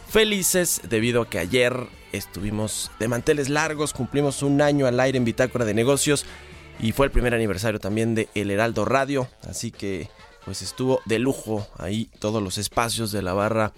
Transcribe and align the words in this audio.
felices 0.09 0.81
debido 0.89 1.23
a 1.23 1.29
que 1.29 1.39
ayer 1.39 1.75
estuvimos 2.13 2.91
de 2.99 3.09
manteles 3.09 3.49
largos, 3.49 3.93
cumplimos 3.93 4.43
un 4.43 4.63
año 4.63 4.87
al 4.87 5.01
aire 5.01 5.19
en 5.19 5.25
Bitácora 5.25 5.65
de 5.65 5.75
Negocios 5.75 6.25
y 6.79 6.93
fue 6.93 7.07
el 7.07 7.13
primer 7.13 7.35
aniversario 7.35 7.81
también 7.81 8.15
de 8.15 8.29
El 8.35 8.51
Heraldo 8.51 8.85
Radio, 8.85 9.29
así 9.49 9.71
que 9.71 10.09
pues 10.45 10.63
estuvo 10.63 11.01
de 11.07 11.19
lujo 11.19 11.67
ahí 11.79 12.11
todos 12.19 12.43
los 12.43 12.59
espacios 12.59 13.11
de 13.11 13.23
la 13.23 13.33
barra 13.33 13.73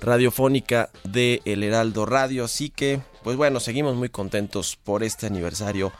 radiofónica 0.00 0.90
de 1.02 1.42
El 1.44 1.62
Heraldo 1.62 2.06
Radio, 2.06 2.44
así 2.44 2.70
que 2.70 3.00
pues 3.22 3.36
bueno, 3.36 3.60
seguimos 3.60 3.96
muy 3.96 4.08
contentos 4.08 4.76
por 4.82 5.02
este 5.02 5.26
aniversario 5.26 5.92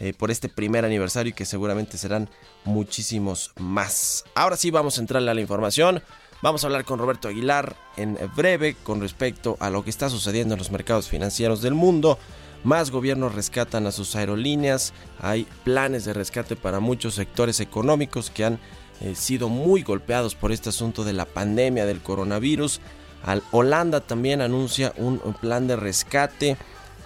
eh, 0.00 0.12
por 0.12 0.30
este 0.30 0.48
primer 0.48 0.84
aniversario 0.84 1.30
y 1.30 1.34
que 1.34 1.44
seguramente 1.44 1.98
serán 1.98 2.28
muchísimos 2.64 3.52
más. 3.58 4.24
Ahora 4.34 4.56
sí 4.56 4.70
vamos 4.70 4.98
a 4.98 5.00
entrarle 5.00 5.30
a 5.30 5.34
la 5.34 5.40
información. 5.40 6.02
Vamos 6.40 6.62
a 6.62 6.68
hablar 6.68 6.84
con 6.84 7.00
Roberto 7.00 7.26
Aguilar 7.26 7.74
en 7.96 8.16
breve 8.36 8.76
con 8.84 9.00
respecto 9.00 9.56
a 9.58 9.70
lo 9.70 9.82
que 9.82 9.90
está 9.90 10.08
sucediendo 10.08 10.54
en 10.54 10.58
los 10.58 10.70
mercados 10.70 11.08
financieros 11.08 11.62
del 11.62 11.74
mundo. 11.74 12.16
Más 12.62 12.92
gobiernos 12.92 13.34
rescatan 13.34 13.86
a 13.86 13.92
sus 13.92 14.14
aerolíneas. 14.14 14.92
Hay 15.20 15.48
planes 15.64 16.04
de 16.04 16.12
rescate 16.12 16.54
para 16.54 16.78
muchos 16.78 17.14
sectores 17.14 17.58
económicos 17.58 18.30
que 18.30 18.44
han 18.44 18.60
eh, 19.00 19.16
sido 19.16 19.48
muy 19.48 19.82
golpeados 19.82 20.36
por 20.36 20.52
este 20.52 20.68
asunto 20.68 21.02
de 21.02 21.12
la 21.12 21.24
pandemia 21.24 21.86
del 21.86 22.00
coronavirus. 22.00 22.80
Al 23.24 23.42
Holanda 23.50 24.00
también 24.00 24.40
anuncia 24.40 24.92
un 24.96 25.18
plan 25.40 25.66
de 25.66 25.74
rescate. 25.74 26.56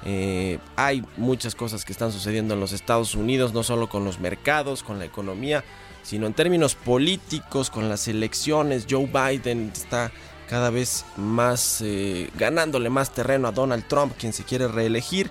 Eh, 0.04 0.58
hay 0.76 1.04
muchas 1.16 1.54
cosas 1.54 1.84
que 1.84 1.92
están 1.92 2.12
sucediendo 2.12 2.54
en 2.54 2.60
los 2.60 2.72
Estados 2.72 3.14
Unidos, 3.14 3.52
no 3.52 3.62
solo 3.62 3.88
con 3.88 4.04
los 4.04 4.18
mercados, 4.20 4.82
con 4.82 4.98
la 4.98 5.04
economía, 5.04 5.64
sino 6.02 6.26
en 6.26 6.34
términos 6.34 6.74
políticos, 6.74 7.70
con 7.70 7.88
las 7.88 8.08
elecciones. 8.08 8.86
Joe 8.88 9.06
Biden 9.06 9.70
está 9.72 10.10
cada 10.48 10.70
vez 10.70 11.04
más 11.16 11.80
eh, 11.82 12.30
ganándole 12.36 12.90
más 12.90 13.12
terreno 13.12 13.48
a 13.48 13.52
Donald 13.52 13.86
Trump, 13.88 14.12
quien 14.18 14.32
se 14.32 14.44
quiere 14.44 14.68
reelegir. 14.68 15.30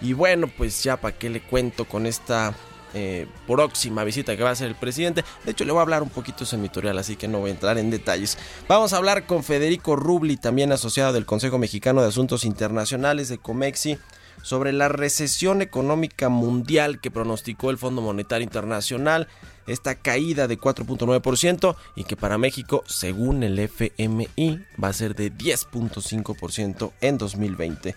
Y 0.00 0.12
bueno, 0.12 0.48
pues 0.48 0.82
ya 0.82 0.96
para 0.96 1.16
qué 1.16 1.30
le 1.30 1.40
cuento 1.40 1.84
con 1.84 2.06
esta 2.06 2.54
eh, 2.94 3.26
próxima 3.46 4.04
visita 4.04 4.36
que 4.36 4.42
va 4.42 4.50
a 4.50 4.52
hacer 4.52 4.68
el 4.68 4.74
presidente. 4.74 5.24
De 5.44 5.52
hecho, 5.52 5.64
le 5.64 5.72
voy 5.72 5.80
a 5.80 5.82
hablar 5.82 6.02
un 6.02 6.10
poquito 6.10 6.44
en 6.50 6.62
mi 6.62 6.68
tutorial, 6.68 6.98
así 6.98 7.16
que 7.16 7.28
no 7.28 7.40
voy 7.40 7.50
a 7.50 7.54
entrar 7.54 7.78
en 7.78 7.90
detalles. 7.90 8.38
Vamos 8.68 8.92
a 8.92 8.96
hablar 8.96 9.26
con 9.26 9.44
Federico 9.44 9.96
Rubli, 9.96 10.36
también 10.36 10.72
asociado 10.72 11.12
del 11.12 11.26
Consejo 11.26 11.58
Mexicano 11.58 12.02
de 12.02 12.08
Asuntos 12.08 12.44
Internacionales 12.44 13.28
de 13.28 13.38
Comexi 13.38 13.98
sobre 14.42 14.72
la 14.72 14.88
recesión 14.88 15.62
económica 15.62 16.28
mundial 16.28 17.00
que 17.00 17.10
pronosticó 17.10 17.70
el 17.70 17.78
Fondo 17.78 18.02
Monetario 18.02 18.44
Internacional, 18.44 19.26
esta 19.66 19.94
caída 19.94 20.46
de 20.46 20.58
4.9% 20.58 21.76
y 21.96 22.04
que 22.04 22.16
para 22.16 22.36
México, 22.36 22.84
según 22.86 23.42
el 23.42 23.58
FMI, 23.58 24.60
va 24.82 24.88
a 24.88 24.92
ser 24.92 25.14
de 25.14 25.32
10.5% 25.32 26.92
en 27.00 27.18
2020. 27.18 27.94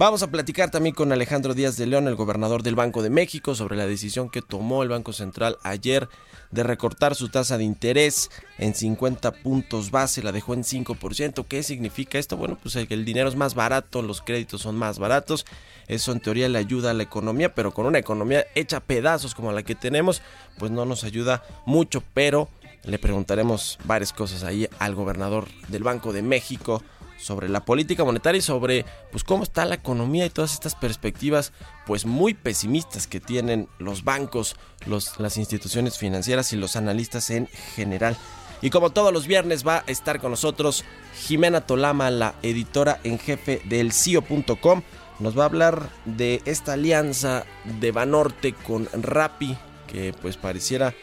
Vamos 0.00 0.22
a 0.22 0.30
platicar 0.30 0.70
también 0.70 0.94
con 0.94 1.12
Alejandro 1.12 1.52
Díaz 1.52 1.76
de 1.76 1.86
León, 1.86 2.08
el 2.08 2.14
gobernador 2.14 2.62
del 2.62 2.74
Banco 2.74 3.02
de 3.02 3.10
México, 3.10 3.54
sobre 3.54 3.76
la 3.76 3.84
decisión 3.84 4.30
que 4.30 4.40
tomó 4.40 4.82
el 4.82 4.88
Banco 4.88 5.12
Central 5.12 5.58
ayer 5.62 6.08
de 6.50 6.62
recortar 6.62 7.14
su 7.14 7.28
tasa 7.28 7.58
de 7.58 7.64
interés 7.64 8.30
en 8.56 8.74
50 8.74 9.30
puntos 9.30 9.90
base, 9.90 10.22
la 10.22 10.32
dejó 10.32 10.54
en 10.54 10.64
5%. 10.64 11.44
¿Qué 11.46 11.62
significa 11.62 12.18
esto? 12.18 12.38
Bueno, 12.38 12.58
pues 12.62 12.76
el, 12.76 12.86
el 12.88 13.04
dinero 13.04 13.28
es 13.28 13.36
más 13.36 13.54
barato, 13.54 14.00
los 14.00 14.22
créditos 14.22 14.62
son 14.62 14.74
más 14.76 14.98
baratos. 14.98 15.44
Eso 15.86 16.12
en 16.12 16.20
teoría 16.20 16.48
le 16.48 16.56
ayuda 16.56 16.92
a 16.92 16.94
la 16.94 17.02
economía, 17.02 17.54
pero 17.54 17.74
con 17.74 17.84
una 17.84 17.98
economía 17.98 18.46
hecha 18.54 18.80
pedazos 18.80 19.34
como 19.34 19.52
la 19.52 19.64
que 19.64 19.74
tenemos, 19.74 20.22
pues 20.56 20.70
no 20.70 20.86
nos 20.86 21.04
ayuda 21.04 21.44
mucho, 21.66 22.02
pero 22.14 22.48
le 22.84 22.98
preguntaremos 22.98 23.78
varias 23.84 24.14
cosas 24.14 24.44
ahí 24.44 24.66
al 24.78 24.94
gobernador 24.94 25.48
del 25.68 25.82
Banco 25.82 26.14
de 26.14 26.22
México 26.22 26.82
sobre 27.20 27.48
la 27.48 27.64
política 27.64 28.04
monetaria 28.04 28.38
y 28.38 28.42
sobre 28.42 28.84
pues 29.12 29.24
cómo 29.24 29.44
está 29.44 29.64
la 29.64 29.74
economía 29.74 30.26
y 30.26 30.30
todas 30.30 30.54
estas 30.54 30.74
perspectivas 30.74 31.52
pues 31.86 32.06
muy 32.06 32.34
pesimistas 32.34 33.06
que 33.06 33.20
tienen 33.20 33.68
los 33.78 34.04
bancos, 34.04 34.56
los, 34.86 35.20
las 35.20 35.36
instituciones 35.36 35.98
financieras 35.98 36.52
y 36.52 36.56
los 36.56 36.76
analistas 36.76 37.30
en 37.30 37.46
general. 37.74 38.16
Y 38.62 38.70
como 38.70 38.90
todos 38.90 39.12
los 39.12 39.26
viernes 39.26 39.66
va 39.66 39.78
a 39.78 39.84
estar 39.86 40.20
con 40.20 40.32
nosotros 40.32 40.84
Jimena 41.14 41.62
Tolama, 41.62 42.10
la 42.10 42.34
editora 42.42 43.00
en 43.04 43.18
jefe 43.18 43.62
del 43.64 43.92
CIO.com. 43.92 44.82
Nos 45.18 45.38
va 45.38 45.42
a 45.42 45.46
hablar 45.46 45.90
de 46.06 46.40
esta 46.46 46.74
alianza 46.74 47.44
de 47.80 47.92
Banorte 47.92 48.54
con 48.54 48.88
Rappi, 48.92 49.56
que 49.86 50.14
pues 50.20 50.38
pareciera 50.38 50.94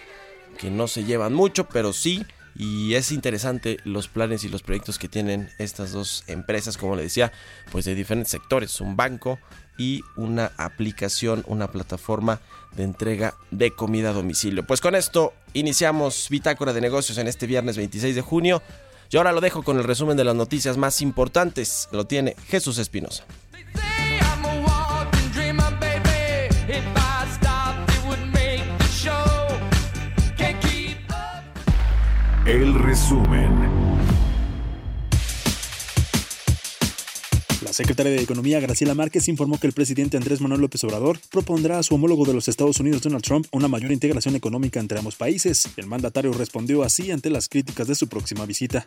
que 0.58 0.72
no 0.72 0.88
se 0.88 1.04
llevan 1.04 1.34
mucho, 1.34 1.68
pero 1.68 1.94
sí 1.94 2.26
y 2.58 2.96
es 2.96 3.12
interesante 3.12 3.78
los 3.84 4.08
planes 4.08 4.44
y 4.44 4.50
los 4.50 4.64
proyectos 4.64 4.98
que 4.98 5.08
tienen 5.08 5.50
estas 5.60 5.92
dos 5.92 6.24
empresas, 6.28 6.78
como 6.78 6.96
le 6.96 7.04
decía, 7.04 7.32
pues 7.72 7.86
de 7.86 7.94
diferentes 7.94 8.32
sectores, 8.32 8.82
un 8.82 8.96
banco 8.96 9.38
y 9.78 10.02
una 10.16 10.52
aplicación, 10.58 11.44
una 11.48 11.72
plataforma 11.72 12.42
de 12.76 12.84
entrega 12.84 13.36
de 13.52 13.72
comida 13.72 14.10
a 14.10 14.14
domicilio. 14.14 14.66
Pues 14.66 14.82
con 14.82 14.96
esto 14.96 15.34
iniciamos 15.54 16.28
Bitácora 16.32 16.74
de 16.74 16.82
Negocios 16.82 17.20
en 17.20 17.28
este 17.28 17.46
viernes 17.46 17.78
26 17.78 18.16
de 18.16 18.22
junio. 18.22 18.64
Y 19.10 19.18
ahora 19.18 19.32
lo 19.32 19.40
dejo 19.40 19.64
con 19.64 19.78
el 19.78 19.86
resumen 19.86 20.18
de 20.18 20.26
las 20.26 20.36
noticias 20.36 20.78
más 20.78 21.02
importantes. 21.02 21.88
Lo 21.92 22.06
tiene 22.06 22.36
Jesús 22.48 22.78
Espinosa. 22.78 23.24
Resumen. 33.08 33.88
La 37.62 37.72
secretaria 37.74 38.12
de 38.12 38.22
Economía, 38.22 38.60
Graciela 38.60 38.96
Márquez, 38.96 39.28
informó 39.28 39.60
que 39.60 39.68
el 39.68 39.74
presidente 39.74 40.18
Andrés 40.18 40.42
Manuel 40.42 40.62
López 40.62 40.84
Obrador 40.84 41.20
propondrá 41.32 41.80
a 41.80 41.84
su 41.84 41.96
homólogo 41.96 42.26
de 42.26 42.34
los 42.34 42.48
Estados 42.48 42.80
Unidos, 42.80 43.02
Donald 43.02 43.24
Trump, 43.24 43.48
una 43.52 43.68
mayor 43.68 43.92
integración 43.92 44.36
económica 44.36 44.80
entre 44.80 45.00
ambos 45.00 45.16
países. 45.16 45.70
El 45.78 45.88
mandatario 45.88 46.34
respondió 46.34 46.84
así 46.84 47.12
ante 47.12 47.30
las 47.30 47.48
críticas 47.48 47.88
de 47.88 47.96
su 47.96 48.08
próxima 48.08 48.46
visita. 48.46 48.86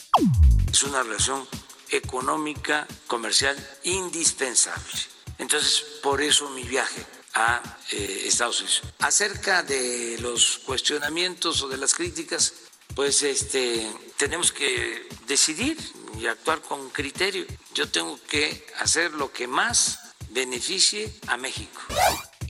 Es 0.70 0.82
una 0.82 1.02
relación 1.02 1.42
económica, 1.90 2.86
comercial 3.06 3.56
indispensable. 3.84 5.00
Entonces, 5.38 5.82
por 6.02 6.20
eso 6.20 6.50
mi 6.50 6.64
viaje 6.64 7.02
a 7.34 7.62
eh, 7.92 8.24
Estados 8.26 8.60
Unidos. 8.60 8.82
Acerca 8.98 9.62
de 9.62 10.18
los 10.20 10.58
cuestionamientos 10.66 11.62
o 11.62 11.68
de 11.68 11.76
las 11.76 11.94
críticas, 11.94 12.52
pues 12.94 13.22
este, 13.22 13.90
tenemos 14.16 14.52
que 14.52 15.08
decidir 15.26 15.76
y 16.18 16.26
actuar 16.26 16.60
con 16.60 16.90
criterio. 16.90 17.46
Yo 17.74 17.90
tengo 17.90 18.18
que 18.28 18.66
hacer 18.78 19.12
lo 19.12 19.32
que 19.32 19.46
más 19.46 19.98
beneficie 20.30 21.12
a 21.26 21.36
México. 21.36 21.80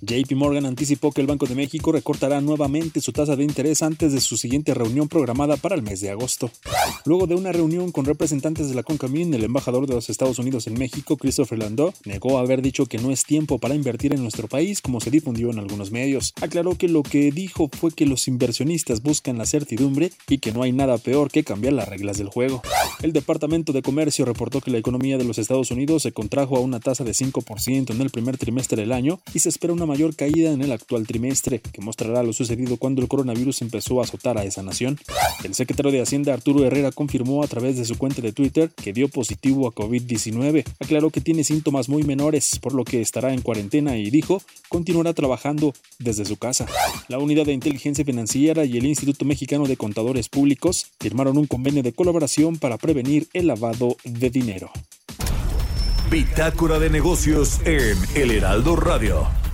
JP 0.03 0.33
Morgan 0.33 0.65
anticipó 0.65 1.13
que 1.13 1.21
el 1.21 1.27
Banco 1.27 1.47
de 1.47 1.55
México 1.55 1.93
recortará 1.93 2.41
nuevamente 2.41 3.03
su 3.03 3.13
tasa 3.13 3.37
de 3.37 3.45
interés 3.45 3.83
antes 3.83 4.13
de 4.13 4.21
su 4.21 4.39
siguiente 4.39 4.73
reunión 4.73 5.09
programada 5.09 5.57
para 5.59 5.75
el 5.75 5.83
mes 5.83 6.01
de 6.01 6.11
agosto. 6.11 6.51
Luego 7.05 7.27
de 7.27 7.35
una 7.35 7.53
reunión 7.53 7.93
con 7.93 8.07
representantes 8.07 8.69
de 8.71 8.75
la 8.75 8.83
CONCAMIN, 8.83 9.35
el 9.35 9.45
embajador 9.45 9.87
de 9.87 9.95
los 9.95 10.09
Estados 10.09 10.39
Unidos 10.39 10.67
en 10.67 10.79
México, 10.79 11.19
Christopher 11.19 11.59
Landau, 11.59 11.93
negó 12.07 12.39
haber 12.39 12.63
dicho 12.63 12.87
que 12.87 12.99
no 12.99 13.11
es 13.11 13.25
tiempo 13.25 13.59
para 13.59 13.75
invertir 13.75 14.15
en 14.15 14.23
nuestro 14.23 14.49
país 14.49 14.81
como 14.81 15.01
se 15.01 15.11
difundió 15.11 15.51
en 15.51 15.59
algunos 15.59 15.91
medios. 15.91 16.33
Aclaró 16.41 16.77
que 16.77 16.89
lo 16.89 17.03
que 17.03 17.31
dijo 17.31 17.69
fue 17.71 17.91
que 17.91 18.07
los 18.07 18.27
inversionistas 18.27 19.03
buscan 19.03 19.37
la 19.37 19.45
certidumbre 19.45 20.13
y 20.29 20.39
que 20.39 20.53
no 20.53 20.63
hay 20.63 20.73
nada 20.73 20.97
peor 20.97 21.31
que 21.31 21.45
cambiar 21.45 21.75
las 21.75 21.89
reglas 21.89 22.17
del 22.17 22.29
juego. 22.29 22.63
El 23.03 23.13
Departamento 23.13 23.73
de 23.73 23.83
Comercio 23.83 24.25
reportó 24.25 24.61
que 24.61 24.71
la 24.71 24.79
economía 24.79 25.19
de 25.19 25.25
los 25.25 25.39
Estados 25.39 25.71
Unidos 25.71 26.03
se 26.03 26.13
contrajo 26.13 26.57
a 26.57 26.61
una 26.61 26.81
tasa 26.81 27.05
de 27.05 27.13
5% 27.13 27.91
en 27.91 28.01
el 28.01 28.11
primer 28.11 28.39
trimestre 28.39 28.81
del 28.81 28.93
año 28.93 29.21
y 29.35 29.41
se 29.41 29.51
espera 29.51 29.73
una 29.73 29.90
mayor 29.91 30.15
caída 30.15 30.53
en 30.53 30.63
el 30.63 30.73
actual 30.73 31.07
trimestre, 31.07 31.61
que 31.61 31.83
mostrará 31.83 32.23
lo 32.23 32.33
sucedido 32.33 32.77
cuando 32.77 33.03
el 33.03 33.09
coronavirus 33.09 33.63
empezó 33.63 34.01
a 34.01 34.05
azotar 34.05 34.39
a 34.39 34.45
esa 34.45 34.63
nación. 34.63 34.99
El 35.45 35.55
secretario 35.55 35.93
de 35.93 36.01
Hacienda 36.01 36.33
Arturo 36.33 36.65
Herrera 36.65 36.93
confirmó 36.93 37.43
a 37.43 37.49
través 37.49 37.77
de 37.77 37.85
su 37.85 37.99
cuenta 37.99 38.23
de 38.23 38.33
Twitter 38.33 38.71
que 38.71 38.93
dio 38.93 39.09
positivo 39.09 39.67
a 39.67 39.73
COVID-19. 39.73 40.65
Aclaró 40.79 41.11
que 41.11 41.21
tiene 41.21 41.45
síntomas 41.45 41.89
muy 41.89 42.05
menores, 42.05 42.59
por 42.61 42.75
lo 42.75 42.85
que 42.85 43.01
estará 43.01 43.33
en 43.33 43.43
cuarentena 43.43 43.97
y 43.97 44.11
dijo 44.11 44.41
continuará 44.69 45.13
trabajando 45.13 45.75
desde 45.99 46.25
su 46.25 46.37
casa. 46.37 46.67
La 47.09 47.19
Unidad 47.19 47.47
de 47.47 47.53
Inteligencia 47.53 48.05
Financiera 48.05 48.65
y 48.65 48.77
el 48.77 48.87
Instituto 48.87 49.25
Mexicano 49.25 49.67
de 49.67 49.77
Contadores 49.77 50.29
Públicos 50.29 50.87
firmaron 51.01 51.37
un 51.37 51.47
convenio 51.47 51.83
de 51.83 51.93
colaboración 51.93 52.57
para 52.57 52.79
prevenir 52.79 53.29
el 53.33 53.49
lavado 53.49 53.97
de 54.05 54.31
dinero. 54.31 54.71
Bitácora 56.11 56.79
de 56.79 56.91
negocios 56.91 57.61
en 57.65 57.97
El 58.15 58.33
Heraldo 58.33 58.75
Radio. 58.75 59.50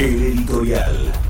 Editorial. 0.00 1.29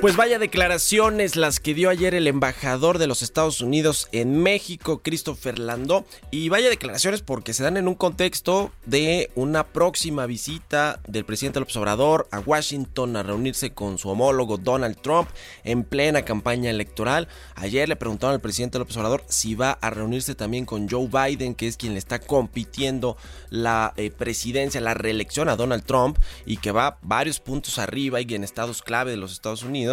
Pues 0.00 0.16
vaya 0.16 0.38
declaraciones 0.38 1.36
las 1.36 1.60
que 1.60 1.74
dio 1.74 1.90
ayer 1.90 2.14
el 2.14 2.26
embajador 2.26 2.96
de 2.96 3.06
los 3.06 3.20
Estados 3.20 3.60
Unidos 3.60 4.08
en 4.12 4.42
México, 4.42 5.02
Christopher 5.02 5.58
Landó. 5.58 6.06
Y 6.30 6.48
vaya 6.48 6.70
declaraciones 6.70 7.20
porque 7.20 7.52
se 7.52 7.64
dan 7.64 7.76
en 7.76 7.86
un 7.86 7.96
contexto 7.96 8.72
de 8.86 9.30
una 9.34 9.66
próxima 9.66 10.24
visita 10.24 11.00
del 11.06 11.26
presidente 11.26 11.60
López 11.60 11.76
Obrador 11.76 12.28
a 12.30 12.38
Washington 12.38 13.14
a 13.14 13.22
reunirse 13.22 13.74
con 13.74 13.98
su 13.98 14.08
homólogo 14.08 14.56
Donald 14.56 14.96
Trump 15.02 15.28
en 15.64 15.84
plena 15.84 16.22
campaña 16.22 16.70
electoral. 16.70 17.28
Ayer 17.54 17.86
le 17.86 17.96
preguntaron 17.96 18.32
al 18.32 18.40
presidente 18.40 18.78
López 18.78 18.96
Obrador 18.96 19.22
si 19.28 19.54
va 19.54 19.72
a 19.72 19.90
reunirse 19.90 20.34
también 20.34 20.64
con 20.64 20.88
Joe 20.88 21.08
Biden, 21.08 21.54
que 21.54 21.68
es 21.68 21.76
quien 21.76 21.92
le 21.92 21.98
está 21.98 22.20
compitiendo 22.20 23.18
la 23.50 23.92
eh, 23.98 24.10
presidencia, 24.10 24.80
la 24.80 24.94
reelección 24.94 25.50
a 25.50 25.56
Donald 25.56 25.84
Trump 25.84 26.16
y 26.46 26.56
que 26.56 26.72
va 26.72 26.96
varios 27.02 27.38
puntos 27.38 27.78
arriba 27.78 28.22
y 28.22 28.34
en 28.34 28.44
estados 28.44 28.80
clave 28.80 29.10
de 29.10 29.18
los 29.18 29.32
Estados 29.32 29.62
Unidos 29.62 29.89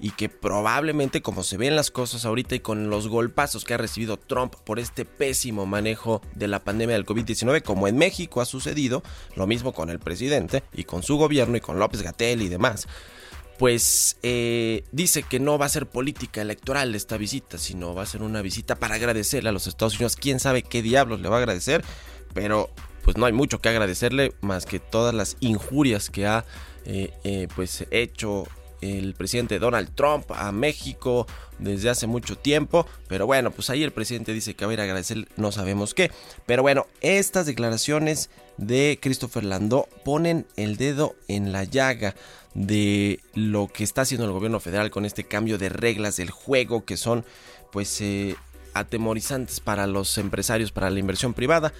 y 0.00 0.10
que 0.10 0.28
probablemente 0.28 1.22
como 1.22 1.42
se 1.42 1.56
ven 1.56 1.76
las 1.76 1.90
cosas 1.90 2.24
ahorita 2.24 2.54
y 2.54 2.60
con 2.60 2.90
los 2.90 3.08
golpazos 3.08 3.64
que 3.64 3.74
ha 3.74 3.78
recibido 3.78 4.16
Trump 4.16 4.54
por 4.64 4.78
este 4.78 5.04
pésimo 5.04 5.66
manejo 5.66 6.22
de 6.34 6.48
la 6.48 6.64
pandemia 6.64 6.96
del 6.96 7.06
COVID-19 7.06 7.62
como 7.62 7.88
en 7.88 7.96
México 7.96 8.40
ha 8.40 8.44
sucedido, 8.44 9.02
lo 9.36 9.46
mismo 9.46 9.72
con 9.72 9.90
el 9.90 9.98
presidente 9.98 10.62
y 10.72 10.84
con 10.84 11.02
su 11.02 11.16
gobierno 11.16 11.56
y 11.56 11.60
con 11.60 11.78
López 11.78 12.02
Gatel 12.02 12.42
y 12.42 12.48
demás, 12.48 12.88
pues 13.58 14.16
eh, 14.22 14.82
dice 14.90 15.22
que 15.22 15.38
no 15.38 15.56
va 15.56 15.66
a 15.66 15.68
ser 15.68 15.86
política 15.86 16.42
electoral 16.42 16.94
esta 16.94 17.16
visita, 17.16 17.58
sino 17.58 17.94
va 17.94 18.02
a 18.02 18.06
ser 18.06 18.22
una 18.22 18.42
visita 18.42 18.76
para 18.76 18.96
agradecerle 18.96 19.50
a 19.50 19.52
los 19.52 19.68
Estados 19.68 19.94
Unidos. 19.94 20.16
Quién 20.16 20.40
sabe 20.40 20.62
qué 20.62 20.82
diablos 20.82 21.20
le 21.20 21.28
va 21.28 21.36
a 21.36 21.38
agradecer, 21.38 21.84
pero 22.34 22.70
pues 23.04 23.16
no 23.16 23.26
hay 23.26 23.32
mucho 23.32 23.60
que 23.60 23.68
agradecerle 23.68 24.32
más 24.40 24.66
que 24.66 24.80
todas 24.80 25.14
las 25.14 25.36
injurias 25.40 26.10
que 26.10 26.26
ha 26.26 26.44
eh, 26.84 27.12
eh, 27.22 27.46
pues 27.54 27.86
hecho 27.90 28.48
el 28.82 29.14
presidente 29.14 29.58
Donald 29.58 29.94
Trump 29.94 30.30
a 30.32 30.52
México 30.52 31.26
desde 31.58 31.88
hace 31.88 32.06
mucho 32.06 32.36
tiempo. 32.36 32.86
Pero 33.08 33.26
bueno, 33.26 33.50
pues 33.50 33.70
ahí 33.70 33.82
el 33.82 33.92
presidente 33.92 34.32
dice 34.32 34.54
que 34.54 34.66
va 34.66 34.72
a 34.72 34.74
ir 34.74 34.80
a 34.80 34.84
agradecer 34.84 35.28
no 35.36 35.52
sabemos 35.52 35.94
qué. 35.94 36.10
Pero 36.44 36.62
bueno, 36.62 36.86
estas 37.00 37.46
declaraciones 37.46 38.28
de 38.58 38.98
Christopher 39.00 39.44
Landó 39.44 39.88
ponen 40.04 40.46
el 40.56 40.76
dedo 40.76 41.14
en 41.28 41.52
la 41.52 41.64
llaga 41.64 42.14
de 42.54 43.20
lo 43.34 43.68
que 43.68 43.84
está 43.84 44.02
haciendo 44.02 44.26
el 44.26 44.32
gobierno 44.32 44.60
federal 44.60 44.90
con 44.90 45.06
este 45.06 45.24
cambio 45.24 45.56
de 45.56 45.70
reglas 45.70 46.16
del 46.16 46.30
juego 46.30 46.84
que 46.84 46.98
son 46.98 47.24
pues 47.70 48.00
eh, 48.02 48.36
atemorizantes 48.74 49.60
para 49.60 49.86
los 49.86 50.18
empresarios, 50.18 50.72
para 50.72 50.90
la 50.90 50.98
inversión 50.98 51.32
privada. 51.32 51.72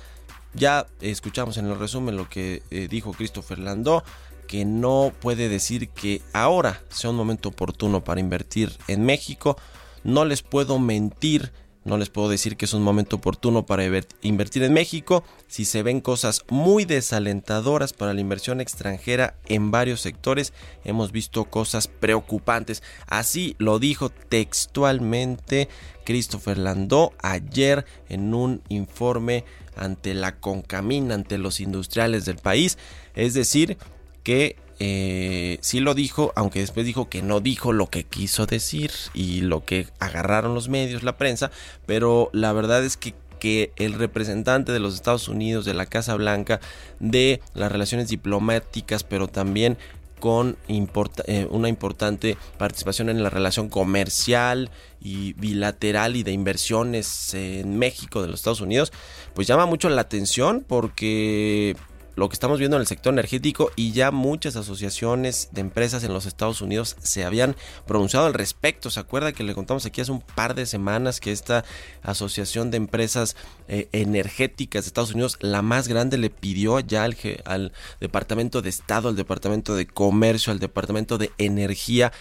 Ya 0.54 0.87
escuchamos 1.00 1.56
en 1.56 1.66
el 1.66 1.78
resumen 1.78 2.16
lo 2.16 2.28
que 2.28 2.62
eh, 2.70 2.87
dijo 2.88 3.12
Christopher 3.12 3.58
Landó 3.58 4.04
que 4.52 4.66
no 4.66 5.14
puede 5.19 5.49
decir 5.49 5.88
que 5.88 6.21
ahora 6.35 6.82
sea 6.90 7.09
un 7.09 7.16
momento 7.16 7.49
oportuno 7.49 8.04
para 8.04 8.21
invertir 8.21 8.71
en 8.87 9.02
México. 9.02 9.56
No 10.04 10.26
les 10.26 10.42
puedo 10.42 10.78
mentir, 10.78 11.52
no 11.85 11.97
les 11.97 12.11
puedo 12.11 12.28
decir 12.28 12.59
que 12.59 12.66
es 12.66 12.75
un 12.75 12.82
momento 12.82 13.16
oportuno 13.16 13.64
para 13.64 13.87
invertir 14.21 14.62
en 14.64 14.75
México 14.75 15.25
si 15.47 15.64
se 15.64 15.82
ven 15.82 16.02
cosas 16.02 16.44
muy 16.50 16.85
desalentadoras 16.85 17.94
para 17.94 18.12
la 18.12 18.21
inversión 18.21 18.61
extranjera 18.61 19.38
en 19.47 19.71
varios 19.71 20.02
sectores. 20.02 20.52
Hemos 20.85 21.12
visto 21.12 21.47
cosas 21.47 21.88
preocupantes. 21.88 22.82
Así 23.06 23.56
lo 23.56 23.78
dijo 23.78 24.11
textualmente 24.11 25.71
Christopher 26.04 26.59
Landó 26.59 27.14
ayer 27.23 27.87
en 28.11 28.35
un 28.35 28.61
informe 28.68 29.47
ante 29.76 30.12
la 30.12 30.40
Concamina, 30.40 31.14
ante 31.14 31.38
los 31.38 31.59
industriales 31.59 32.26
del 32.26 32.37
país. 32.37 32.76
Es 33.14 33.32
decir, 33.32 33.78
que 34.23 34.57
eh, 34.79 35.59
sí 35.61 35.81
lo 35.81 35.95
dijo, 35.95 36.33
aunque 36.35 36.61
después 36.61 36.85
dijo 36.87 37.09
que 37.09 37.23
no 37.23 37.41
dijo 37.41 37.73
lo 37.73 37.88
que 37.88 38.05
quiso 38.05 38.47
decir 38.47 38.91
y 39.14 39.43
lo 39.43 39.64
que 39.64 39.87
agarraron 40.00 40.55
los 40.55 40.69
medios, 40.69 41.02
la 41.02 41.17
prensa, 41.17 41.50
pero 41.87 42.31
la 42.33 42.52
verdad 42.52 42.85
es 42.85 42.97
que 42.97 43.14
que 43.43 43.73
el 43.75 43.95
representante 43.95 44.71
de 44.71 44.79
los 44.79 44.95
Estados 44.95 45.26
Unidos, 45.26 45.64
de 45.64 45.75
la 45.75 45.87
Casa 45.87 46.14
Blanca, 46.14 46.61
de 47.00 47.41
las 47.55 47.73
relaciones 47.73 48.07
diplomáticas, 48.07 49.02
pero 49.02 49.26
también 49.26 49.79
con 50.21 50.57
eh, 50.69 51.49
una 51.50 51.69
importante 51.69 52.38
participación 52.57 53.09
en 53.09 53.25
la 53.25 53.31
relación 53.31 53.69
comercial 53.69 54.71
y 55.00 55.33
bilateral 55.33 56.14
y 56.14 56.23
de 56.23 56.31
inversiones 56.31 57.35
en 57.35 57.76
México 57.81 58.23
de 58.23 58.29
los 58.29 58.38
Estados 58.38 58.61
Unidos, 58.61 58.93
pues 59.35 59.49
llama 59.49 59.67
mucho 59.67 59.88
la 59.88 60.02
atención 60.02 60.64
porque 60.64 61.75
lo 62.14 62.28
que 62.28 62.35
estamos 62.35 62.59
viendo 62.59 62.76
en 62.76 62.83
el 62.83 62.87
sector 62.87 63.12
energético 63.12 63.71
y 63.76 63.92
ya 63.92 64.11
muchas 64.11 64.57
asociaciones 64.57 65.49
de 65.52 65.61
empresas 65.61 66.04
en 66.04 66.12
los 66.12 66.26
Estados 66.26 66.61
Unidos 66.61 66.97
se 67.02 67.25
habían 67.25 67.57
pronunciado 67.87 68.26
al 68.26 68.35
respecto. 68.35 68.90
¿Se 68.90 69.00
acuerda 69.00 69.33
que 69.33 69.45
le 69.45 69.54
contamos 69.54 69.87
aquí 69.87 70.00
hace 70.00 70.12
un 70.12 70.21
par 70.21 70.54
de 70.54 70.66
semanas 70.66 71.21
que 71.21 71.33
esta 71.33 71.64
asociación 72.02 72.71
de 72.71 72.76
empresas 72.76 73.37
eh, 73.69 73.88
energéticas 73.92 74.85
de 74.85 74.88
Estados 74.88 75.12
Unidos, 75.14 75.38
la 75.40 75.62
más 75.62 75.88
grande, 75.88 76.19
le 76.19 76.31
pidió 76.31 76.81
ya 76.81 77.04
al, 77.04 77.16
al 77.45 77.73
Departamento 78.00 78.62
de 78.62 78.69
Estado, 78.69 79.09
al 79.09 79.16
Departamento 79.16 79.75
de 79.75 79.87
Comercio, 79.87 80.52
al 80.52 80.59
Departamento 80.59 81.19
de 81.19 81.31
Energía 81.38 82.12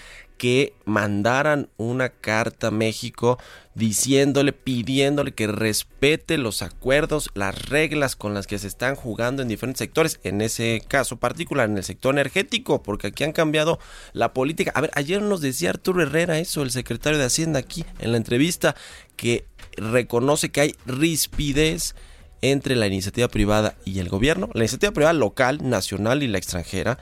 que 0.41 0.74
mandaran 0.86 1.69
una 1.77 2.10
carta 2.10 2.69
a 2.69 2.71
México 2.71 3.38
diciéndole, 3.75 4.53
pidiéndole 4.53 5.33
que 5.36 5.45
respete 5.45 6.39
los 6.39 6.63
acuerdos, 6.63 7.29
las 7.36 7.69
reglas 7.69 8.15
con 8.15 8.33
las 8.33 8.48
que 8.48 8.57
se 8.57 8.65
están 8.65 8.95
jugando 8.95 9.43
en 9.43 9.50
diferentes 9.50 9.77
sectores, 9.77 10.19
en 10.24 10.41
ese 10.41 10.81
caso 10.88 11.17
particular, 11.17 11.69
en 11.69 11.77
el 11.77 11.83
sector 11.83 12.15
energético, 12.15 12.81
porque 12.81 13.05
aquí 13.10 13.24
han 13.24 13.33
cambiado 13.33 13.77
la 14.13 14.33
política. 14.33 14.71
A 14.74 14.81
ver, 14.81 14.89
ayer 14.95 15.21
nos 15.21 15.41
decía 15.41 15.69
Arturo 15.69 16.01
Herrera 16.01 16.39
eso, 16.39 16.63
el 16.63 16.71
secretario 16.71 17.19
de 17.19 17.25
Hacienda 17.25 17.60
aquí 17.60 17.86
en 18.00 18.12
la 18.12 18.17
entrevista, 18.17 18.75
que 19.15 19.45
reconoce 19.77 20.50
que 20.50 20.62
hay 20.62 20.75
rispidez 20.88 21.93
entre 22.41 22.75
la 22.75 22.88
iniciativa 22.88 23.27
privada 23.27 23.75
y 23.86 24.00
el 24.00 24.10
gobierno, 24.10 24.50
la 24.55 24.62
iniciativa 24.62 24.91
privada 24.91 25.13
local, 25.13 25.60
nacional 25.62 26.24
y 26.24 26.27
la 26.27 26.39
extranjera, 26.39 26.98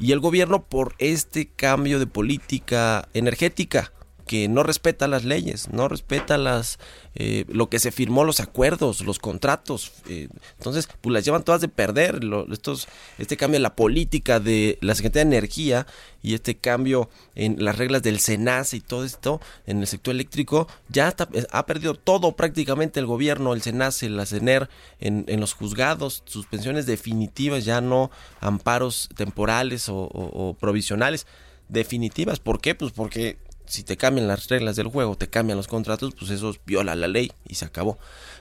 y 0.00 0.12
el 0.12 0.20
gobierno 0.20 0.64
por 0.64 0.94
este 0.98 1.48
cambio 1.48 1.98
de 1.98 2.06
política 2.06 3.08
energética 3.14 3.92
que 4.26 4.48
no 4.48 4.62
respeta 4.62 5.08
las 5.08 5.24
leyes, 5.24 5.68
no 5.70 5.88
respeta 5.88 6.38
las 6.38 6.78
eh, 7.14 7.44
lo 7.48 7.68
que 7.68 7.78
se 7.78 7.92
firmó, 7.92 8.24
los 8.24 8.40
acuerdos, 8.40 9.02
los 9.02 9.18
contratos. 9.18 9.92
Eh, 10.08 10.28
entonces, 10.58 10.88
pues 11.00 11.12
las 11.12 11.24
llevan 11.24 11.44
todas 11.44 11.60
de 11.60 11.68
perder. 11.68 12.20
estos, 12.50 12.88
este 13.18 13.36
cambio 13.36 13.56
en 13.56 13.62
la 13.62 13.76
política 13.76 14.40
de 14.40 14.78
la 14.80 14.94
Secretaría 14.94 15.24
de 15.24 15.36
Energía 15.36 15.86
y 16.22 16.34
este 16.34 16.56
cambio 16.56 17.10
en 17.34 17.62
las 17.64 17.78
reglas 17.78 18.02
del 18.02 18.18
SENACE 18.18 18.78
y 18.78 18.80
todo 18.80 19.04
esto 19.04 19.40
en 19.66 19.80
el 19.80 19.86
sector 19.86 20.14
eléctrico, 20.14 20.66
ya 20.88 21.14
ha 21.50 21.66
perdido 21.66 21.94
todo 21.94 22.32
prácticamente 22.32 22.98
el 22.98 23.06
gobierno, 23.06 23.52
el 23.52 23.62
SENACE, 23.62 24.08
la 24.08 24.26
CENER, 24.26 24.68
en, 25.00 25.24
en 25.28 25.40
los 25.40 25.52
juzgados, 25.52 26.22
suspensiones 26.24 26.86
definitivas, 26.86 27.64
ya 27.64 27.80
no 27.80 28.10
amparos 28.40 29.08
temporales 29.14 29.86
o 29.88 30.56
provisionales 30.58 31.26
definitivas. 31.68 32.40
¿Por 32.40 32.60
qué? 32.60 32.74
Pues 32.74 32.92
porque 32.92 33.38
si 33.66 33.82
te 33.82 33.96
cambian 33.96 34.28
las 34.28 34.48
reglas 34.48 34.76
del 34.76 34.88
juego, 34.88 35.16
te 35.16 35.28
cambian 35.28 35.56
los 35.56 35.68
contratos, 35.68 36.14
pues 36.18 36.30
eso 36.30 36.54
viola 36.66 36.94
la 36.94 37.08
ley 37.08 37.32
y 37.48 37.54
se 37.54 37.64
acabó. 37.64 37.98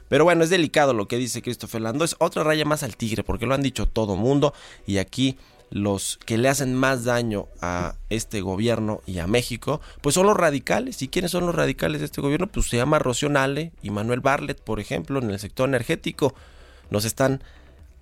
Pero 0.09 0.25
bueno, 0.25 0.43
es 0.43 0.49
delicado 0.49 0.93
lo 0.93 1.07
que 1.07 1.17
dice 1.17 1.41
Christopher 1.41 1.81
Lando. 1.81 2.05
Es 2.05 2.15
otra 2.19 2.43
raya 2.43 2.65
más 2.65 2.83
al 2.83 2.97
tigre, 2.97 3.23
porque 3.23 3.45
lo 3.45 3.55
han 3.55 3.61
dicho 3.61 3.87
todo 3.87 4.15
mundo. 4.15 4.53
Y 4.85 4.97
aquí 4.97 5.37
los 5.69 6.19
que 6.25 6.37
le 6.37 6.49
hacen 6.49 6.75
más 6.75 7.03
daño 7.03 7.47
a 7.61 7.95
este 8.09 8.41
gobierno 8.41 9.01
y 9.07 9.17
a 9.17 9.27
México, 9.27 9.81
pues 10.01 10.13
son 10.13 10.27
los 10.27 10.37
radicales. 10.37 11.01
¿Y 11.01 11.07
quiénes 11.07 11.31
son 11.31 11.47
los 11.47 11.55
radicales 11.55 12.01
de 12.01 12.05
este 12.05 12.21
gobierno? 12.21 12.47
Pues 12.47 12.67
se 12.67 12.77
llama 12.77 12.99
Rocío 12.99 13.29
Nale 13.29 13.71
y 13.81 13.89
Manuel 13.89 14.19
Barlet, 14.19 14.61
por 14.61 14.79
ejemplo, 14.79 15.19
en 15.19 15.31
el 15.31 15.39
sector 15.39 15.67
energético. 15.67 16.35
Nos 16.91 17.05
están 17.05 17.41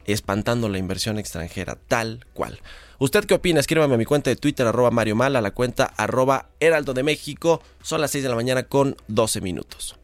espantando 0.06 0.70
la 0.70 0.78
inversión 0.78 1.20
extranjera, 1.20 1.78
tal 1.88 2.26
cual. 2.34 2.60
¿Usted 3.00 3.26
qué 3.26 3.34
opina? 3.34 3.60
Escríbame 3.60 3.96
a 3.96 3.98
mi 3.98 4.06
cuenta 4.06 4.30
de 4.30 4.36
Twitter, 4.36 4.68
arroba 4.68 4.92
Mario 4.92 5.16
Mal, 5.16 5.36
a 5.36 5.42
la 5.42 5.52
cuenta 5.52 5.86
arroba 5.98 6.50
Heraldo 6.60 6.94
de 6.94 7.04
México. 7.04 7.62
Son 7.82 8.00
las 8.00 8.12
6 8.12 8.24
de 8.24 8.30
la 8.30 8.36
mañana 8.36 8.64
con 8.64 8.96
12 9.08 9.42
minutos. 9.42 9.96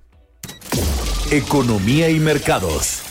Economía 1.32 2.10
y 2.10 2.20
mercados. 2.20 3.04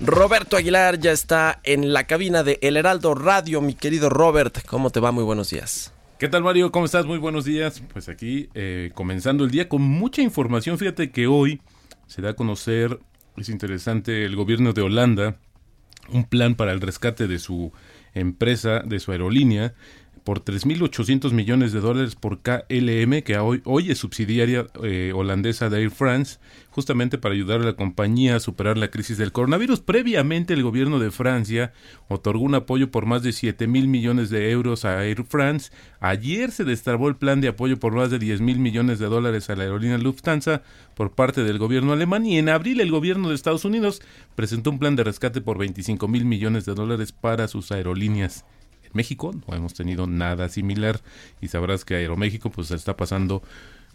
Roberto 0.00 0.56
Aguilar 0.56 0.98
ya 0.98 1.12
está 1.12 1.60
en 1.62 1.92
la 1.92 2.06
cabina 2.06 2.42
de 2.42 2.58
El 2.62 2.76
Heraldo 2.76 3.14
Radio. 3.14 3.60
Mi 3.60 3.74
querido 3.74 4.08
Robert, 4.08 4.64
¿cómo 4.66 4.90
te 4.90 4.98
va? 4.98 5.12
Muy 5.12 5.24
buenos 5.24 5.50
días. 5.50 5.92
¿Qué 6.18 6.28
tal 6.28 6.42
Mario? 6.42 6.70
¿Cómo 6.70 6.86
estás? 6.86 7.04
Muy 7.04 7.18
buenos 7.18 7.44
días. 7.44 7.82
Pues 7.92 8.08
aquí 8.08 8.48
eh, 8.54 8.92
comenzando 8.94 9.44
el 9.44 9.50
día 9.50 9.68
con 9.68 9.82
mucha 9.82 10.22
información. 10.22 10.78
Fíjate 10.78 11.10
que 11.10 11.26
hoy 11.26 11.60
se 12.10 12.22
da 12.22 12.30
a 12.30 12.34
conocer, 12.34 12.98
es 13.36 13.48
interesante, 13.48 14.24
el 14.24 14.34
gobierno 14.34 14.72
de 14.72 14.82
Holanda, 14.82 15.36
un 16.08 16.24
plan 16.24 16.56
para 16.56 16.72
el 16.72 16.80
rescate 16.80 17.28
de 17.28 17.38
su 17.38 17.72
empresa, 18.14 18.80
de 18.80 18.98
su 18.98 19.12
aerolínea, 19.12 19.74
por 20.30 20.44
3.800 20.44 21.32
millones 21.32 21.72
de 21.72 21.80
dólares 21.80 22.14
por 22.14 22.38
KLM, 22.38 23.22
que 23.22 23.36
hoy, 23.36 23.90
es 23.90 23.98
subsidiaria 23.98 24.64
eh, 24.80 25.10
holandesa 25.12 25.68
de 25.68 25.82
Air 25.82 25.90
France, 25.90 26.38
justamente 26.70 27.18
para 27.18 27.34
ayudar 27.34 27.62
a 27.62 27.64
la 27.64 27.72
compañía 27.72 28.36
a 28.36 28.38
superar 28.38 28.78
la 28.78 28.92
crisis 28.92 29.18
del 29.18 29.32
coronavirus. 29.32 29.80
Previamente, 29.80 30.54
el 30.54 30.62
gobierno 30.62 31.00
de 31.00 31.10
Francia 31.10 31.72
otorgó 32.06 32.44
un 32.44 32.54
apoyo 32.54 32.92
por 32.92 33.06
más 33.06 33.24
de 33.24 33.32
7 33.32 33.66
mil 33.66 33.88
millones 33.88 34.30
de 34.30 34.52
euros 34.52 34.84
a 34.84 35.04
Air 35.04 35.24
France. 35.24 35.72
Ayer 35.98 36.52
se 36.52 36.62
destrabó 36.62 37.08
el 37.08 37.16
plan 37.16 37.40
de 37.40 37.48
apoyo 37.48 37.80
por 37.80 37.92
más 37.96 38.12
de 38.12 38.20
10 38.20 38.40
mil 38.40 38.60
millones 38.60 39.00
de 39.00 39.06
dólares 39.06 39.50
a 39.50 39.56
la 39.56 39.64
aerolínea 39.64 39.98
Lufthansa 39.98 40.62
por 40.94 41.10
parte 41.10 41.42
del 41.42 41.58
gobierno 41.58 41.92
alemán. 41.92 42.24
Y 42.24 42.38
en 42.38 42.50
abril, 42.50 42.80
el 42.80 42.92
gobierno 42.92 43.30
de 43.30 43.34
Estados 43.34 43.64
Unidos 43.64 44.00
presentó 44.36 44.70
un 44.70 44.78
plan 44.78 44.94
de 44.94 45.02
rescate 45.02 45.40
por 45.40 45.58
25 45.58 46.06
mil 46.06 46.24
millones 46.24 46.66
de 46.66 46.74
dólares 46.74 47.10
para 47.10 47.48
sus 47.48 47.72
aerolíneas. 47.72 48.44
México 48.92 49.32
no 49.46 49.54
hemos 49.54 49.74
tenido 49.74 50.06
nada 50.06 50.48
similar 50.48 51.00
y 51.40 51.48
sabrás 51.48 51.84
que 51.84 51.94
Aeroméxico 51.96 52.50
pues 52.50 52.70
está 52.70 52.96
pasando 52.96 53.42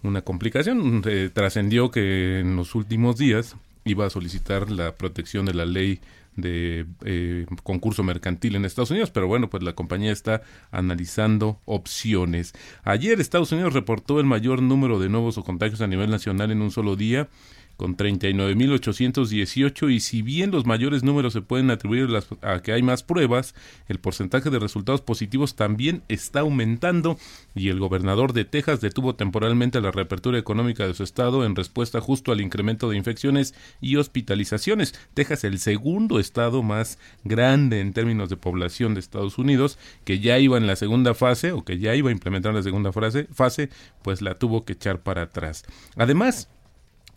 una 0.04 0.22
complicación. 0.22 1.02
Eh, 1.06 1.30
trascendió 1.34 1.92
que 1.92 2.40
en 2.40 2.56
los 2.56 2.76
últimos 2.76 3.18
días 3.18 3.56
iba 3.86 4.06
a 4.06 4.10
solicitar 4.10 4.72
la 4.72 4.96
protección 4.96 5.46
de 5.46 5.54
la 5.54 5.66
ley 5.66 6.00
de 6.36 6.86
eh, 7.06 7.46
concurso 7.64 8.04
mercantil 8.04 8.56
en 8.56 8.66
Estados 8.66 8.92
Unidos, 8.92 9.10
pero 9.12 9.28
bueno, 9.28 9.50
pues 9.50 9.64
la 9.64 9.74
compañía 9.74 10.12
está 10.12 10.42
analizando 10.72 11.60
opciones. 11.66 12.54
Ayer 12.84 13.20
Estados 13.22 13.52
Unidos 13.52 13.74
reportó 13.74 14.20
el 14.20 14.26
mayor 14.26 14.62
número 14.62 15.00
de 15.00 15.10
nuevos 15.10 15.38
o 15.38 15.44
contagios 15.44 15.82
a 15.82 15.88
nivel 15.88 16.10
nacional 16.10 16.52
en 16.52 16.62
un 16.62 16.72
solo 16.72 16.96
día 16.96 17.30
con 17.78 17.98
39.818 17.98 19.92
y 19.92 20.00
si 20.00 20.22
bien 20.22 20.52
los 20.52 20.66
mayores 20.66 21.04
números 21.04 21.34
se 21.34 21.42
pueden 21.42 21.72
atribuir 21.72 22.08
a 22.42 22.62
que 22.62 22.72
hay 22.72 22.82
más 22.84 23.04
pruebas, 23.04 23.56
el 23.88 24.00
porcentaje 24.00 24.50
de 24.50 24.60
resultados 24.60 25.02
positivos 25.02 25.56
también 25.56 26.04
está 26.08 26.42
aumentando 26.42 27.18
y 27.54 27.70
el 27.70 27.80
gobernador 27.80 28.34
de 28.34 28.46
Texas 28.46 28.82
detuvo 28.82 29.16
temporalmente 29.16 29.82
la 29.82 29.92
reapertura 29.92 30.38
económica 30.38 30.88
de 30.88 30.94
su 30.94 31.04
estado 31.04 31.46
en 31.46 31.56
respuesta 31.56 32.02
justo 32.02 32.32
al 32.32 32.42
incremento 32.42 32.90
de 32.90 32.98
infecciones 32.98 33.54
y 33.82 33.98
hospitalizaciones. 33.98 34.94
Texas, 35.14 35.44
el 35.44 35.60
segundo 35.60 36.20
estado 36.20 36.64
más 36.64 37.00
grande 37.24 37.82
en 37.82 37.94
términos 37.94 38.30
de 38.30 38.38
población 38.38 38.94
de 38.94 39.00
Estados 39.00 39.38
Unidos, 39.38 39.78
que 40.04 40.20
ya 40.20 40.40
iba 40.40 40.58
en 40.58 40.68
la 40.68 40.76
segunda 40.76 41.14
fase 41.14 41.52
o 41.52 41.64
que 41.64 41.80
ya 41.80 41.96
iba 41.96 42.10
a 42.10 42.14
implementar 42.14 42.54
la 42.54 42.64
segunda 42.64 42.92
fase, 42.92 43.28
fase 43.34 43.70
pues 44.02 44.22
la 44.22 44.36
tuvo 44.36 44.66
que 44.66 44.74
echar 44.74 45.02
para 45.02 45.24
atrás. 45.24 45.64
Además, 45.96 46.50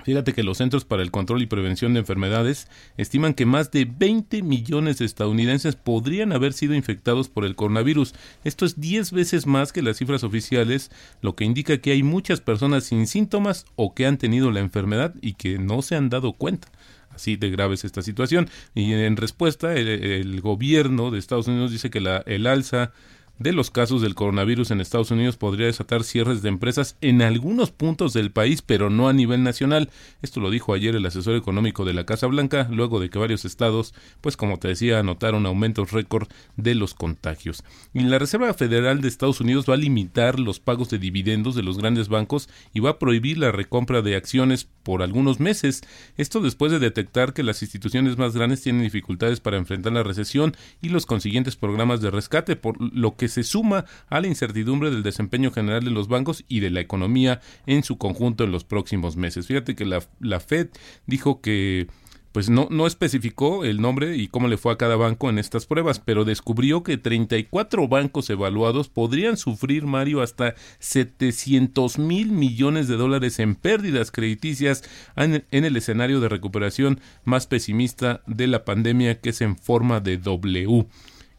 Fíjate 0.05 0.33
que 0.33 0.45
los 0.45 0.59
Centros 0.59 0.85
para 0.85 1.03
el 1.03 1.11
Control 1.11 1.43
y 1.43 1.47
Prevención 1.47 1.93
de 1.93 2.01
Enfermedades 2.01 2.69
estiman 2.97 3.35
que 3.35 3.47
más 3.47 3.71
de 3.73 3.85
20 3.85 4.43
millones 4.43 4.99
de 4.99 5.05
estadounidenses 5.05 5.75
podrían 5.75 6.33
haber 6.33 6.53
sido 6.53 6.75
infectados 6.75 7.29
por 7.29 7.45
el 7.45 7.57
coronavirus. 7.57 8.15
Esto 8.45 8.65
es 8.65 8.81
10 8.81 9.13
veces 9.13 9.47
más 9.47 9.73
que 9.73 9.83
las 9.83 9.99
cifras 9.99 10.23
oficiales, 10.23 10.91
lo 11.21 11.35
que 11.35 11.45
indica 11.45 11.79
que 11.79 11.91
hay 11.91 12.05
muchas 12.05 12.41
personas 12.41 12.85
sin 12.85 13.07
síntomas 13.07 13.67
o 13.75 13.95
que 13.95 14.07
han 14.07 14.19
tenido 14.19 14.53
la 14.53 14.61
enfermedad 14.61 15.15
y 15.21 15.35
que 15.35 15.59
no 15.59 15.83
se 15.83 15.97
han 15.97 16.09
dado 16.09 16.33
cuenta 16.33 16.69
así 17.11 17.37
de 17.37 17.51
grave 17.51 17.75
es 17.75 17.85
esta 17.85 18.03
situación. 18.03 18.49
Y 18.75 18.93
en 18.93 19.17
respuesta, 19.17 19.75
el, 19.75 20.41
gobierno 20.41 21.11
de 21.11 21.19
Estados 21.19 21.49
Unidos 21.49 21.73
dice 21.73 21.91
que 21.91 22.01
la, 22.01 22.19
el 22.27 22.47
alza 22.47 22.93
de 23.39 23.53
los 23.53 23.71
casos 23.71 24.03
del 24.03 24.15
coronavirus 24.15 24.71
en 24.71 24.81
Estados 24.81 25.11
Unidos 25.11 25.37
podría 25.37 25.67
desatar 25.67 26.05
cierres 26.05 26.43
de 26.43 26.49
empresas 26.49 26.97
en 27.01 27.23
algunos 27.23 27.71
puntos 27.71 28.13
del 28.13 28.31
país, 28.31 28.63
pero 28.63 28.91
no 28.91 29.09
a 29.09 29.13
nivel 29.13 29.43
nacional. 29.43 29.91
Esto 30.23 30.41
lo 30.41 30.51
dijo 30.51 30.75
ayer 30.75 30.97
el 30.97 31.07
asesor 31.07 31.37
económico 31.37 31.85
de 31.85 31.95
la 31.95 32.05
Casa 32.05 32.27
Blanca, 32.27 32.69
luego 32.71 33.01
de 33.01 33.11
que 33.11 33.19
varios 33.19 33.45
estados, 33.45 33.95
pues 34.21 34.37
como 34.37 34.59
te 34.59 34.69
decía, 34.69 34.99
anotaron 34.99 35.47
aumentos 35.47 35.93
récord 35.93 36.29
de 36.57 36.75
los 36.75 36.95
contagios. 36.95 37.65
Y 37.95 38.01
la 38.01 38.19
Reserva 38.19 38.53
Federal 38.55 39.01
de 39.01 39.09
Estados 39.09 39.41
Unidos 39.41 39.67
va 39.69 39.75
a 39.75 39.79
limitar 39.79 40.41
los 40.41 40.61
pagos 40.61 40.91
de 40.91 40.99
dividendos 40.99 41.55
de 41.55 41.63
los 41.63 41.79
grandes 41.79 42.09
bancos 42.09 42.49
y 42.75 42.81
va 42.81 42.91
a 42.91 42.99
prohibir 42.99 43.39
la 43.39 43.53
recompra 43.53 44.03
de 44.03 44.17
acciones 44.17 44.69
por 44.83 45.03
algunos 45.03 45.39
meses. 45.39 45.83
Esto 46.17 46.41
después 46.41 46.73
de 46.73 46.79
detectar 46.79 47.35
que 47.35 47.43
las 47.43 47.63
instituciones 47.63 48.19
más 48.19 48.35
grandes 48.35 48.63
tienen 48.63 48.83
dificultades 48.83 49.41
para 49.41 49.59
enfrentar 49.59 49.93
la 49.93 50.03
recesión 50.03 50.57
y 50.83 50.89
los 50.89 51.07
consiguientes 51.07 51.57
programas 51.57 52.01
de 52.01 52.11
rescate, 52.11 52.57
por 52.57 52.77
lo 52.81 53.17
que 53.17 53.28
se 53.29 53.43
suma 53.43 53.85
a 54.09 54.21
la 54.21 54.27
incertidumbre 54.27 54.91
del 54.91 55.03
desempeño 55.03 55.51
general 55.51 55.85
de 55.85 55.91
los 55.91 56.09
bancos 56.09 56.45
y 56.49 56.61
de 56.61 56.71
la 56.71 56.81
economía 56.81 57.41
en 57.67 57.83
su 57.83 57.99
conjunto 57.99 58.45
en 58.45 58.53
los 58.53 58.65
próximos 58.65 59.17
meses. 59.17 59.47
Fíjate 59.47 59.75
que 59.75 59.85
la, 59.85 60.41
Fed 60.41 60.69
dijo 61.07 61.41
que 61.41 61.89
pues 62.33 62.51
no, 62.51 62.69
no 62.71 62.87
especificó 62.87 63.65
el 63.65 63.81
nombre 63.81 64.17
y 64.17 64.29
cómo 64.29 64.49
le 64.49 64.59
fue 64.59 64.73
a 64.73 64.77
cada 64.77 64.97
banco 64.97 65.31
en 65.31 65.39
estas 65.39 65.67
pruebas, 65.67 65.99
pero 65.99 66.25
descubrió 66.25 66.83
que 66.83 66.99
34 66.99 67.89
bancos 67.89 68.29
evaluados 68.31 68.89
podrían 68.89 69.37
sufrir, 69.37 69.87
Mario, 69.87 70.21
hasta 70.21 70.55
700 70.79 71.99
mil 71.99 72.31
millones 72.31 72.87
de 72.87 72.97
dólares 72.97 73.39
en 73.39 73.55
pérdidas 73.55 74.11
crediticias 74.11 74.85
en, 75.17 75.47
en, 75.51 75.65
el 75.65 75.77
escenario 75.77 76.21
de 76.21 76.29
recuperación 76.29 77.01
más 77.25 77.47
pesimista 77.47 78.23
de 78.27 78.47
la 78.47 78.65
pandemia, 78.65 79.21
que 79.21 79.31
es 79.31 79.41
en 79.41 79.57
forma 79.57 80.01
de 80.01 80.19
W. 80.19 80.87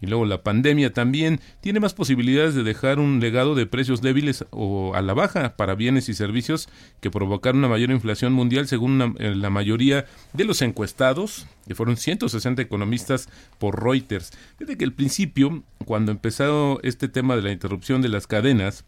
y 0.01 0.07
luego 0.07 0.25
la 0.25 0.43
pandemia 0.43 0.93
también, 0.93 1.39
tiene 1.61 1.79
más 1.79 1.93
posibilidades 1.93 2.55
de 2.55 2.63
dejar 2.63 2.99
un 2.99 3.19
legado 3.19 3.55
de 3.55 3.65
precios 3.65 4.01
débiles 4.01 4.45
o 4.51 4.93
a 4.95 5.01
la 5.01 5.13
baja 5.13 5.55
para 5.55 5.75
bienes 5.75 6.09
y 6.09 6.13
servicios 6.13 6.69
que 7.01 7.11
provocar 7.11 7.55
una 7.55 7.67
mayor 7.67 7.91
inflación 7.91 8.33
mundial 8.33 8.67
según 8.67 9.15
eh, 9.19 9.35
la 9.35 9.49
mayoría 9.49 10.05
de 10.33 10.45
los 10.45 10.61
encuestados, 10.61 11.47
que 11.67 11.75
fueron 11.75 11.97
160 11.97 12.61
economistas 12.61 13.29
por 13.57 13.83
Reuters. 13.83 14.31
Desde 14.57 14.77
que 14.77 14.85
al 14.85 14.93
principio, 14.93 15.63
cuando 15.85 16.11
empezó 16.11 16.79
este 16.83 17.07
tema 17.07 17.35
de 17.35 17.41
la 17.41 17.51
interrupción 17.51 18.01
de 18.01 18.09
las 18.09 18.27
cadenas, 18.27 18.85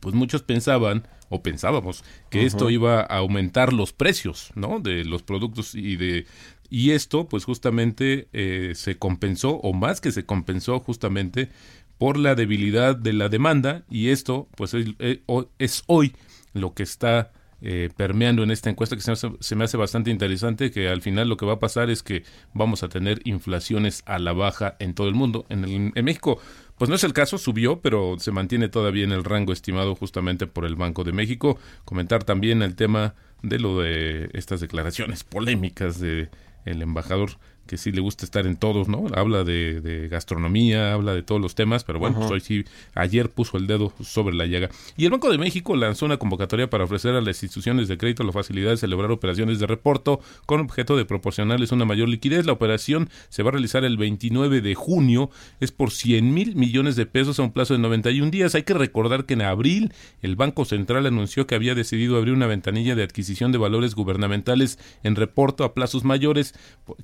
pues 0.00 0.14
muchos 0.14 0.42
pensaban 0.42 1.08
o 1.28 1.42
pensábamos 1.42 2.04
que 2.30 2.44
esto 2.44 2.70
iba 2.70 3.00
a 3.00 3.16
aumentar 3.16 3.72
los 3.72 3.92
precios, 3.92 4.52
¿no? 4.54 4.78
De 4.78 5.04
los 5.04 5.22
productos 5.22 5.74
y 5.74 5.96
de 5.96 6.26
y 6.70 6.92
esto, 6.92 7.28
pues 7.28 7.44
justamente 7.44 8.28
eh, 8.32 8.72
se 8.74 8.96
compensó, 8.96 9.56
o 9.56 9.72
más 9.72 10.00
que 10.00 10.12
se 10.12 10.24
compensó 10.24 10.80
justamente 10.80 11.48
por 11.98 12.18
la 12.18 12.34
debilidad 12.34 12.96
de 12.96 13.12
la 13.12 13.28
demanda, 13.28 13.84
y 13.90 14.08
esto, 14.08 14.48
pues 14.56 14.74
es, 14.74 14.88
eh, 14.98 15.22
es 15.58 15.82
hoy 15.86 16.14
lo 16.52 16.74
que 16.74 16.82
está 16.82 17.32
eh, 17.62 17.88
permeando 17.96 18.42
en 18.42 18.50
esta 18.50 18.68
encuesta 18.68 18.96
que 18.96 19.02
se 19.02 19.10
me, 19.10 19.14
hace, 19.14 19.30
se 19.40 19.56
me, 19.56 19.64
hace, 19.64 19.78
bastante 19.78 20.10
interesante, 20.10 20.70
que 20.70 20.88
al 20.88 21.00
final 21.00 21.28
lo 21.28 21.38
que 21.38 21.46
va 21.46 21.54
a 21.54 21.58
pasar 21.58 21.88
es 21.88 22.02
que 22.02 22.22
vamos 22.52 22.82
a 22.82 22.88
tener 22.88 23.22
inflaciones 23.24 24.02
a 24.04 24.18
la 24.18 24.34
baja 24.34 24.76
en 24.78 24.92
todo 24.94 25.08
el 25.08 25.14
mundo. 25.14 25.46
En, 25.48 25.64
el, 25.64 25.92
en 25.94 26.04
México, 26.04 26.38
pues 26.76 26.90
no 26.90 26.96
es 26.96 27.04
el 27.04 27.14
caso, 27.14 27.38
subió, 27.38 27.80
pero 27.80 28.16
se 28.18 28.30
mantiene 28.30 28.68
todavía 28.68 29.04
en 29.04 29.12
el 29.12 29.24
rango 29.24 29.54
estimado 29.54 29.94
justamente 29.94 30.46
por 30.46 30.66
el 30.66 30.76
Banco 30.76 31.02
de 31.02 31.12
México. 31.12 31.58
Comentar 31.86 32.24
también 32.24 32.62
el 32.62 32.76
tema 32.76 33.14
de 33.42 33.58
lo 33.58 33.80
de 33.80 34.28
estas 34.34 34.60
declaraciones 34.60 35.24
polémicas 35.24 35.98
de 35.98 36.28
el 36.66 36.82
embajador 36.82 37.38
que 37.66 37.76
sí 37.76 37.92
le 37.92 38.00
gusta 38.00 38.24
estar 38.24 38.46
en 38.46 38.56
todos, 38.56 38.88
¿no? 38.88 39.06
Habla 39.14 39.44
de, 39.44 40.08
gastronomía, 40.10 40.92
habla 40.92 41.14
de 41.14 41.22
todos 41.22 41.40
los 41.40 41.54
temas, 41.54 41.84
pero 41.84 41.98
bueno, 41.98 42.16
pues 42.16 42.30
hoy 42.30 42.40
sí, 42.40 42.64
ayer 42.94 43.30
puso 43.30 43.56
el 43.58 43.66
dedo 43.66 43.92
sobre 44.02 44.34
la 44.34 44.46
llaga. 44.46 44.70
Y 44.96 45.04
el 45.04 45.10
Banco 45.10 45.30
de 45.30 45.38
México 45.38 45.76
lanzó 45.76 46.06
una 46.06 46.16
convocatoria 46.16 46.70
para 46.70 46.84
ofrecer 46.84 47.14
a 47.14 47.20
las 47.20 47.42
instituciones 47.42 47.88
de 47.88 47.98
crédito 47.98 48.22
la 48.22 48.32
facilidad 48.32 48.70
de 48.70 48.76
celebrar 48.76 49.10
operaciones 49.10 49.58
de 49.58 49.66
reporto 49.66 50.20
con 50.46 50.60
objeto 50.60 50.96
de 50.96 51.04
proporcionarles 51.04 51.72
una 51.72 51.84
mayor 51.84 52.08
liquidez. 52.08 52.46
La 52.46 52.52
operación 52.52 53.10
se 53.28 53.42
va 53.42 53.50
a 53.50 53.52
realizar 53.52 53.84
el 53.84 53.96
29 53.96 54.60
de 54.60 54.74
junio, 54.74 55.30
es 55.60 55.72
por 55.72 55.90
100 55.90 56.32
mil 56.32 56.56
millones 56.56 56.96
de 56.96 57.06
pesos 57.06 57.38
a 57.38 57.42
un 57.42 57.52
plazo 57.52 57.74
de 57.74 57.80
91 57.80 58.30
días. 58.30 58.54
Hay 58.54 58.62
que 58.62 58.74
recordar 58.74 59.26
que 59.26 59.34
en 59.34 59.42
abril 59.42 59.92
el 60.22 60.36
Banco 60.36 60.64
Central 60.64 61.06
anunció 61.06 61.46
que 61.46 61.54
había 61.54 61.74
decidido 61.74 62.16
abrir 62.16 62.34
una 62.34 62.46
ventanilla 62.46 62.94
de 62.94 63.02
adquisición 63.02 63.52
de 63.52 63.58
valores 63.58 63.94
gubernamentales 63.94 64.78
en 65.02 65.16
reporto 65.16 65.64
a 65.64 65.74
plazos 65.74 66.04
mayores 66.04 66.54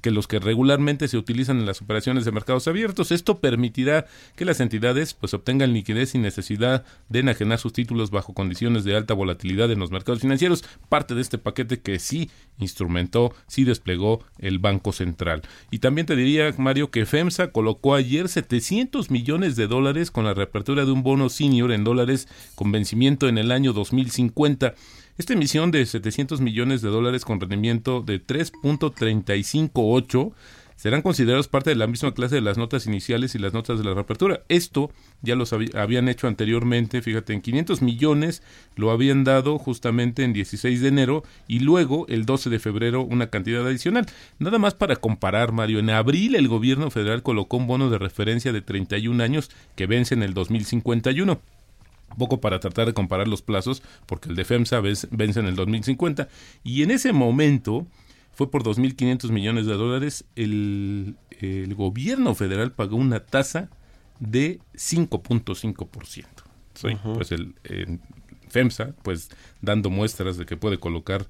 que 0.01 0.11
los 0.11 0.27
que 0.27 0.39
regularmente 0.39 1.09
se 1.09 1.17
utilizan 1.17 1.59
en 1.59 1.67
las 1.67 1.83
operaciones 1.83 2.25
de 2.25 2.33
mercados 2.33 2.69
abiertos. 2.69 3.13
Esto 3.13 3.41
permitirá 3.41 4.07
que 4.37 4.45
las 4.45 4.61
entidades 4.61 5.15
pues 5.15 5.35
obtengan 5.35 5.73
liquidez 5.73 6.11
sin 6.11 6.23
necesidad 6.23 6.85
de 7.09 7.21
enajenar 7.21 7.59
sus 7.59 7.73
títulos 7.73 8.11
bajo 8.11 8.35
condiciones 8.35 8.85
de 8.85 8.97
alta 8.97 9.15
volatilidad 9.15 9.71
en 9.71 9.81
los 9.81 9.91
mercados 9.91 10.21
financieros, 10.21 10.65
parte 10.89 11.15
de 11.15 11.21
este 11.23 11.39
paquete 11.39 11.81
que 11.81 11.99
sí 11.99 12.31
instrumentó, 12.59 13.35
sí 13.47 13.65
desplegó 13.65 14.25
el 14.39 14.59
Banco 14.59 14.93
Central. 14.93 15.43
Y 15.71 15.79
también 15.79 16.07
te 16.07 16.17
diría, 16.17 16.55
Mario, 16.59 16.91
que 16.91 17.07
FEMSA 17.07 17.49
colocó 17.49 17.95
ayer 17.95 18.29
700 18.29 19.11
millones 19.11 19.57
de 19.57 19.67
dólares 19.67 20.11
con 20.11 20.25
la 20.25 20.35
reapertura 20.35 20.85
de 20.85 20.93
un 20.93 21.03
bono 21.03 21.29
senior 21.29 21.73
en 21.73 21.85
dólares 21.85 22.29
con 22.55 22.73
vencimiento 22.73 23.29
en 23.29 23.39
el 23.39 23.53
año 23.53 23.73
2050. 23.73 24.75
Esta 25.19 25.35
emisión 25.35 25.71
de 25.71 25.85
700 25.85 26.41
millones 26.41 26.81
de 26.81 26.89
dólares 26.89 27.27
con 27.27 27.39
rendimiento 27.39 28.01
de 28.01 28.27
3.358 28.27 30.33
serán 30.77 31.03
considerados 31.03 31.49
parte 31.49 31.69
de 31.69 31.77
la 31.77 31.87
misma 31.87 32.15
clase 32.15 32.37
de 32.37 32.41
las 32.41 32.57
notas 32.57 32.87
iniciales 32.87 33.35
y 33.35 33.39
las 33.39 33.53
notas 33.53 33.79
de 33.79 33.85
la 33.85 33.93
reapertura. 33.93 34.41
Esto 34.49 34.91
ya 35.21 35.37
los 35.37 35.53
habían 35.53 36.09
hecho 36.09 36.29
anteriormente, 36.29 37.03
fíjate, 37.03 37.35
en 37.35 37.43
500 37.43 37.83
millones 37.83 38.43
lo 38.75 38.91
habían 38.91 39.23
dado 39.23 39.59
justamente 39.59 40.25
en 40.25 40.33
16 40.33 40.81
de 40.81 40.89
enero 40.89 41.25
y 41.47 41.59
luego 41.59 42.07
el 42.09 42.25
12 42.25 42.49
de 42.49 42.59
febrero 42.59 43.03
una 43.03 43.27
cantidad 43.29 43.67
adicional. 43.67 44.07
Nada 44.39 44.59
más 44.59 44.73
para 44.73 44.97
comparar, 44.97 45.53
Mario, 45.53 45.79
en 45.79 45.91
abril 45.91 46.37
el 46.37 46.49
gobierno 46.49 46.91
federal 46.91 47.23
colocó 47.23 47.59
un 47.59 47.67
bono 47.67 47.91
de 47.91 47.99
referencia 47.99 48.51
de 48.51 48.63
31 48.63 49.23
años 49.23 49.51
que 49.77 49.87
vence 49.87 50.15
en 50.15 50.23
el 50.23 50.33
2051 50.33 51.39
poco 52.17 52.41
para 52.41 52.61
tratar 52.61 52.87
de 52.87 52.95
comparar 52.95 53.29
los 53.29 53.43
plazos, 53.43 53.83
porque 54.07 54.29
el 54.29 54.37
de 54.37 54.45
FEMSA 54.45 54.81
vence 54.81 55.41
en 55.41 55.47
el 55.47 55.57
2050, 55.57 56.29
y 56.65 56.83
en 56.83 56.91
ese 56.91 57.13
momento 57.13 57.87
fue 58.33 58.51
por 58.51 58.63
2.500 58.63 59.31
millones 59.31 59.67
de 59.67 59.75
dólares, 59.75 60.25
el, 60.37 61.17
el 61.41 61.75
gobierno 61.75 62.35
federal 62.35 62.73
pagó 62.73 62.97
una 62.97 63.21
tasa 63.21 63.69
de 64.21 64.61
5.5%. 64.75 66.27
Sí, 66.75 66.89
Pues 67.03 67.33
el 67.33 67.55
FEMSA, 68.49 68.95
pues 69.03 69.31
dando 69.61 69.91
muestras 69.91 70.37
de 70.37 70.47
que 70.47 70.57
puede 70.57 70.79
colocar 70.79 71.27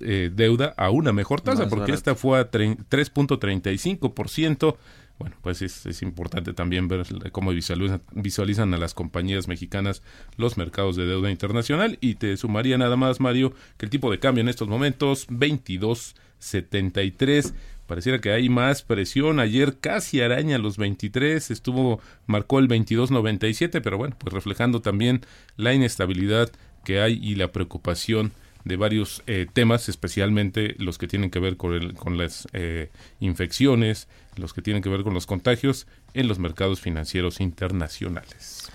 eh, 0.00 0.30
deuda 0.32 0.74
a 0.76 0.90
una 0.90 1.12
mejor 1.12 1.40
tasa, 1.40 1.68
porque 1.68 1.92
esta 1.92 2.14
fue 2.14 2.38
a 2.38 2.50
3.35%. 2.50 4.76
Bueno, 5.18 5.34
pues 5.42 5.62
es, 5.62 6.02
importante 6.02 6.52
también 6.52 6.86
ver 6.86 7.04
cómo 7.32 7.50
visualizan, 7.50 8.74
a 8.74 8.78
las 8.78 8.94
compañías 8.94 9.48
mexicanas 9.48 10.04
los 10.36 10.56
mercados 10.56 10.94
de 10.94 11.06
deuda 11.06 11.32
internacional. 11.32 11.98
Y 12.00 12.14
te 12.14 12.36
sumaría 12.36 12.78
nada 12.78 12.94
más, 12.96 13.18
Mario, 13.18 13.52
que 13.76 13.86
el 13.86 13.90
tipo 13.90 14.12
de 14.12 14.20
cambio 14.20 14.42
en 14.42 14.48
estos 14.48 14.68
momentos, 14.68 15.26
22.73. 15.28 17.52
Pareciera 17.88 18.20
que 18.20 18.30
hay 18.32 18.48
más 18.48 18.82
presión. 18.82 19.40
Ayer 19.40 19.78
casi 19.80 20.20
araña 20.20 20.58
los 20.58 20.76
23, 20.76 21.50
estuvo, 21.50 22.00
marcó 22.26 22.60
el 22.60 22.68
22.97, 22.68 23.80
pero 23.82 23.98
bueno, 23.98 24.14
pues 24.18 24.32
reflejando 24.32 24.82
también 24.82 25.22
la 25.56 25.74
inestabilidad 25.74 26.52
que 26.84 27.00
hay 27.00 27.18
y 27.20 27.34
la 27.34 27.50
preocupación 27.50 28.30
de 28.68 28.76
varios 28.76 29.22
eh, 29.26 29.46
temas, 29.52 29.88
especialmente 29.88 30.76
los 30.78 30.98
que 30.98 31.08
tienen 31.08 31.30
que 31.30 31.40
ver 31.40 31.56
con, 31.56 32.18
las 32.18 32.46
eh, 32.52 32.90
infecciones, 33.18 34.06
los 34.36 34.52
que 34.52 34.62
tienen 34.62 34.82
que 34.82 34.90
ver 34.90 35.02
con 35.02 35.14
los 35.14 35.26
contagios 35.26 35.86
en 36.14 36.28
los 36.28 36.38
mercados 36.38 36.80
financieros 36.80 37.40
internacionales. 37.40 38.70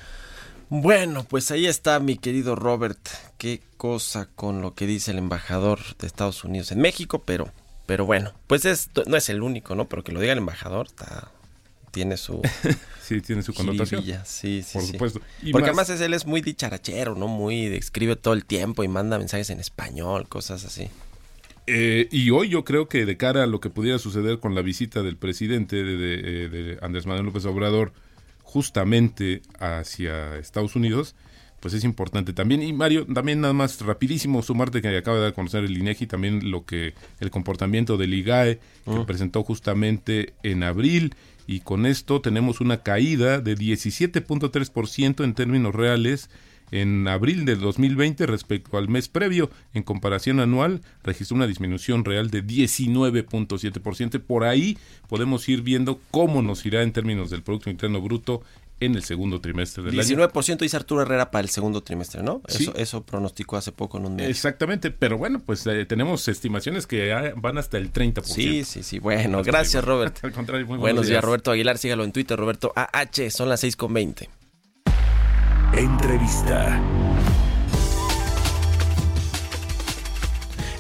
Bueno, 0.69 1.23
pues 1.23 1.51
ahí 1.51 1.67
está 1.67 1.99
mi 1.99 2.17
querido 2.17 2.55
Robert. 2.55 3.07
Qué 3.37 3.61
cosa 3.77 4.27
con 4.35 4.61
lo 4.61 4.73
que 4.73 4.87
dice 4.87 5.11
el 5.11 5.19
embajador 5.19 5.79
de 5.99 6.07
Estados 6.07 6.43
Unidos 6.43 6.71
en 6.71 6.81
México, 6.81 7.21
pero, 7.23 7.51
pero 7.85 8.05
bueno, 8.07 8.33
pues 8.47 8.65
es, 8.65 8.89
no 9.05 9.15
es 9.15 9.29
el 9.29 9.43
único, 9.43 9.75
¿no? 9.75 9.85
Pero 9.87 10.03
que 10.03 10.11
lo 10.11 10.19
diga 10.19 10.33
el 10.33 10.39
embajador 10.39 10.87
está, 10.87 11.31
tiene 11.93 12.17
su 12.17 12.41
sí 13.01 13.21
tiene 13.21 13.43
su 13.43 13.53
connotación. 13.53 14.03
sí 14.25 14.63
sí 14.63 14.73
por 14.73 14.81
supuesto. 14.81 15.21
Porque 15.51 15.67
además 15.67 15.89
es, 15.89 16.01
él 16.01 16.13
es 16.13 16.25
muy 16.25 16.41
dicharachero 16.41 17.15
no 17.15 17.27
muy 17.27 17.67
escribe 17.67 18.15
todo 18.15 18.33
el 18.33 18.43
tiempo 18.43 18.83
y 18.83 18.87
manda 18.87 19.17
mensajes 19.17 19.49
en 19.51 19.59
español 19.59 20.27
cosas 20.27 20.65
así. 20.65 20.89
Eh, 21.65 22.09
y 22.11 22.29
hoy 22.31 22.49
yo 22.49 22.65
creo 22.65 22.89
que 22.89 23.05
de 23.05 23.15
cara 23.15 23.43
a 23.43 23.47
lo 23.47 23.61
que 23.61 23.69
pudiera 23.69 23.97
suceder 23.97 24.39
con 24.39 24.53
la 24.53 24.61
visita 24.61 25.01
del 25.01 25.15
presidente 25.15 25.81
de, 25.81 26.49
de, 26.49 26.77
Andrés 26.81 27.05
Manuel 27.05 27.27
López 27.27 27.45
Obrador 27.45 27.93
justamente 28.41 29.41
hacia 29.59 30.37
Estados 30.37 30.75
Unidos, 30.75 31.15
pues 31.61 31.73
es 31.73 31.85
importante 31.85 32.33
también. 32.33 32.61
Y 32.61 32.73
Mario, 32.73 33.05
también 33.05 33.39
nada 33.39 33.53
más 33.53 33.79
rapidísimo 33.79 34.41
sumarte 34.41 34.81
que 34.81 34.97
acaba 34.97 35.19
de 35.19 35.31
conocer 35.31 35.63
el 35.63 35.77
INEGI 35.77 36.07
también 36.07 36.51
lo 36.51 36.65
que 36.65 36.95
el 37.21 37.31
comportamiento 37.31 37.95
del 37.95 38.13
IGAE 38.13 38.59
que 38.83 38.91
ah. 38.91 39.05
presentó 39.07 39.43
justamente 39.43 40.33
en 40.43 40.63
abril 40.63 41.15
y 41.47 41.59
con 41.61 41.85
esto 41.85 42.21
tenemos 42.21 42.61
una 42.61 42.83
caída 42.83 43.39
de 43.39 43.55
17.3% 43.55 45.23
en 45.23 45.33
términos 45.33 45.75
reales 45.75 46.29
en 46.73 47.07
abril 47.07 47.45
del 47.45 47.59
2020 47.59 48.25
respecto 48.25 48.77
al 48.77 48.89
mes 48.89 49.07
previo. 49.07 49.51
En 49.73 49.83
comparación 49.83 50.39
anual, 50.39 50.81
registró 51.03 51.35
una 51.35 51.45
disminución 51.45 52.03
real 52.03 52.31
de 52.31 52.43
19.7%. 52.43 54.19
Por 54.21 54.43
ahí 54.43 54.77
podemos 55.07 55.47
ir 55.47 55.61
viendo 55.61 55.99
cómo 56.09 56.41
nos 56.41 56.65
irá 56.65 56.81
en 56.81 56.91
términos 56.91 57.29
del 57.29 57.43
Producto 57.43 57.69
Interno 57.69 58.01
Bruto 58.01 58.41
en 58.85 58.95
el 58.95 59.03
segundo 59.03 59.39
trimestre 59.41 59.83
del 59.83 59.93
19 59.93 60.23
año. 60.23 60.33
19% 60.33 60.57
dice 60.59 60.77
Arturo 60.77 61.01
Herrera 61.01 61.31
para 61.31 61.43
el 61.43 61.49
segundo 61.49 61.81
trimestre, 61.81 62.23
¿no? 62.23 62.41
Eso, 62.47 62.73
eso 62.75 63.03
pronosticó 63.03 63.57
hace 63.57 63.71
poco 63.71 63.97
en 63.97 64.05
un 64.05 64.15
mes. 64.15 64.29
Exactamente, 64.29 64.91
pero 64.91 65.17
bueno, 65.17 65.41
pues 65.45 65.65
eh, 65.67 65.85
tenemos 65.85 66.27
estimaciones 66.27 66.87
que 66.87 67.33
van 67.35 67.57
hasta 67.57 67.77
el 67.77 67.91
30%. 67.91 68.23
Sí, 68.23 68.63
sí, 68.63 68.83
sí. 68.83 68.99
Bueno, 68.99 69.43
gracias, 69.43 69.83
Robert. 69.83 70.17
Al 70.23 70.31
contrario, 70.31 70.65
muy 70.67 70.77
buenos, 70.77 71.07
días. 71.07 71.23
Roberto 71.23 71.51
Aguilar. 71.51 71.77
Sígalo 71.77 72.03
en 72.03 72.11
Twitter, 72.11 72.37
Roberto 72.37 72.73
AH. 72.75 73.29
Son 73.29 73.49
las 73.49 73.63
6.20. 73.63 74.27
Entrevista. 75.75 76.81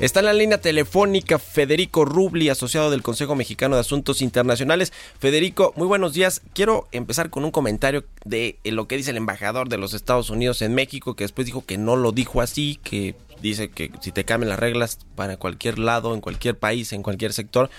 Está 0.03 0.19
en 0.19 0.25
la 0.25 0.33
línea 0.33 0.59
telefónica 0.59 1.39
Federico 1.39 2.03
Rubli, 2.03 2.49
asociado 2.49 2.91
del 2.91 3.01
Consejo 3.01 3.35
Mexicano 3.35 3.75
de 3.75 3.79
Asuntos 3.79 4.21
Internacionales. 4.21 4.91
Federico, 5.17 5.71
muy 5.77 5.87
buenos 5.87 6.13
días. 6.13 6.41
Quiero 6.53 6.89
empezar 6.91 7.29
con 7.29 7.45
un 7.45 7.51
comentario 7.51 8.03
de 8.25 8.57
lo 8.65 8.85
que 8.85 8.97
dice 8.97 9.11
el 9.11 9.15
embajador 9.15 9.69
de 9.69 9.77
los 9.77 9.93
Estados 9.93 10.29
Unidos 10.29 10.61
en 10.61 10.75
México, 10.75 11.15
que 11.15 11.23
después 11.23 11.45
dijo 11.45 11.65
que 11.65 11.77
no 11.77 11.95
lo 11.95 12.11
dijo 12.11 12.41
así, 12.41 12.81
que 12.83 13.15
dice 13.41 13.71
que 13.71 13.91
si 14.01 14.11
te 14.11 14.25
cambian 14.25 14.49
las 14.49 14.59
reglas 14.59 14.99
para 15.15 15.37
cualquier 15.37 15.79
lado, 15.79 16.13
en 16.13 16.19
cualquier 16.19 16.57
país, 16.57 16.91
en 16.91 17.01
cualquier 17.01 17.31
sector, 17.31 17.69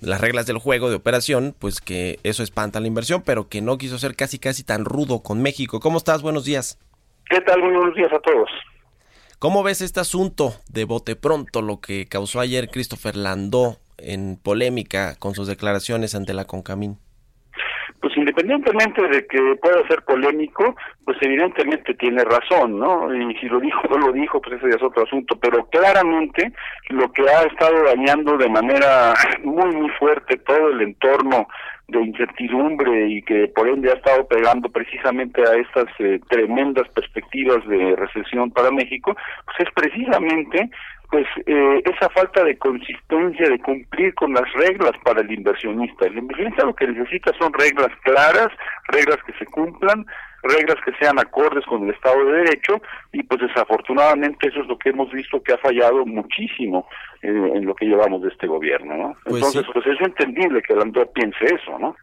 las 0.00 0.22
reglas 0.22 0.46
del 0.46 0.56
juego 0.56 0.88
de 0.88 0.96
operación, 0.96 1.54
pues 1.58 1.82
que 1.82 2.18
eso 2.22 2.42
espanta 2.42 2.80
la 2.80 2.86
inversión, 2.86 3.20
pero 3.20 3.50
que 3.50 3.60
no 3.60 3.76
quiso 3.76 3.98
ser 3.98 4.16
casi 4.16 4.38
casi 4.38 4.64
tan 4.64 4.86
rudo 4.86 5.22
con 5.22 5.42
México. 5.42 5.80
¿Cómo 5.80 5.98
estás? 5.98 6.22
Buenos 6.22 6.46
días. 6.46 6.78
¿Qué 7.28 7.42
tal? 7.42 7.60
Muy 7.60 7.74
buenos 7.74 7.94
días 7.94 8.10
a 8.10 8.20
todos. 8.20 8.48
¿Cómo 9.40 9.62
ves 9.62 9.82
este 9.82 10.00
asunto 10.00 10.54
de 10.68 10.84
bote 10.84 11.14
pronto, 11.14 11.62
lo 11.62 11.80
que 11.80 12.08
causó 12.08 12.40
ayer 12.40 12.70
Christopher 12.70 13.14
Landó 13.14 13.76
en 13.96 14.36
polémica 14.36 15.14
con 15.16 15.34
sus 15.34 15.46
declaraciones 15.46 16.16
ante 16.16 16.34
la 16.34 16.44
Concamín? 16.44 16.98
Pues 18.00 18.16
independientemente 18.16 19.00
de 19.00 19.24
que 19.28 19.38
pueda 19.62 19.86
ser 19.86 20.02
polémico, 20.02 20.74
pues 21.04 21.18
evidentemente 21.20 21.94
tiene 21.94 22.24
razón, 22.24 22.80
¿no? 22.80 23.14
Y 23.14 23.32
si 23.36 23.46
lo 23.46 23.60
dijo 23.60 23.78
o 23.88 23.96
no 23.96 24.08
lo 24.08 24.12
dijo, 24.12 24.40
pues 24.42 24.56
ese 24.56 24.70
ya 24.70 24.76
es 24.76 24.82
otro 24.82 25.04
asunto, 25.04 25.38
pero 25.38 25.64
claramente 25.66 26.52
lo 26.88 27.12
que 27.12 27.22
ha 27.22 27.42
estado 27.44 27.84
dañando 27.84 28.36
de 28.38 28.48
manera 28.48 29.14
muy, 29.44 29.72
muy 29.72 29.90
fuerte 30.00 30.38
todo 30.38 30.70
el 30.70 30.80
entorno 30.80 31.46
de 31.88 32.02
incertidumbre 32.02 33.08
y 33.08 33.22
que 33.22 33.48
por 33.48 33.66
ende 33.66 33.90
ha 33.90 33.94
estado 33.94 34.26
pegando 34.28 34.68
precisamente 34.68 35.40
a 35.40 35.54
estas 35.54 35.86
eh, 35.98 36.20
tremendas 36.28 36.86
perspectivas 36.90 37.66
de 37.66 37.96
recesión 37.96 38.50
para 38.50 38.70
México, 38.70 39.16
pues 39.46 39.68
es 39.68 39.74
precisamente 39.74 40.70
pues 41.10 41.26
eh, 41.46 41.82
esa 41.84 42.08
falta 42.10 42.44
de 42.44 42.58
consistencia 42.58 43.48
de 43.48 43.58
cumplir 43.60 44.14
con 44.14 44.34
las 44.34 44.52
reglas 44.52 44.92
para 45.04 45.22
el 45.22 45.32
inversionista. 45.32 46.06
El 46.06 46.18
inversionista 46.18 46.66
lo 46.66 46.74
que 46.74 46.86
necesita 46.86 47.32
son 47.38 47.52
reglas 47.54 47.90
claras, 48.02 48.48
reglas 48.88 49.18
que 49.26 49.32
se 49.38 49.46
cumplan, 49.46 50.04
reglas 50.42 50.76
que 50.84 50.92
sean 51.00 51.18
acordes 51.18 51.64
con 51.66 51.84
el 51.84 51.94
Estado 51.94 52.24
de 52.26 52.32
Derecho 52.44 52.80
y 53.12 53.22
pues 53.22 53.40
desafortunadamente 53.40 54.48
eso 54.48 54.60
es 54.60 54.66
lo 54.68 54.78
que 54.78 54.90
hemos 54.90 55.10
visto 55.10 55.42
que 55.42 55.54
ha 55.54 55.58
fallado 55.58 56.04
muchísimo 56.06 56.86
en 57.20 57.66
lo 57.66 57.74
que 57.74 57.86
llevamos 57.86 58.22
de 58.22 58.28
este 58.28 58.46
gobierno, 58.46 58.96
¿no? 58.96 59.16
Pues 59.24 59.36
Entonces, 59.36 59.62
sí. 59.66 59.70
pues 59.72 59.86
es 59.86 60.00
entendible 60.00 60.62
que 60.62 60.72
el 60.72 60.82
Andor 60.82 61.10
piense 61.12 61.46
eso, 61.46 61.76
¿no? 61.78 61.96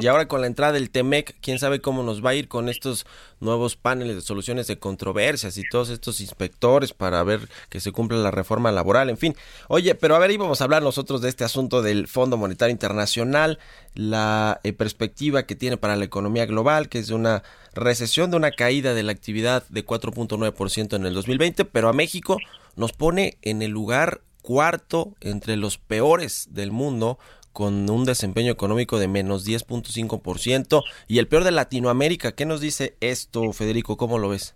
Y 0.00 0.06
ahora 0.06 0.28
con 0.28 0.40
la 0.40 0.46
entrada 0.46 0.72
del 0.72 0.90
TEMEC, 0.90 1.34
quién 1.42 1.58
sabe 1.58 1.80
cómo 1.80 2.04
nos 2.04 2.24
va 2.24 2.30
a 2.30 2.34
ir 2.34 2.46
con 2.46 2.68
estos 2.68 3.04
nuevos 3.40 3.76
paneles 3.76 4.14
de 4.14 4.20
soluciones 4.20 4.68
de 4.68 4.78
controversias 4.78 5.58
y 5.58 5.68
todos 5.68 5.90
estos 5.90 6.20
inspectores 6.20 6.92
para 6.92 7.24
ver 7.24 7.40
que 7.70 7.80
se 7.80 7.90
cumpla 7.90 8.18
la 8.18 8.30
reforma 8.42 8.72
laboral, 8.72 9.10
en 9.10 9.16
fin. 9.16 9.36
Oye, 9.68 9.94
pero 9.94 10.14
a 10.14 10.18
ver, 10.18 10.30
íbamos 10.30 10.60
a 10.60 10.64
hablar 10.64 10.82
nosotros 10.82 11.20
de 11.22 11.28
este 11.28 11.44
asunto 11.44 11.82
del 11.82 12.08
Fondo 12.08 12.36
Monetario 12.36 12.72
Internacional, 12.72 13.58
la 13.94 14.60
eh, 14.64 14.72
perspectiva 14.72 15.44
que 15.44 15.54
tiene 15.54 15.76
para 15.76 15.96
la 15.96 16.04
economía 16.04 16.46
global, 16.46 16.88
que 16.88 16.98
es 16.98 17.08
de 17.08 17.14
una 17.14 17.42
recesión, 17.74 18.30
de 18.30 18.36
una 18.36 18.50
caída 18.50 18.94
de 18.94 19.02
la 19.02 19.12
actividad 19.12 19.64
de 19.68 19.84
4.9% 19.86 20.96
en 20.96 21.06
el 21.06 21.14
2020, 21.14 21.64
pero 21.64 21.88
a 21.88 21.92
México 21.92 22.38
nos 22.76 22.92
pone 22.92 23.38
en 23.42 23.62
el 23.62 23.70
lugar 23.70 24.20
cuarto 24.42 25.14
entre 25.20 25.56
los 25.56 25.78
peores 25.78 26.48
del 26.50 26.72
mundo 26.72 27.18
con 27.52 27.88
un 27.88 28.04
desempeño 28.04 28.50
económico 28.50 28.98
de 28.98 29.08
menos 29.08 29.46
10.5% 29.46 30.82
y 31.06 31.18
el 31.18 31.28
peor 31.28 31.44
de 31.44 31.50
Latinoamérica. 31.52 32.32
¿Qué 32.32 32.46
nos 32.46 32.60
dice 32.60 32.96
esto, 33.00 33.52
Federico? 33.52 33.96
¿Cómo 33.96 34.18
lo 34.18 34.30
ves? 34.30 34.54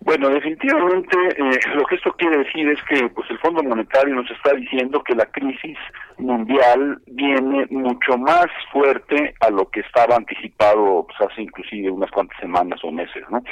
Bueno, 0.00 0.28
definitivamente 0.30 1.16
eh, 1.36 1.58
lo 1.74 1.84
que 1.84 1.96
esto 1.96 2.12
quiere 2.12 2.38
decir 2.38 2.68
es 2.68 2.78
que 2.84 3.08
pues 3.10 3.28
el 3.30 3.38
Fondo 3.40 3.62
Monetario 3.62 4.14
nos 4.14 4.30
está 4.30 4.54
diciendo 4.54 5.02
que 5.02 5.14
la 5.14 5.26
crisis 5.26 5.76
mundial 6.18 6.98
viene 7.08 7.66
mucho 7.70 8.16
más 8.16 8.46
fuerte 8.72 9.34
a 9.40 9.50
lo 9.50 9.68
que 9.68 9.80
estaba 9.80 10.16
anticipado 10.16 11.06
pues, 11.06 11.30
hace 11.30 11.42
inclusive 11.42 11.90
unas 11.90 12.10
cuantas 12.10 12.38
semanas 12.40 12.80
o 12.84 12.92
meses, 12.92 13.24
¿no? 13.28 13.42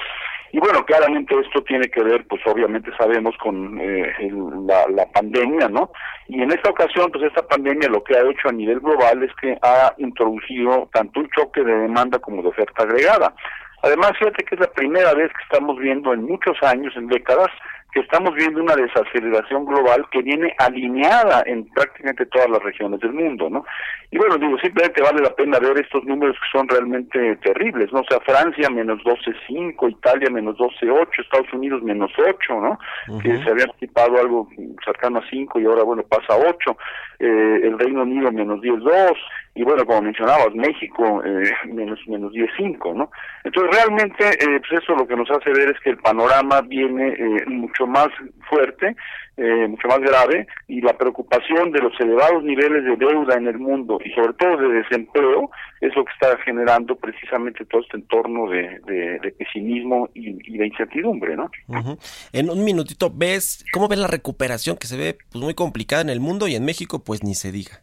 Y 0.53 0.61
bueno, 0.61 0.85
claramente 0.87 1.35
esto 1.39 1.63
tiene 1.65 1.89
que 1.89 2.03
ver, 2.03 2.25
pues 2.29 2.41
obviamente 2.47 2.91
sabemos 2.97 3.37
con 3.39 3.79
eh, 3.81 4.13
el- 4.21 4.67
la, 4.67 4.87
la 4.89 5.11
pandemia, 5.13 5.69
¿no? 5.69 5.91
Y 6.29 6.41
en 6.41 6.51
esta 6.53 6.71
ocasión, 6.71 7.11
pues 7.11 7.25
esta 7.25 7.47
pandemia 7.47 7.89
lo 7.89 8.03
que 8.05 8.17
ha 8.17 8.23
hecho 8.31 8.49
a 8.49 8.53
nivel 8.53 8.81
global 8.81 9.23
es 9.25 9.33
que 9.41 9.59
ha 9.63 9.93
introducido 9.99 10.89
tanto 10.93 11.21
un 11.21 11.29
choque 11.31 11.63
de 11.63 11.77
demanda 11.81 12.19
como 12.21 12.41
de 12.43 12.49
oferta 12.49 12.85
agregada. 12.85 13.35
Además, 13.83 14.13
fíjate 14.19 14.45
que 14.45 14.55
es 14.55 14.61
la 14.61 14.73
primera 14.73 15.15
vez 15.15 15.31
que 15.33 15.43
estamos 15.43 15.79
viendo 15.79 16.13
en 16.13 16.23
muchos 16.23 16.57
años, 16.63 16.95
en 16.97 17.07
décadas, 17.09 17.51
que 17.97 18.03
estamos 18.03 18.35
viendo 18.35 18.61
una 18.61 18.77
desaceleración 18.77 19.65
global 19.65 20.05
que 20.11 20.21
viene 20.21 20.55
alineada 20.59 21.43
en 21.47 21.65
prácticamente 21.71 22.27
todas 22.27 22.51
las 22.51 22.63
regiones 22.63 23.01
del 23.01 23.15
mundo, 23.15 23.49
¿no? 23.49 23.65
Y 24.11 24.19
bueno, 24.19 24.37
digo, 24.37 24.59
simplemente 24.59 25.01
vale 25.01 25.23
la 25.23 25.35
pena 25.35 25.59
ver 25.59 25.81
estos 25.81 26.05
números 26.05 26.37
que 26.37 26.59
son 26.59 26.69
realmente 26.69 27.37
terribles, 27.37 27.91
¿no? 27.95 28.01
O 28.01 28.05
sea, 28.07 28.21
Francia 28.21 28.69
menos 28.69 28.99
12.5, 29.03 29.91
Italia 29.91 30.29
menos 30.29 30.59
12.8, 30.59 31.09
Estados 31.17 31.51
Unidos 31.55 31.83
menos 31.83 32.13
8, 32.19 32.61
¿no? 32.61 32.79
Que 33.19 33.43
se 33.43 33.49
había 33.49 33.65
anticipado 33.65 34.21
algo 34.21 34.47
cercano 34.85 35.21
a 35.21 35.31
5 35.31 35.59
y 35.59 35.65
ahora, 35.65 35.83
bueno, 35.83 36.03
pasa 36.03 36.35
a 36.35 36.37
8, 36.37 36.77
eh, 37.21 37.61
el 37.63 37.79
Reino 37.79 38.03
Unido 38.03 38.31
menos 38.31 38.61
10.2, 38.61 39.17
y 39.57 39.63
bueno, 39.63 39.87
como 39.87 40.03
mencionabas, 40.03 40.55
México 40.55 41.23
eh, 41.25 41.51
menos 41.73 41.99
menos 42.07 42.33
10.5, 42.33 42.95
¿no? 42.95 43.11
Entonces 43.43 43.75
realmente 43.75 44.25
eh, 44.29 44.61
pues 44.61 44.83
eso 44.83 44.95
lo 44.95 45.07
que 45.07 45.17
nos 45.17 45.31
hace 45.31 45.51
ver 45.51 45.71
es 45.71 45.81
que 45.81 45.91
el 45.91 45.97
panorama 45.97 46.61
viene 46.61 47.09
eh, 47.09 47.45
mucho 47.87 47.99
más 47.99 48.09
fuerte, 48.49 48.97
eh, 49.37 49.67
mucho 49.69 49.89
más 49.89 50.01
grave 50.01 50.47
y 50.69 50.81
la 50.81 50.97
preocupación 50.97 51.71
de 51.71 51.81
los 51.81 51.99
elevados 52.01 52.43
niveles 52.43 52.85
de 52.85 52.97
deuda 52.97 53.35
en 53.37 53.47
el 53.47 53.59
mundo 53.59 53.99
y 54.05 54.11
sobre 54.13 54.33
todo 54.35 54.57
de 54.57 54.83
desempleo 54.83 55.51
es 55.81 55.95
lo 55.95 56.05
que 56.05 56.13
está 56.13 56.39
generando 56.39 56.97
precisamente 56.97 57.65
todo 57.67 57.83
este 57.83 57.99
entorno 57.99 58.49
de, 58.49 58.81
de, 58.87 59.19
de 59.19 59.31
pesimismo 59.33 60.09
y, 60.15 60.39
y 60.53 60.59
de 60.59 60.67
incertidumbre, 60.67 61.37
¿no? 61.37 61.51
Ujú. 61.69 61.99
En 62.33 62.51
un 62.51 62.65
minutito, 62.65 63.11
¿ves 63.15 63.65
cómo 63.73 63.89
ves 63.89 63.99
la 63.99 64.09
recuperación 64.09 64.77
que 64.77 64.87
se 64.87 64.97
ve 64.97 65.19
pues, 65.31 65.43
muy 65.43 65.55
complicada 65.55 66.03
en 66.03 66.11
el 66.11 66.21
mundo 66.21 66.49
y 66.49 66.55
en 66.55 66.65
México? 66.65 67.03
Pues 67.05 67.23
ni 67.23 67.35
se 67.35 67.53
diga. 67.53 67.81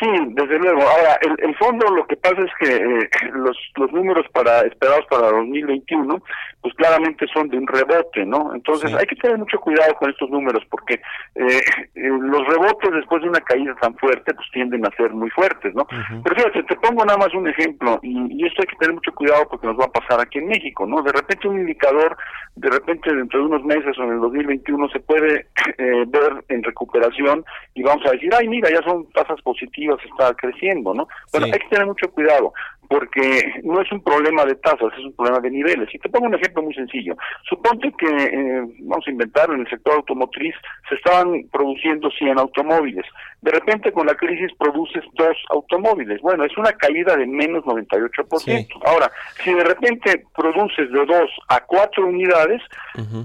Sí, 0.00 0.08
desde 0.30 0.58
luego. 0.58 0.82
Ahora, 0.82 1.18
el, 1.22 1.48
el 1.48 1.54
fondo 1.56 1.86
lo 1.94 2.04
que 2.06 2.16
pasa 2.16 2.40
es 2.40 2.50
que 2.58 2.74
eh, 2.74 3.08
los, 3.32 3.56
los 3.76 3.92
números 3.92 4.26
para 4.32 4.62
esperados 4.62 5.06
para 5.08 5.30
2021, 5.30 6.20
pues 6.64 6.74
claramente 6.76 7.26
son 7.30 7.50
de 7.50 7.58
un 7.58 7.66
rebote, 7.66 8.24
¿no? 8.24 8.54
Entonces 8.54 8.90
Sí. 8.90 8.96
hay 8.98 9.04
que 9.04 9.16
tener 9.16 9.36
mucho 9.36 9.60
cuidado 9.60 9.94
con 9.96 10.08
estos 10.08 10.30
números 10.30 10.62
porque 10.70 10.94
eh, 10.94 11.60
eh, 11.94 12.08
los 12.08 12.46
rebotes 12.48 12.90
después 12.90 13.20
de 13.22 13.28
una 13.28 13.40
caída 13.40 13.74
tan 13.82 13.94
fuerte, 13.96 14.32
pues 14.32 14.46
tienden 14.50 14.84
a 14.86 14.90
ser 14.96 15.10
muy 15.12 15.28
fuertes, 15.28 15.74
¿no? 15.74 15.86
Pero 16.24 16.34
fíjate, 16.36 16.62
te 16.62 16.76
pongo 16.76 17.04
nada 17.04 17.18
más 17.18 17.34
un 17.34 17.46
ejemplo 17.48 18.00
y, 18.02 18.16
y 18.42 18.46
esto 18.46 18.62
hay 18.62 18.68
que 18.68 18.76
tener 18.76 18.94
mucho 18.94 19.12
cuidado 19.12 19.46
porque 19.50 19.66
nos 19.66 19.78
va 19.78 19.84
a 19.84 19.92
pasar 19.92 20.20
aquí 20.20 20.38
en 20.38 20.46
México, 20.48 20.86
¿no? 20.86 21.02
De 21.02 21.12
repente 21.12 21.46
un 21.48 21.58
indicador, 21.60 22.16
de 22.56 22.70
repente 22.70 23.14
dentro 23.14 23.40
de 23.40 23.44
unos 23.46 23.62
meses 23.62 23.98
o 23.98 24.02
en 24.04 24.12
el 24.14 24.20
2021 24.20 24.88
se 24.88 25.00
puede 25.00 25.46
eh, 25.76 26.04
ver 26.06 26.44
en 26.48 26.62
recuperación 26.62 27.44
y 27.74 27.82
vamos 27.82 28.06
a 28.06 28.12
decir, 28.12 28.30
ay, 28.34 28.48
mira, 28.48 28.70
ya 28.70 28.80
son 28.88 29.04
tasas 29.12 29.42
positivas, 29.42 29.98
está 30.10 30.32
creciendo, 30.32 30.94
¿no? 30.94 31.06
Bueno, 31.30 31.46
Sí. 31.48 31.52
hay 31.52 31.58
que 31.58 31.68
tener 31.68 31.86
mucho 31.86 32.10
cuidado 32.10 32.54
porque 32.88 33.52
no 33.62 33.80
es 33.80 33.90
un 33.92 34.02
problema 34.02 34.44
de 34.44 34.54
tasas, 34.56 34.92
es 34.98 35.04
un 35.04 35.14
problema 35.14 35.40
de 35.40 35.50
niveles. 35.50 35.88
Y 35.94 35.98
te 35.98 36.08
pongo 36.08 36.26
un 36.26 36.34
ejemplo 36.34 36.62
muy 36.62 36.74
sencillo. 36.74 37.16
Suponte 37.48 37.92
que, 37.98 38.06
eh, 38.06 38.62
vamos 38.80 39.04
a 39.06 39.10
inventar, 39.10 39.50
en 39.50 39.60
el 39.60 39.68
sector 39.70 39.94
automotriz 39.94 40.54
se 40.88 40.94
estaban 40.96 41.42
produciendo 41.52 42.10
100 42.10 42.38
automóviles. 42.38 43.04
De 43.42 43.50
repente 43.50 43.92
con 43.92 44.06
la 44.06 44.14
crisis 44.14 44.50
produces 44.58 45.04
dos 45.14 45.36
automóviles. 45.50 46.20
Bueno, 46.22 46.44
es 46.44 46.56
una 46.56 46.72
caída 46.72 47.16
de 47.16 47.26
menos 47.26 47.64
98%. 47.64 48.38
Sí. 48.40 48.66
Ahora, 48.86 49.10
si 49.42 49.52
de 49.52 49.64
repente 49.64 50.24
produces 50.36 50.90
de 50.90 51.04
dos 51.06 51.30
a 51.48 51.60
cuatro 51.60 52.06
unidades, 52.06 52.62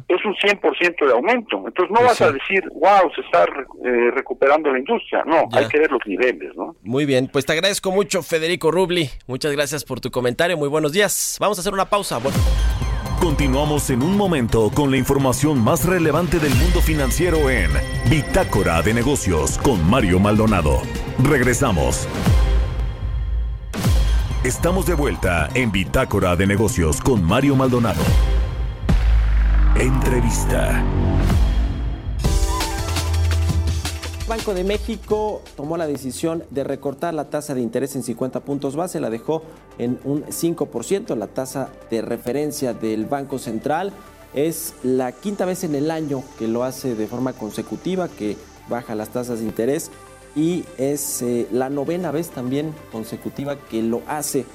es 0.08 0.26
un 0.26 0.36
100% 0.36 1.06
de 1.06 1.12
aumento. 1.14 1.64
Entonces 1.66 1.96
no 1.98 2.04
vas 2.06 2.22
a 2.22 2.32
decir, 2.32 2.64
wow, 2.74 3.12
se 3.16 3.22
está 3.22 3.46
eh, 3.86 4.12
recuperando 4.14 4.72
la 4.72 4.80
industria. 4.80 5.24
No, 5.26 5.48
Ya. 5.52 5.60
hay 5.60 5.68
que 5.68 5.80
ver 5.80 5.92
los 5.92 6.06
niveles, 6.06 6.56
¿no? 6.56 6.76
Muy 6.84 7.06
bien, 7.06 7.30
pues 7.32 7.46
te 7.46 7.54
agradezco 7.54 7.92
mucho, 7.92 8.22
Federico 8.24 8.72
Rubli. 8.72 9.10
Muchas 9.28 9.49
gracias 9.52 9.84
por 9.84 10.00
tu 10.00 10.12
comentario. 10.12 10.58
Muy 10.58 10.70
buenos 10.70 10.92
días. 10.92 11.38
Vamos 11.40 11.58
a 11.58 11.62
hacer 11.62 11.74
una 11.74 11.90
pausa. 11.90 12.20
Continuamos 13.20 13.90
en 13.90 14.02
un 14.02 14.16
momento 14.16 14.72
con 14.74 14.92
la 14.92 14.98
información 14.98 15.62
más 15.62 15.86
relevante 15.86 16.40
del 16.40 16.56
mundo 16.56 16.82
financiero 16.82 17.50
en 17.50 17.70
Bitácora 18.10 18.82
de 18.82 18.94
Negocios 18.94 19.58
con 19.58 19.88
Mario 19.90 20.20
Maldonado. 20.20 20.82
Regresamos. 21.24 22.08
Estamos 24.44 24.86
de 24.86 24.94
vuelta 24.94 25.50
en 25.54 25.70
Bitácora 25.70 26.38
de 26.38 26.48
Negocios 26.48 27.02
con 27.02 27.22
Mario 27.22 27.58
Maldonado. 27.58 28.02
Entrevista. 29.76 30.82
Banco 34.30 34.54
de 34.54 34.64
México 34.64 35.42
tomó 35.58 35.76
la 35.76 35.88
decisión 35.88 36.44
de 36.52 36.64
recortar 36.64 37.16
la 37.16 37.32
tasa 37.32 37.56
de 37.56 37.62
interés 37.62 37.96
en 37.96 38.04
50 38.04 38.42
puntos 38.42 38.76
base, 38.76 39.00
la 39.00 39.10
dejó 39.10 39.42
en 39.80 40.00
un 40.04 40.24
5%, 40.24 41.16
la 41.16 41.26
tasa 41.26 41.70
de 41.90 42.04
referencia 42.04 42.76
del 42.76 43.08
Banco 43.08 43.40
Central. 43.40 43.92
Es 44.36 44.76
la 44.84 45.14
quinta 45.14 45.46
vez 45.46 45.64
en 45.64 45.74
el 45.74 45.90
año 45.90 46.24
que 46.38 46.48
lo 46.48 46.64
hace 46.64 46.94
de 46.94 47.08
forma 47.08 47.34
consecutiva, 47.34 48.08
que 48.08 48.38
baja 48.70 48.94
las 48.94 49.10
tasas 49.10 49.40
de 49.40 49.46
interés 49.46 49.90
y 50.36 50.64
es 50.78 51.24
eh, 51.24 51.48
la 51.52 51.72
novena 51.72 52.12
vez 52.12 52.30
también 52.30 52.76
consecutiva 52.92 53.58
que 53.58 53.82
lo 53.82 54.04
hace. 54.08 54.46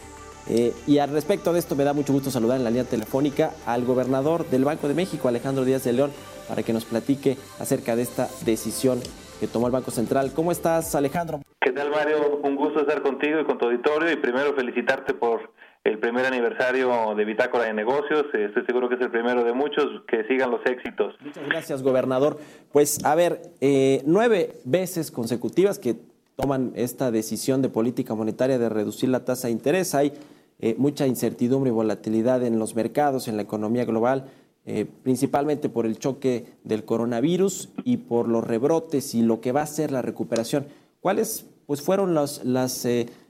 Eh, 0.47 0.73
y 0.87 0.99
al 0.99 1.11
respecto 1.11 1.53
de 1.53 1.59
esto 1.59 1.75
me 1.75 1.83
da 1.83 1.93
mucho 1.93 2.13
gusto 2.13 2.31
saludar 2.31 2.59
en 2.59 2.65
la 2.65 2.71
línea 2.71 2.85
telefónica 2.85 3.51
al 3.67 3.85
gobernador 3.85 4.49
del 4.49 4.65
Banco 4.65 4.87
de 4.87 4.95
México, 4.95 5.27
Alejandro 5.27 5.65
Díaz 5.65 5.83
de 5.83 5.95
León, 5.95 6.13
para 6.49 6.63
que 6.63 6.73
nos 6.73 6.85
platique 6.85 7.37
acerca 7.59 7.97
de 7.97 8.03
esta 8.03 8.29
decisión 8.45 9.01
que 9.41 9.47
tomó 9.47 9.67
el 9.67 9.73
Banco 9.73 9.91
Central. 9.91 10.33
¿Cómo 10.35 10.53
estás, 10.53 10.95
Alejandro? 10.95 11.41
¿Qué 11.61 11.73
tal, 11.73 11.91
Mario? 11.91 12.41
Un 12.43 12.57
gusto 12.57 12.81
estar 12.81 13.03
contigo 13.03 13.41
y 13.41 13.45
con 13.45 13.59
tu 13.59 13.67
auditorio 13.67 14.13
y 14.13 14.17
primero 14.17 14.55
felicitarte 14.55 15.15
por 15.15 15.53
el 15.85 15.99
primer 15.99 16.25
aniversario 16.25 17.15
de 17.15 17.25
Bitácora 17.25 17.65
de 17.65 17.75
Negocios. 17.75 18.25
Estoy 18.33 18.65
seguro 18.67 18.89
que 18.89 18.95
es 18.95 19.01
el 19.01 19.11
primero 19.11 19.45
de 19.45 19.53
muchos. 19.53 20.03
Que 20.09 20.25
sigan 20.25 20.51
los 20.51 20.65
éxitos. 20.65 21.15
Muchas 21.21 21.47
gracias, 21.47 21.83
gobernador. 21.83 22.39
Pues, 22.73 23.05
a 23.05 23.15
ver, 23.15 23.43
eh, 23.61 24.03
nueve 24.07 24.55
veces 24.65 25.11
consecutivas 25.11 25.79
que 25.79 25.97
toman 26.37 26.73
esta 26.75 27.11
decisión 27.11 27.63
de 27.63 27.69
política 27.69 28.15
monetaria 28.15 28.59
de 28.59 28.69
reducir 28.69 29.09
la 29.09 29.25
tasa 29.25 29.49
de 29.49 29.53
interés. 29.53 29.95
Hay 29.95 30.13
eh, 30.61 30.75
mucha 30.79 31.07
incertidumbre 31.07 31.71
y 31.71 31.75
volatilidad 31.75 32.43
en 32.45 32.59
los 32.59 32.75
mercados, 32.75 33.29
en 33.29 33.37
la 33.37 33.43
economía 33.43 33.85
global, 33.85 34.27
eh, 34.67 34.87
principalmente 35.03 35.69
por 35.69 35.87
el 35.87 35.99
choque 35.99 36.47
del 36.65 36.85
coronavirus 36.85 37.71
y 37.85 37.99
por 37.99 38.29
los 38.29 38.45
rebrotes 38.45 39.15
y 39.15 39.23
lo 39.23 39.41
que 39.41 39.53
va 39.53 39.63
a 39.63 39.67
ser 39.67 39.91
la 39.91 40.03
recuperación. 40.03 40.67
¿Cuáles 41.01 41.47
pues, 41.67 41.83
fueron 41.83 42.15
las, 42.15 42.41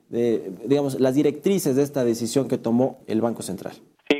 digamos, 0.08 1.00
las 1.00 1.14
directrices 1.14 1.76
de 1.76 1.82
esta 1.82 2.04
decisión 2.04 2.48
que 2.48 2.58
tomó 2.58 3.00
el 3.06 3.20
Banco 3.20 3.42
Central? 3.42 3.74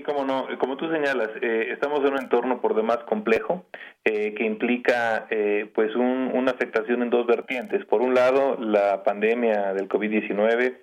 Como 0.05 0.25
no, 0.25 0.47
como 0.59 0.77
tú 0.77 0.91
señalas, 0.91 1.31
eh, 1.41 1.69
estamos 1.73 2.01
en 2.01 2.13
un 2.13 2.19
entorno 2.19 2.61
por 2.61 2.75
demás 2.75 2.99
complejo 3.07 3.65
eh, 4.05 4.35
que 4.35 4.45
implica 4.45 5.27
eh, 5.31 5.71
pues 5.75 5.95
una 5.97 6.51
afectación 6.51 7.03
en 7.03 7.11
dos 7.11 7.27
vertientes. 7.27 7.85
Por 7.87 8.03
un 8.03 8.15
lado, 8.15 8.57
la 8.61 9.03
pandemia 9.03 9.73
del 9.73 9.89
COVID-19 9.89 10.77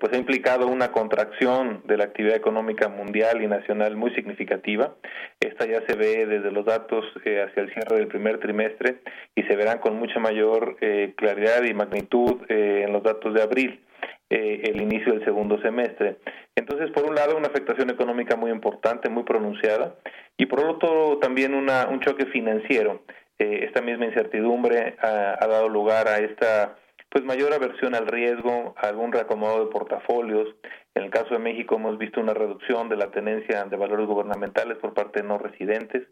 pues 0.00 0.12
ha 0.12 0.16
implicado 0.16 0.66
una 0.66 0.90
contracción 0.90 1.82
de 1.84 1.96
la 1.96 2.04
actividad 2.04 2.34
económica 2.34 2.88
mundial 2.88 3.42
y 3.42 3.46
nacional 3.46 3.94
muy 3.96 4.10
significativa. 4.14 4.94
Esta 5.38 5.66
ya 5.66 5.82
se 5.86 5.94
ve 5.94 6.26
desde 6.26 6.50
los 6.50 6.64
datos 6.64 7.04
hacia 7.18 7.62
el 7.62 7.72
cierre 7.72 7.96
del 7.96 8.08
primer 8.08 8.38
trimestre 8.38 9.00
y 9.34 9.42
se 9.42 9.54
verán 9.54 9.78
con 9.78 9.96
mucha 9.96 10.18
mayor 10.18 10.76
claridad 11.16 11.62
y 11.62 11.74
magnitud 11.74 12.40
en 12.48 12.92
los 12.92 13.02
datos 13.02 13.34
de 13.34 13.42
abril. 13.42 13.80
Eh, 14.28 14.62
el 14.64 14.82
inicio 14.82 15.12
del 15.12 15.24
segundo 15.24 15.56
semestre. 15.62 16.16
Entonces, 16.56 16.90
por 16.90 17.08
un 17.08 17.14
lado, 17.14 17.36
una 17.36 17.46
afectación 17.46 17.90
económica 17.90 18.34
muy 18.34 18.50
importante, 18.56 19.08
muy 19.08 19.22
pronunciada, 19.22 19.94
y 20.36 20.46
por 20.46 20.60
otro, 20.60 21.18
también 21.18 21.54
una, 21.54 21.86
un 21.86 22.00
choque 22.00 22.26
financiero. 22.26 23.02
Eh, 23.38 23.64
esta 23.64 23.82
misma 23.82 24.06
incertidumbre 24.06 24.96
ha, 25.00 25.36
ha, 25.38 25.46
dado 25.46 25.68
lugar 25.68 26.08
a 26.08 26.18
esta 26.18 26.76
pues 27.10 27.24
mayor 27.24 27.52
aversión 27.52 27.94
al 27.94 28.06
riesgo, 28.06 28.74
algún 28.76 29.12
reacomodo 29.12 29.64
de 29.64 29.70
portafolios. 29.70 30.48
En 30.96 31.02
el 31.02 31.10
caso 31.10 31.34
de 31.34 31.38
México 31.38 31.74
hemos 31.74 31.98
visto 31.98 32.22
una 32.22 32.32
reducción 32.32 32.88
de 32.88 32.96
la 32.96 33.10
tenencia 33.10 33.66
de 33.66 33.76
valores 33.76 34.06
gubernamentales 34.06 34.78
por 34.78 34.94
parte 34.94 35.20
de 35.20 35.28
no 35.28 35.36
residentes, 35.36 36.08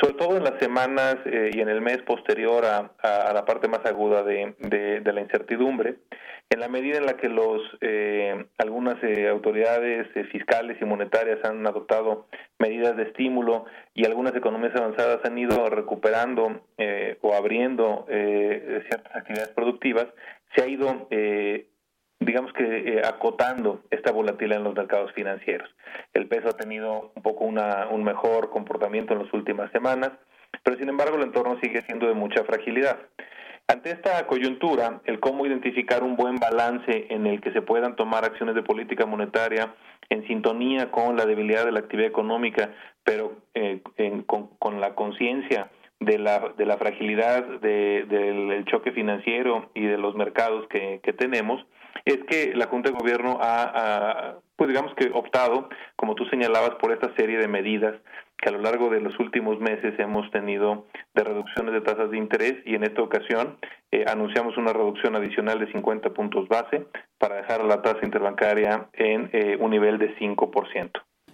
sobre 0.00 0.14
todo 0.14 0.36
en 0.36 0.42
las 0.42 0.58
semanas 0.58 1.18
eh, 1.24 1.50
y 1.54 1.60
en 1.60 1.68
el 1.68 1.80
mes 1.80 1.98
posterior 2.02 2.64
a, 2.64 3.32
la 3.32 3.44
parte 3.44 3.68
más 3.68 3.86
aguda 3.86 4.24
de, 4.24 5.02
la 5.04 5.20
incertidumbre. 5.20 5.98
En 6.50 6.58
la 6.58 6.68
medida 6.68 6.98
en 6.98 7.06
la 7.06 7.16
que 7.16 7.28
los 7.28 7.62
eh, 7.80 8.44
algunas 8.58 8.96
eh, 9.04 9.28
autoridades 9.28 10.08
fiscales 10.32 10.78
y 10.80 10.84
monetarias 10.84 11.38
han 11.44 11.64
adoptado 11.64 12.26
medidas 12.58 12.96
de 12.96 13.04
estímulo 13.04 13.66
y 13.94 14.04
algunas 14.04 14.34
economías 14.34 14.74
avanzadas 14.74 15.24
han 15.24 15.38
ido 15.38 15.70
recuperando 15.70 16.60
o 17.20 17.34
abriendo 17.34 18.04
ciertas 18.08 19.14
actividades 19.14 19.52
productivas, 19.54 20.08
se 20.54 20.62
ha 20.62 20.68
ido, 20.68 21.06
eh, 21.10 21.66
digamos 22.24 22.52
que, 22.52 22.64
eh, 22.64 23.02
acotando 23.04 23.82
esta 23.90 24.12
volatilidad 24.12 24.58
en 24.58 24.64
los 24.64 24.74
mercados 24.74 25.12
financieros. 25.12 25.68
El 26.12 26.26
peso 26.28 26.48
ha 26.48 26.56
tenido 26.56 27.12
un 27.14 27.22
poco 27.22 27.44
una, 27.44 27.88
un 27.90 28.04
mejor 28.04 28.50
comportamiento 28.50 29.12
en 29.12 29.20
las 29.20 29.32
últimas 29.32 29.70
semanas, 29.72 30.12
pero 30.62 30.76
sin 30.78 30.88
embargo 30.88 31.16
el 31.16 31.24
entorno 31.24 31.58
sigue 31.60 31.82
siendo 31.86 32.06
de 32.06 32.14
mucha 32.14 32.44
fragilidad. 32.44 32.98
Ante 33.66 33.92
esta 33.92 34.26
coyuntura, 34.26 35.00
el 35.06 35.20
cómo 35.20 35.46
identificar 35.46 36.02
un 36.02 36.16
buen 36.16 36.36
balance 36.36 37.06
en 37.08 37.26
el 37.26 37.40
que 37.40 37.50
se 37.52 37.62
puedan 37.62 37.96
tomar 37.96 38.24
acciones 38.24 38.54
de 38.54 38.62
política 38.62 39.06
monetaria 39.06 39.74
en 40.10 40.26
sintonía 40.26 40.90
con 40.90 41.16
la 41.16 41.24
debilidad 41.24 41.64
de 41.64 41.72
la 41.72 41.80
actividad 41.80 42.08
económica, 42.10 42.74
pero 43.04 43.38
eh, 43.54 43.80
con, 44.26 44.80
la 44.80 44.94
conciencia 44.94 45.70
de 45.98 46.18
la, 46.18 46.52
de 46.58 46.66
la 46.66 46.76
fragilidad 46.76 47.42
de, 47.60 48.04
del 48.06 48.66
choque 48.66 48.92
financiero 48.92 49.70
y 49.72 49.86
de 49.86 49.96
los 49.96 50.14
mercados 50.14 50.68
que 50.68 51.14
tenemos, 51.16 51.64
es 52.04 52.18
que 52.28 52.52
la 52.54 52.66
Junta 52.66 52.90
de 52.90 52.96
Gobierno 52.96 53.38
ha, 53.40 54.36
pues 54.56 54.68
digamos 54.68 54.94
que 54.94 55.10
optado, 55.12 55.68
como 55.96 56.14
tú 56.14 56.24
señalabas, 56.26 56.76
por 56.80 56.92
esta 56.92 57.14
serie 57.16 57.38
de 57.38 57.48
medidas 57.48 57.94
que 58.36 58.48
a 58.48 58.52
lo 58.52 58.58
largo 58.58 58.90
de 58.90 59.00
los 59.00 59.18
últimos 59.20 59.58
meses 59.60 59.98
hemos 59.98 60.30
tenido 60.30 60.86
de 61.14 61.24
reducciones 61.24 61.72
de 61.72 61.80
tasas 61.80 62.10
de 62.10 62.18
interés 62.18 62.54
y 62.66 62.74
en 62.74 62.84
esta 62.84 63.00
ocasión 63.00 63.56
eh, 63.90 64.04
anunciamos 64.06 64.56
una 64.56 64.72
reducción 64.72 65.16
adicional 65.16 65.60
de 65.60 65.70
50 65.72 66.10
puntos 66.10 66.48
base 66.48 66.86
para 67.18 67.36
dejar 67.36 67.64
la 67.64 67.80
tasa 67.80 68.00
interbancaria 68.02 68.88
en 68.92 69.30
eh, 69.32 69.56
un 69.60 69.70
nivel 69.70 69.98
de 69.98 70.14
5%. 70.16 70.90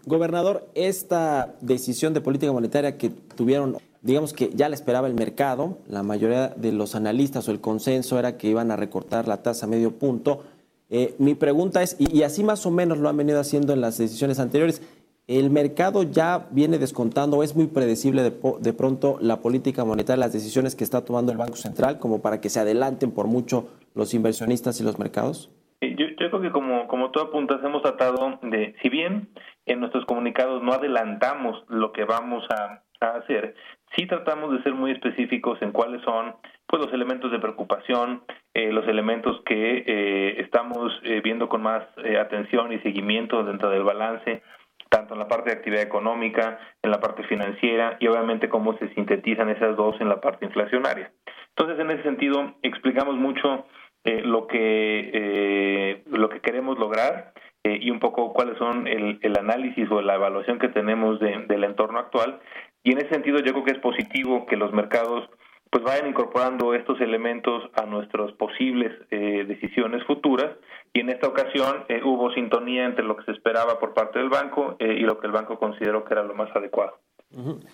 Gobernador, 0.07 0.67
esta 0.75 1.55
decisión 1.61 2.15
de 2.15 2.21
política 2.21 2.53
monetaria 2.53 2.97
que 2.97 3.11
tuvieron 3.11 3.77
digamos 4.03 4.33
que 4.33 4.51
ya 4.51 4.69
la 4.69 4.75
esperaba 4.75 5.07
el 5.07 5.15
mercado, 5.15 5.79
la 5.89 6.03
mayoría 6.03 6.49
de 6.49 6.73
los 6.73 6.95
analistas 6.95 7.49
o 7.49 7.53
el 7.53 7.61
consenso 7.61 8.19
era 8.19 8.37
que 8.37 8.49
iban 8.49 8.71
a 8.71 8.77
recortar 8.77 9.29
la 9.29 9.43
tasa 9.43 9.67
medio 9.67 9.93
punto. 9.93 10.45
Eh, 10.89 11.15
mi 11.19 11.35
pregunta 11.35 11.83
es, 11.83 11.97
y, 11.99 12.23
así 12.23 12.43
más 12.43 12.65
o 12.67 12.71
menos 12.71 12.99
lo 12.99 13.09
han 13.09 13.17
venido 13.17 13.41
haciendo 13.41 13.73
en 13.73 13.81
las 13.81 13.99
decisiones 13.99 14.41
anteriores, 14.41 14.83
¿el 15.27 15.51
mercado 15.51 16.03
ya 16.03 16.49
viene 16.51 16.79
descontando 16.79 17.37
o 17.37 17.43
es 17.43 17.55
muy 17.55 17.67
predecible 17.67 18.23
de, 18.23 18.73
pronto 18.73 19.19
la 19.21 19.37
política 19.41 19.85
monetaria, 19.85 20.25
las 20.25 20.33
decisiones 20.33 20.75
que 20.75 20.85
está 20.85 21.05
tomando 21.05 21.31
el 21.31 21.39
Banco 21.39 21.57
Central 21.57 21.99
como 21.99 22.23
para 22.23 22.41
que 22.41 22.49
se 22.49 22.59
adelanten 22.59 23.13
por 23.13 23.27
mucho 23.27 23.69
los 23.95 24.15
inversionistas 24.15 24.81
y 24.81 24.85
los 24.85 24.99
mercados? 24.99 25.51
Yo, 25.83 26.07
creo 26.17 26.41
que 26.43 26.51
como, 26.51 26.89
como 26.89 27.11
tú 27.11 27.21
apuntas, 27.21 27.61
hemos 27.65 27.83
tratado 27.83 28.39
de, 28.43 28.75
si 28.83 28.89
bien 28.89 29.31
en 29.67 29.81
nuestros 29.81 30.05
comunicados 30.07 30.63
no 30.63 30.73
adelantamos 30.73 31.65
lo 31.69 31.93
que 31.93 32.05
vamos 32.05 32.45
a 32.51 32.83
hacer, 33.01 33.55
sí 33.97 34.07
tratamos 34.07 34.53
de 34.53 34.63
ser 34.63 34.75
muy 34.75 34.93
específicos 34.93 35.61
en 35.63 35.73
cuáles 35.73 36.03
son 36.03 36.35
pues 36.67 36.83
los 36.83 36.93
elementos 36.93 37.33
de 37.33 37.41
preocupación, 37.41 38.23
eh, 38.55 38.71
los 38.73 38.87
elementos 38.87 39.43
que 39.45 39.85
eh, 39.87 40.41
estamos 40.41 40.93
eh, 41.03 41.21
viendo 41.23 41.49
con 41.49 41.63
más 41.63 41.83
atención 42.21 42.73
y 42.73 42.79
seguimiento 42.81 43.43
dentro 43.43 43.71
del 43.71 43.83
balance, 43.83 44.43
tanto 44.89 45.15
en 45.15 45.21
la 45.21 45.29
parte 45.29 45.51
de 45.51 45.57
actividad 45.57 45.83
económica, 45.83 46.59
en 46.83 46.91
la 46.91 47.01
parte 47.01 47.25
financiera 47.25 47.97
y 48.01 48.07
obviamente 48.07 48.49
cómo 48.49 48.77
se 48.79 48.93
sintetizan 48.95 49.49
esas 49.49 49.77
dos 49.77 50.01
en 50.01 50.09
la 50.09 50.21
parte 50.21 50.45
inflacionaria. 50.45 51.13
Entonces, 51.57 51.79
en 51.81 51.91
ese 51.91 52.03
sentido, 52.05 52.55
explicamos 52.63 53.17
mucho 53.17 53.67
lo 54.05 54.47
que 54.47 56.03
lo 56.07 56.31
que 56.31 56.41
queremos 56.41 56.79
lograr 56.79 57.33
y 57.63 57.91
un 57.91 58.01
poco 58.01 58.33
cuáles 58.33 58.57
son 58.57 58.87
el, 58.87 59.19
el, 59.21 59.39
análisis 59.39 59.91
o 59.91 60.01
la 60.01 60.15
evaluación 60.15 60.59
que 60.59 60.69
tenemos 60.69 61.21
de, 61.21 61.45
del 61.47 61.65
entorno 61.65 61.99
actual 61.99 62.41
y 62.83 62.93
en 62.93 62.99
ese 62.99 63.11
sentido 63.11 63.39
yo 63.39 63.53
creo 63.53 63.65
que 63.65 63.73
es 63.73 63.79
positivo 63.79 64.47
que 64.47 64.57
los 64.57 64.73
mercados 64.73 65.29
pues 65.71 65.85
vayan 65.85 66.09
incorporando 66.09 66.75
estos 66.75 67.01
elementos 67.01 67.63
a 67.75 67.87
nuestras 67.87 68.33
posibles 68.33 68.93
eh, 69.11 69.45
decisiones 69.47 70.05
futuras 70.05 70.57
y 70.93 71.01
en 71.01 71.11
esta 71.11 71.29
ocasión 71.29 71.85
eh, 71.89 72.01
hubo 72.05 72.33
sintonía 72.33 72.87
entre 72.87 73.05
lo 73.05 73.17
que 73.17 73.25
se 73.25 73.33
esperaba 73.33 73.79
por 73.79 73.95
parte 73.95 74.19
del 74.19 74.29
banco 74.29 74.77
eh, 74.81 74.97
y 74.99 75.03
lo 75.03 75.21
que 75.21 75.29
el 75.29 75.33
banco 75.33 75.59
consideró 75.59 76.05
que 76.05 76.15
era 76.15 76.25
lo 76.25 76.35
más 76.35 76.55
adecuado. 76.57 76.99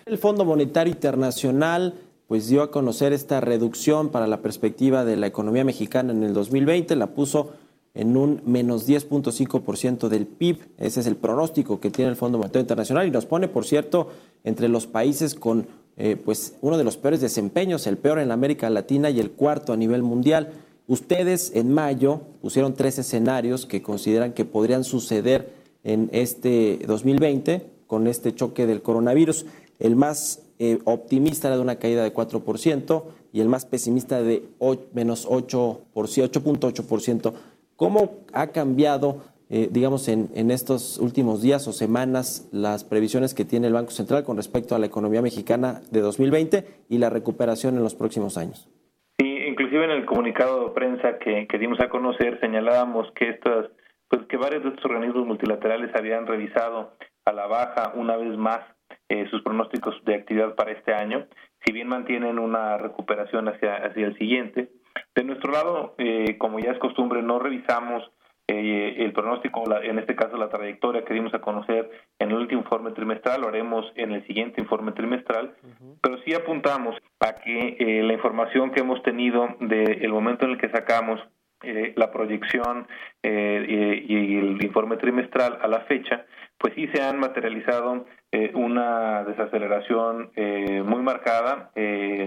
El 0.05 0.19
Fondo 0.19 0.45
Monetario 0.45 0.93
Internacional 0.93 1.95
pues 2.29 2.49
dio 2.49 2.63
a 2.63 2.71
conocer 2.71 3.13
esta 3.13 3.41
reducción 3.41 4.11
para 4.11 4.27
la 4.27 4.43
perspectiva 4.43 5.05
de 5.05 5.17
la 5.17 5.29
economía 5.29 5.65
mexicana 5.65 6.13
en 6.13 6.23
el 6.23 6.35
2020, 6.35 6.97
la 6.97 7.07
puso 7.07 7.55
en 7.97 8.17
un 8.17 8.41
menos 8.45 8.87
10.5% 8.87 10.07
del 10.09 10.27
PIB. 10.27 10.59
Ese 10.79 11.01
es 11.01 11.07
el 11.07 11.17
pronóstico 11.17 11.81
que 11.81 11.91
tiene 11.91 12.11
el 12.11 12.17
Fondo 12.17 12.39
Monetario 12.39 12.61
Internacional 12.61 13.09
y 13.09 13.11
nos 13.11 13.27
pone, 13.27 13.49
por 13.49 13.65
cierto, 13.65 14.11
entre 14.45 14.69
los 14.69 14.87
países 14.87 15.35
con 15.35 15.67
eh, 15.97 16.17
pues 16.23 16.57
uno 16.61 16.77
de 16.77 16.85
los 16.85 16.99
peores 16.99 17.23
desempeños, 17.23 17.87
el 17.87 17.97
peor 17.97 18.19
en 18.19 18.31
América 18.31 18.69
Latina 18.69 19.09
y 19.09 19.19
el 19.19 19.31
cuarto 19.31 19.73
a 19.73 19.77
nivel 19.77 20.03
mundial. 20.03 20.53
Ustedes 20.87 21.53
en 21.55 21.73
mayo 21.73 22.21
pusieron 22.43 22.75
tres 22.75 22.99
escenarios 22.99 23.65
que 23.65 23.81
consideran 23.81 24.35
que 24.35 24.45
podrían 24.45 24.85
suceder 24.85 25.55
en 25.83 26.11
este 26.13 26.81
2020 26.87 27.67
con 27.87 28.09
este 28.09 28.35
choque 28.35 28.67
del 28.67 28.83
coronavirus. 28.83 29.47
El 29.79 29.97
más 29.97 30.43
eh, 30.59 30.81
optimista 30.85 31.49
era 31.49 31.57
de 31.57 31.63
una 31.63 31.77
caída 31.77 32.03
de 32.03 32.13
4% 32.13 33.05
y 33.33 33.41
el 33.41 33.49
más 33.49 33.65
pesimista 33.65 34.23
de 34.23 34.47
menos 34.93 35.27
8.8%. 35.27 37.33
¿Cómo 37.77 38.25
ha 38.33 38.49
cambiado, 38.53 39.23
eh, 39.51 39.69
digamos, 39.71 40.09
en, 40.09 40.31
en, 40.35 40.51
estos 40.51 40.99
últimos 40.99 41.43
días 41.43 41.69
o 41.69 41.73
semanas 41.73 42.49
las 42.51 42.85
previsiones 42.85 43.35
que 43.35 43.45
tiene 43.45 43.67
el 43.67 43.75
Banco 43.75 43.91
Central 43.91 44.25
con 44.25 44.39
respecto 44.39 44.75
a 44.75 44.79
la 44.79 44.87
economía 44.87 45.21
mexicana 45.21 45.83
de 45.91 46.01
2020 46.01 46.65
y 46.89 46.97
la 46.97 47.11
recuperación 47.11 47.77
en 47.77 47.83
los 47.83 47.95
próximos 47.95 48.39
años? 48.39 48.67
Sí, 49.19 49.27
inclusive 49.47 49.85
en 49.85 49.91
el 49.91 50.07
comunicado 50.07 50.65
de 50.65 50.71
prensa 50.71 51.19
que, 51.19 51.47
dimos 51.59 51.79
a 51.81 51.91
conocer 51.91 52.41
señalábamos 52.41 53.13
que 53.13 53.29
estas, 53.29 53.67
pues 54.09 54.23
que 54.27 54.39
varios 54.39 54.63
de 54.63 54.71
estos 54.71 54.85
organismos 54.87 55.27
multilaterales 55.27 55.95
habían 55.95 56.27
revisado 56.27 56.97
a 57.27 57.33
la 57.33 57.47
baja 57.47 57.93
una 57.95 58.17
vez 58.17 58.39
más 58.39 58.61
sus 59.31 59.43
pronósticos 59.43 59.95
de 60.05 60.15
actividad 60.15 60.55
para 60.55 60.73
este 60.73 60.93
año, 60.93 61.27
si 61.65 61.73
bien 61.73 61.89
mantienen 61.89 62.39
una 62.39 62.77
recuperación 62.79 63.49
hacia, 63.49 63.77
hacia 63.77 64.07
el 64.07 64.17
siguiente. 64.19 64.69
De 65.17 65.25
nuestro 65.25 65.51
lado, 65.51 65.97
como 66.39 66.61
ya 66.61 66.71
es 66.71 66.79
costumbre, 66.79 67.23
no 67.23 67.39
revisamos 67.39 68.05
eh, 68.49 69.03
el 69.05 69.13
pronóstico, 69.13 69.65
en 69.83 69.99
este 69.99 70.15
caso 70.15 70.37
la 70.37 70.49
trayectoria 70.49 71.05
que 71.05 71.15
dimos 71.15 71.35
a 71.35 71.41
conocer 71.41 71.91
en 72.21 72.31
el 72.31 72.37
último 72.37 72.61
informe 72.61 72.93
trimestral, 72.93 73.41
lo 73.41 73.49
haremos 73.49 73.85
en 73.97 74.13
el 74.13 74.25
siguiente 74.29 74.61
informe 74.61 74.93
trimestral, 74.93 75.57
pero 76.01 76.19
sí 76.23 76.33
apuntamos 76.33 76.95
a 77.19 77.35
que 77.35 77.77
eh, 77.81 78.05
la 78.05 78.13
información 78.13 78.71
que 78.71 78.83
hemos 78.83 79.03
tenido 79.03 79.49
del 79.59 80.13
momento 80.13 80.45
en 80.45 80.53
el 80.53 80.59
que 80.59 80.71
sacamos 80.71 81.21
eh, 81.65 81.93
la 81.97 82.13
proyección 82.13 82.87
y 83.25 84.39
el 84.39 84.63
informe 84.63 84.97
trimestral 84.97 85.59
a 85.61 85.67
la 85.67 85.81
fecha, 85.81 86.25
pues 86.59 86.75
sí 86.75 86.89
se 86.95 87.03
han 87.03 87.19
materializado 87.19 88.07
una 88.55 89.25
desaceleración 89.25 90.31
muy 90.85 91.03
marcada, 91.03 91.71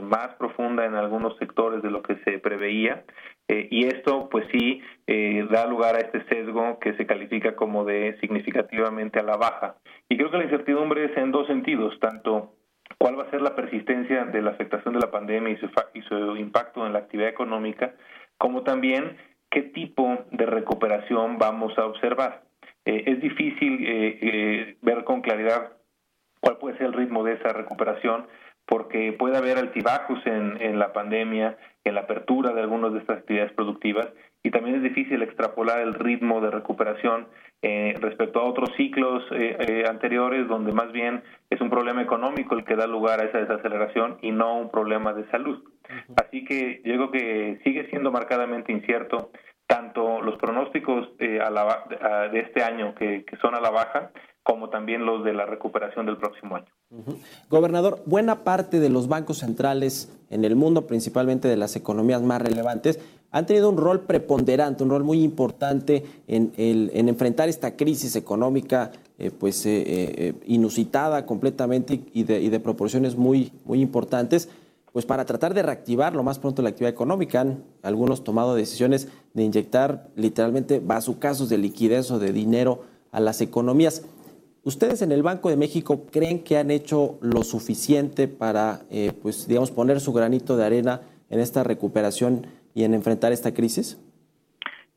más 0.02 0.30
profunda 0.40 0.86
en 0.86 0.96
algunos 0.96 1.38
sectores 1.38 1.82
de 1.84 1.92
lo 1.92 2.02
que 2.02 2.16
se 2.24 2.40
preveía, 2.40 3.04
eh, 3.50 3.68
y 3.72 3.88
esto, 3.88 4.30
pues 4.30 4.46
sí, 4.52 4.80
eh, 5.08 5.46
da 5.50 5.66
lugar 5.66 5.96
a 5.96 6.00
este 6.00 6.24
sesgo 6.26 6.78
que 6.80 6.94
se 6.94 7.08
califica 7.08 7.56
como 7.56 7.84
de 7.84 8.16
significativamente 8.22 9.20
a 9.20 9.24
la 9.24 9.38
baja. 9.38 9.76
Y 10.08 10.18
creo 10.18 10.30
que 10.30 10.38
la 10.38 10.44
incertidumbre 10.44 11.06
es 11.06 11.18
en 11.18 11.32
dos 11.32 11.48
sentidos, 11.48 12.00
tanto 12.00 12.54
cuál 13.00 13.18
va 13.18 13.24
a 13.24 13.32
ser 13.32 13.42
la 13.42 13.56
persistencia 13.56 14.26
de 14.26 14.44
la 14.44 14.52
afectación 14.52 14.94
de 14.94 15.00
la 15.00 15.10
pandemia 15.10 15.52
y 15.52 15.58
su, 15.58 15.68
y 15.96 16.02
su 16.04 16.38
impacto 16.38 16.86
en 16.86 16.94
la 16.94 17.00
actividad 17.00 17.30
económica, 17.30 17.96
como 18.38 18.62
también 18.62 19.18
qué 19.50 19.64
tipo 19.64 20.26
de 20.30 20.46
recuperación 20.46 21.40
vamos 21.40 21.76
a 21.80 21.88
observar. 21.88 22.44
Eh, 22.86 23.04
es 23.06 23.22
difícil 23.22 24.78
ver 24.82 25.04
con 25.04 25.22
claridad 25.22 25.74
cuál 26.42 26.58
puede 26.58 26.78
ser 26.78 26.88
el 26.88 26.94
ritmo 26.94 27.24
de 27.24 27.34
esa 27.34 27.50
recuperación, 27.50 28.28
porque 28.66 29.14
puede 29.14 29.38
haber 29.38 29.58
altibajos 29.58 30.20
en, 30.26 30.62
en 30.62 30.78
la 30.80 30.94
pandemia, 30.94 31.58
en 31.84 31.96
la 31.96 32.02
apertura 32.02 32.54
de 32.54 32.62
algunas 32.62 32.94
de 32.94 33.00
estas 33.00 33.18
actividades 33.18 33.54
productivas 33.54 34.08
y 34.44 34.52
también 34.52 34.78
es 34.78 34.84
difícil 34.84 35.22
extrapolar 35.22 35.82
el 35.82 35.94
ritmo 35.94 36.40
de 36.40 36.52
recuperación 36.52 37.28
eh, 37.62 37.94
respecto 38.00 38.40
a 38.40 38.46
otros 38.46 38.70
ciclos 38.78 39.24
eh, 39.32 39.58
eh, 39.60 39.84
anteriores 39.90 40.48
donde 40.48 40.72
más 40.72 40.92
bien 40.94 41.22
es 41.50 41.60
un 41.60 41.70
problema 41.70 42.02
económico 42.02 42.56
el 42.56 42.64
que 42.64 42.76
da 42.76 42.88
lugar 42.88 43.20
a 43.20 43.26
esa 43.26 43.40
desaceleración 43.40 44.18
y 44.22 44.32
no 44.32 44.58
un 44.58 44.72
problema 44.72 45.14
de 45.14 45.30
salud. 45.30 45.62
Así 46.16 46.46
que 46.46 46.82
yo 46.86 46.94
creo 46.94 47.12
que 47.12 47.60
sigue 47.64 47.90
siendo 47.90 48.12
marcadamente 48.12 48.72
incierto 48.72 49.32
tanto 49.70 50.20
los 50.22 50.36
pronósticos 50.40 51.10
a 51.46 51.50
la, 51.52 52.30
de 52.32 52.40
este 52.40 52.64
año 52.64 52.96
que, 52.96 53.24
son 53.40 53.54
a 53.54 53.62
la 53.62 53.70
baja 53.70 54.12
como 54.42 54.70
también 54.70 55.06
los 55.06 55.24
de 55.24 55.32
la 55.32 55.46
recuperación 55.46 56.08
del 56.08 56.18
próximo 56.18 56.56
año. 56.56 56.66
Gobernador, 57.50 58.00
buena 58.08 58.44
parte 58.44 58.80
de 58.80 58.90
los 58.90 59.08
bancos 59.08 59.38
centrales 59.38 60.12
en 60.32 60.44
el 60.44 60.56
mundo, 60.56 60.88
principalmente 60.88 61.48
de 61.48 61.56
las 61.56 61.76
economías 61.76 62.24
más 62.24 62.42
relevantes, 62.42 63.00
han 63.30 63.46
tenido 63.46 63.70
un 63.70 63.78
rol 63.78 64.02
preponderante, 64.02 64.84
un 64.84 64.90
rol 64.90 65.04
muy 65.04 65.22
importante 65.22 66.04
en, 66.28 66.52
en 66.58 67.08
enfrentar 67.08 67.48
esta 67.48 67.76
crisis 67.76 68.16
económica 68.16 68.92
eh, 69.22 69.32
pues, 69.32 69.66
eh, 69.66 69.84
eh, 69.86 70.34
inusitada 70.46 71.26
completamente 71.26 72.00
y 72.14 72.24
de, 72.24 72.40
y 72.40 72.48
de, 72.48 72.62
proporciones 72.62 73.18
muy, 73.18 73.52
muy 73.66 73.82
importantes, 73.82 74.48
pues 74.94 75.06
para 75.06 75.26
tratar 75.26 75.54
de 75.54 75.64
reactivar 75.64 76.16
lo 76.16 76.24
más 76.24 76.40
pronto 76.40 76.62
la 76.62 76.70
actividad 76.70 76.94
económica. 76.94 77.42
Han 77.42 77.64
algunos 77.82 78.24
tomado 78.24 78.56
decisiones 78.56 79.08
de 79.34 79.44
inyectar 79.44 80.10
literalmente 80.16 80.80
bazucazos 80.80 81.50
de 81.50 81.58
liquidez 81.58 82.12
o 82.12 82.20
de 82.20 82.34
dinero 82.34 82.84
a 83.12 83.20
las 83.20 83.42
economías. 83.42 84.04
¿Ustedes 84.64 85.02
en 85.02 85.12
el 85.12 85.24
Banco 85.24 85.50
de 85.50 85.56
México 85.56 86.06
creen 86.12 86.44
que 86.44 86.58
han 86.58 86.70
hecho 86.70 87.18
lo 87.22 87.44
suficiente 87.44 88.28
para, 88.28 88.82
eh, 88.90 89.14
pues, 89.22 89.48
digamos, 89.48 89.72
poner 89.72 90.02
su 90.02 90.12
granito 90.12 90.58
de 90.58 90.66
arena 90.66 91.02
en 91.30 91.40
esta 91.40 91.64
recuperación 91.64 92.46
y 92.74 92.84
en 92.84 92.94
enfrentar 92.94 93.32
esta 93.32 93.54
crisis? 93.54 93.98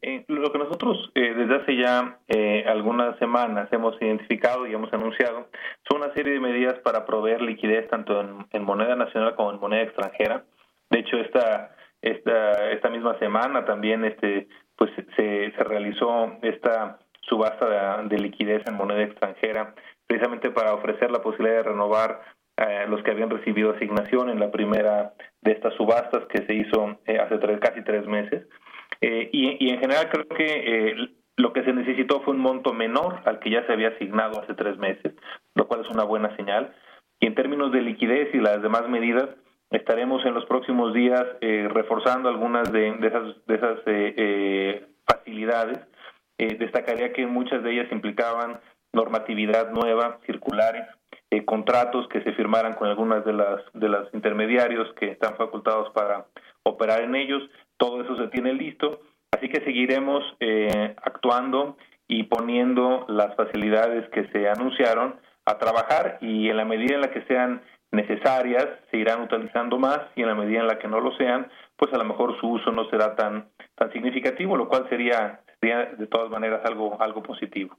Eh, 0.02 0.24
lo 0.28 0.50
que 0.52 0.58
nosotros 0.58 1.10
eh, 1.14 1.32
desde 1.34 1.56
hace 1.56 1.76
ya 1.76 2.18
algunas 2.66 3.16
semanas 3.18 3.72
hemos 3.72 4.00
identificado 4.02 4.66
y 4.66 4.74
hemos 4.74 4.92
anunciado 4.92 5.48
son 5.88 6.02
una 6.02 6.12
serie 6.12 6.32
de 6.32 6.40
medidas 6.40 6.78
para 6.80 7.04
proveer 7.04 7.40
liquidez 7.40 7.88
tanto 7.88 8.20
en, 8.20 8.64
moneda 8.64 8.96
nacional 8.96 9.36
como 9.36 9.52
en 9.52 9.60
moneda 9.60 9.82
extranjera. 9.82 10.44
De 10.90 10.98
hecho, 10.98 11.16
esta 11.18 11.76
esta 12.00 12.72
esta 12.72 12.90
misma 12.90 13.16
semana 13.20 13.64
también 13.64 14.04
este 14.04 14.48
pues 14.76 14.90
se, 15.16 15.52
se 15.52 15.64
realizó 15.64 16.36
esta 16.42 16.98
subasta 17.22 18.02
de, 18.02 18.18
liquidez 18.18 18.62
en 18.66 18.74
moneda 18.74 19.02
extranjera, 19.02 19.74
precisamente 20.06 20.50
para 20.50 20.74
ofrecer 20.74 21.10
la 21.10 21.22
posibilidad 21.22 21.58
de 21.58 21.70
renovar 21.70 22.20
eh, 22.56 22.86
los 22.88 23.02
que 23.02 23.10
habían 23.10 23.30
recibido 23.30 23.72
asignación 23.72 24.28
en 24.28 24.40
la 24.40 24.50
primera 24.50 25.14
de 25.40 25.52
estas 25.52 25.74
subastas 25.74 26.26
que 26.26 26.44
se 26.44 26.54
hizo 26.54 26.98
eh, 27.06 27.18
hace 27.18 27.38
tres, 27.38 27.58
casi 27.60 27.82
tres 27.82 28.06
meses. 28.06 28.46
Eh, 29.00 29.30
y, 29.32 29.70
en 29.70 29.80
general 29.80 30.08
creo 30.10 30.28
que 30.28 30.94
lo 31.36 31.52
que 31.52 31.64
se 31.64 31.72
necesitó 31.72 32.20
fue 32.20 32.34
un 32.34 32.40
monto 32.40 32.72
menor 32.72 33.20
al 33.24 33.40
que 33.40 33.50
ya 33.50 33.66
se 33.66 33.72
había 33.72 33.88
asignado 33.88 34.40
hace 34.40 34.54
tres 34.54 34.76
meses, 34.78 35.14
lo 35.54 35.66
cual 35.66 35.80
es 35.80 35.90
una 35.90 36.04
buena 36.04 36.34
señal. 36.36 36.74
Y 37.20 37.26
en 37.26 37.34
términos 37.34 37.72
de 37.72 37.82
liquidez 37.82 38.34
y 38.34 38.38
las 38.38 38.62
demás 38.62 38.88
medidas, 38.88 39.28
estaremos 39.70 40.24
en 40.26 40.34
los 40.34 40.44
próximos 40.46 40.92
días 40.92 41.24
reforzando 41.40 42.28
algunas 42.28 42.70
de, 42.70 42.88
esas, 43.00 43.46
de 43.46 43.54
esas 43.54 43.78
facilidades 45.06 45.78
eh, 46.42 46.56
destacaría 46.58 47.12
que 47.12 47.24
muchas 47.24 47.62
de 47.62 47.72
ellas 47.72 47.92
implicaban 47.92 48.60
normatividad 48.92 49.70
nueva, 49.70 50.18
circulares, 50.26 50.88
eh, 51.30 51.44
contratos 51.44 52.08
que 52.08 52.20
se 52.22 52.32
firmaran 52.32 52.72
con 52.74 52.88
algunas 52.88 53.24
de 53.24 53.32
las 53.32 53.60
de 53.74 53.88
los 53.88 54.12
intermediarios 54.12 54.92
que 54.94 55.12
están 55.12 55.36
facultados 55.36 55.90
para 55.90 56.26
operar 56.64 57.02
en 57.02 57.14
ellos. 57.14 57.42
Todo 57.76 58.02
eso 58.02 58.16
se 58.16 58.28
tiene 58.28 58.52
listo, 58.54 59.00
así 59.32 59.48
que 59.48 59.64
seguiremos 59.64 60.22
eh, 60.40 60.94
actuando 61.02 61.76
y 62.08 62.24
poniendo 62.24 63.06
las 63.08 63.34
facilidades 63.36 64.08
que 64.10 64.28
se 64.28 64.48
anunciaron 64.48 65.16
a 65.44 65.58
trabajar 65.58 66.18
y 66.20 66.48
en 66.48 66.56
la 66.56 66.64
medida 66.64 66.94
en 66.94 67.00
la 67.00 67.10
que 67.10 67.22
sean 67.22 67.62
necesarias 67.90 68.66
se 68.90 68.96
irán 68.96 69.22
utilizando 69.22 69.78
más 69.78 70.00
y 70.16 70.22
en 70.22 70.28
la 70.28 70.34
medida 70.34 70.60
en 70.60 70.66
la 70.66 70.78
que 70.78 70.88
no 70.88 71.00
lo 71.00 71.16
sean, 71.16 71.48
pues 71.76 71.92
a 71.92 71.98
lo 71.98 72.04
mejor 72.04 72.38
su 72.40 72.48
uso 72.48 72.70
no 72.70 72.88
será 72.88 73.16
tan 73.16 73.48
tan 73.74 73.92
significativo, 73.92 74.56
lo 74.56 74.68
cual 74.68 74.86
sería 74.88 75.40
de 75.62 76.06
todas 76.08 76.28
maneras 76.28 76.60
algo, 76.64 77.00
algo 77.00 77.22
positivo. 77.22 77.76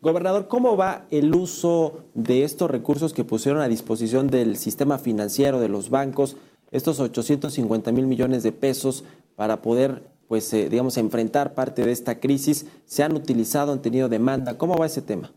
Gobernador, 0.00 0.48
¿cómo 0.48 0.76
va 0.76 1.02
el 1.12 1.32
uso 1.34 2.04
de 2.14 2.42
estos 2.42 2.68
recursos 2.68 3.14
que 3.14 3.22
pusieron 3.22 3.62
a 3.62 3.68
disposición 3.68 4.26
del 4.26 4.56
sistema 4.56 4.98
financiero 4.98 5.60
de 5.60 5.68
los 5.68 5.88
bancos, 5.88 6.36
estos 6.70 7.00
850 7.00 7.92
mil 7.92 8.06
millones 8.06 8.42
de 8.42 8.52
pesos 8.52 9.04
para 9.36 9.62
poder, 9.62 10.02
pues, 10.28 10.52
eh, 10.52 10.68
digamos, 10.68 10.96
enfrentar 10.98 11.54
parte 11.54 11.84
de 11.84 11.92
esta 11.92 12.20
crisis? 12.20 12.66
¿Se 12.84 13.02
han 13.02 13.14
utilizado, 13.14 13.72
han 13.72 13.82
tenido 13.82 14.08
demanda? 14.08 14.58
¿Cómo 14.58 14.76
va 14.76 14.86
ese 14.86 15.02
tema? 15.02 15.30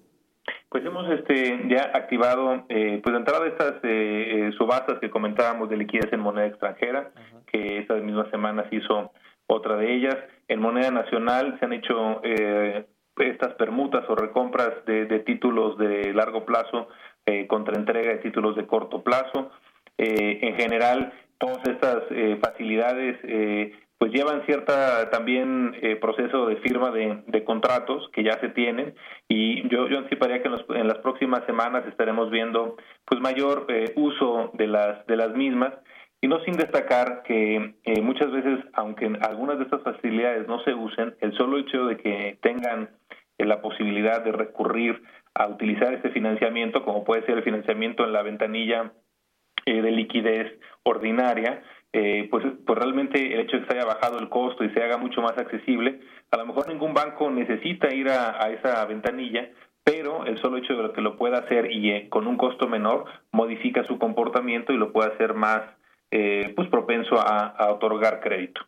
Pues 0.69 0.85
hemos 0.85 1.09
este, 1.09 1.67
ya 1.67 1.91
activado, 1.95 2.65
eh, 2.69 2.99
pues 3.03 3.13
de 3.13 3.19
entrada 3.19 3.47
estas 3.47 3.75
eh, 3.83 4.49
eh, 4.49 4.51
subastas 4.57 4.99
que 4.99 5.09
comentábamos 5.09 5.69
de 5.69 5.77
liquidez 5.77 6.13
en 6.13 6.19
moneda 6.19 6.45
extranjera, 6.45 7.11
que 7.51 7.79
estas 7.79 8.03
mismas 8.03 8.29
semanas 8.29 8.67
hizo 8.71 9.11
otra 9.49 9.77
de 9.77 9.93
ellas. 9.93 10.15
En 10.47 10.61
moneda 10.61 10.91
nacional 10.91 11.57
se 11.59 11.65
han 11.65 11.73
hecho 11.73 12.21
eh, 12.23 12.85
estas 13.17 13.53
permutas 13.55 14.05
o 14.09 14.15
recompras 14.15 14.85
de, 14.85 15.19
títulos 15.19 15.77
de 15.77 16.13
largo 16.13 16.45
plazo 16.45 16.87
eh, 17.25 17.47
contra 17.47 17.77
entrega 17.77 18.11
de 18.11 18.17
títulos 18.17 18.55
de 18.55 18.65
corto 18.65 19.03
plazo. 19.03 19.51
Eh, 19.99 20.39
en 20.41 20.55
general, 20.55 21.13
todas 21.37 21.59
estas 21.67 22.03
facilidades 22.41 23.17
pues 23.97 24.11
llevan 24.11 24.45
cierta 24.45 25.09
también 25.09 25.75
proceso 26.01 26.47
de 26.47 26.57
firma 26.57 26.91
de, 26.91 27.43
contratos 27.45 28.09
que 28.13 28.23
ya 28.23 28.39
se 28.39 28.49
tienen. 28.49 28.95
Y 29.29 29.67
yo, 29.69 29.85
anticiparía 29.85 30.41
que 30.41 30.49
en, 30.49 30.77
en 30.77 30.87
las 30.87 30.97
próximas 30.97 31.45
semanas 31.45 31.85
estaremos 31.87 32.29
viendo 32.31 32.75
pues 33.05 33.21
mayor 33.21 33.67
uso 33.95 34.51
de 34.55 34.67
las 34.67 35.05
de 35.05 35.15
las 35.15 35.33
mismas. 35.33 35.73
Y 36.21 36.27
no 36.27 36.43
sin 36.43 36.55
destacar 36.55 37.23
que 37.23 37.75
eh, 37.83 38.01
muchas 38.01 38.31
veces, 38.31 38.59
aunque 38.73 39.09
algunas 39.21 39.57
de 39.57 39.63
estas 39.63 39.81
facilidades 39.83 40.47
no 40.47 40.61
se 40.63 40.73
usen, 40.73 41.15
el 41.21 41.33
solo 41.37 41.57
hecho 41.57 41.85
de 41.85 41.97
que 41.97 42.37
tengan 42.41 42.89
eh, 43.37 43.45
la 43.45 43.61
posibilidad 43.61 44.21
de 44.21 44.33
recurrir 44.33 45.01
a 45.33 45.47
utilizar 45.47 45.93
este 45.93 46.09
financiamiento, 46.09 46.83
como 46.83 47.05
puede 47.05 47.25
ser 47.25 47.37
el 47.37 47.43
financiamiento 47.43 48.03
en 48.03 48.11
la 48.11 48.23
ventanilla 48.23 48.91
eh, 49.69 49.81
de 49.81 49.91
liquidez 49.91 50.59
ordinaria, 50.83 51.63
pues, 51.91 52.45
pues 52.65 52.77
realmente 52.77 53.33
el 53.33 53.41
hecho 53.41 53.57
de 53.57 53.63
que 53.63 53.71
se 53.71 53.79
haya 53.79 53.85
bajado 53.85 54.19
el 54.19 54.29
costo 54.29 54.63
y 54.63 54.69
se 54.69 54.83
haga 54.83 54.97
mucho 54.97 55.21
más 55.21 55.35
accesible, 55.37 55.99
a 56.31 56.37
lo 56.37 56.45
mejor 56.45 56.67
ningún 56.67 56.93
banco 56.93 57.31
necesita 57.31 57.93
ir 57.93 58.09
a, 58.09 58.49
esa 58.51 58.85
ventanilla, 58.85 59.49
pero 59.83 60.25
el 60.25 60.39
solo 60.39 60.57
hecho 60.57 60.75
de 60.75 60.91
que 60.93 61.01
lo 61.01 61.17
pueda 61.17 61.39
hacer 61.39 61.71
y 61.71 62.07
con 62.09 62.27
un 62.27 62.37
costo 62.37 62.67
menor 62.67 63.05
modifica 63.31 63.83
su 63.85 63.97
comportamiento 63.97 64.71
y 64.71 64.77
lo 64.77 64.91
puede 64.91 65.13
hacer 65.13 65.33
más 65.33 65.61
eh, 66.11 66.53
pues 66.55 66.69
propenso 66.69 67.15
a, 67.19 67.71
otorgar 67.71 68.19
crédito. 68.19 68.61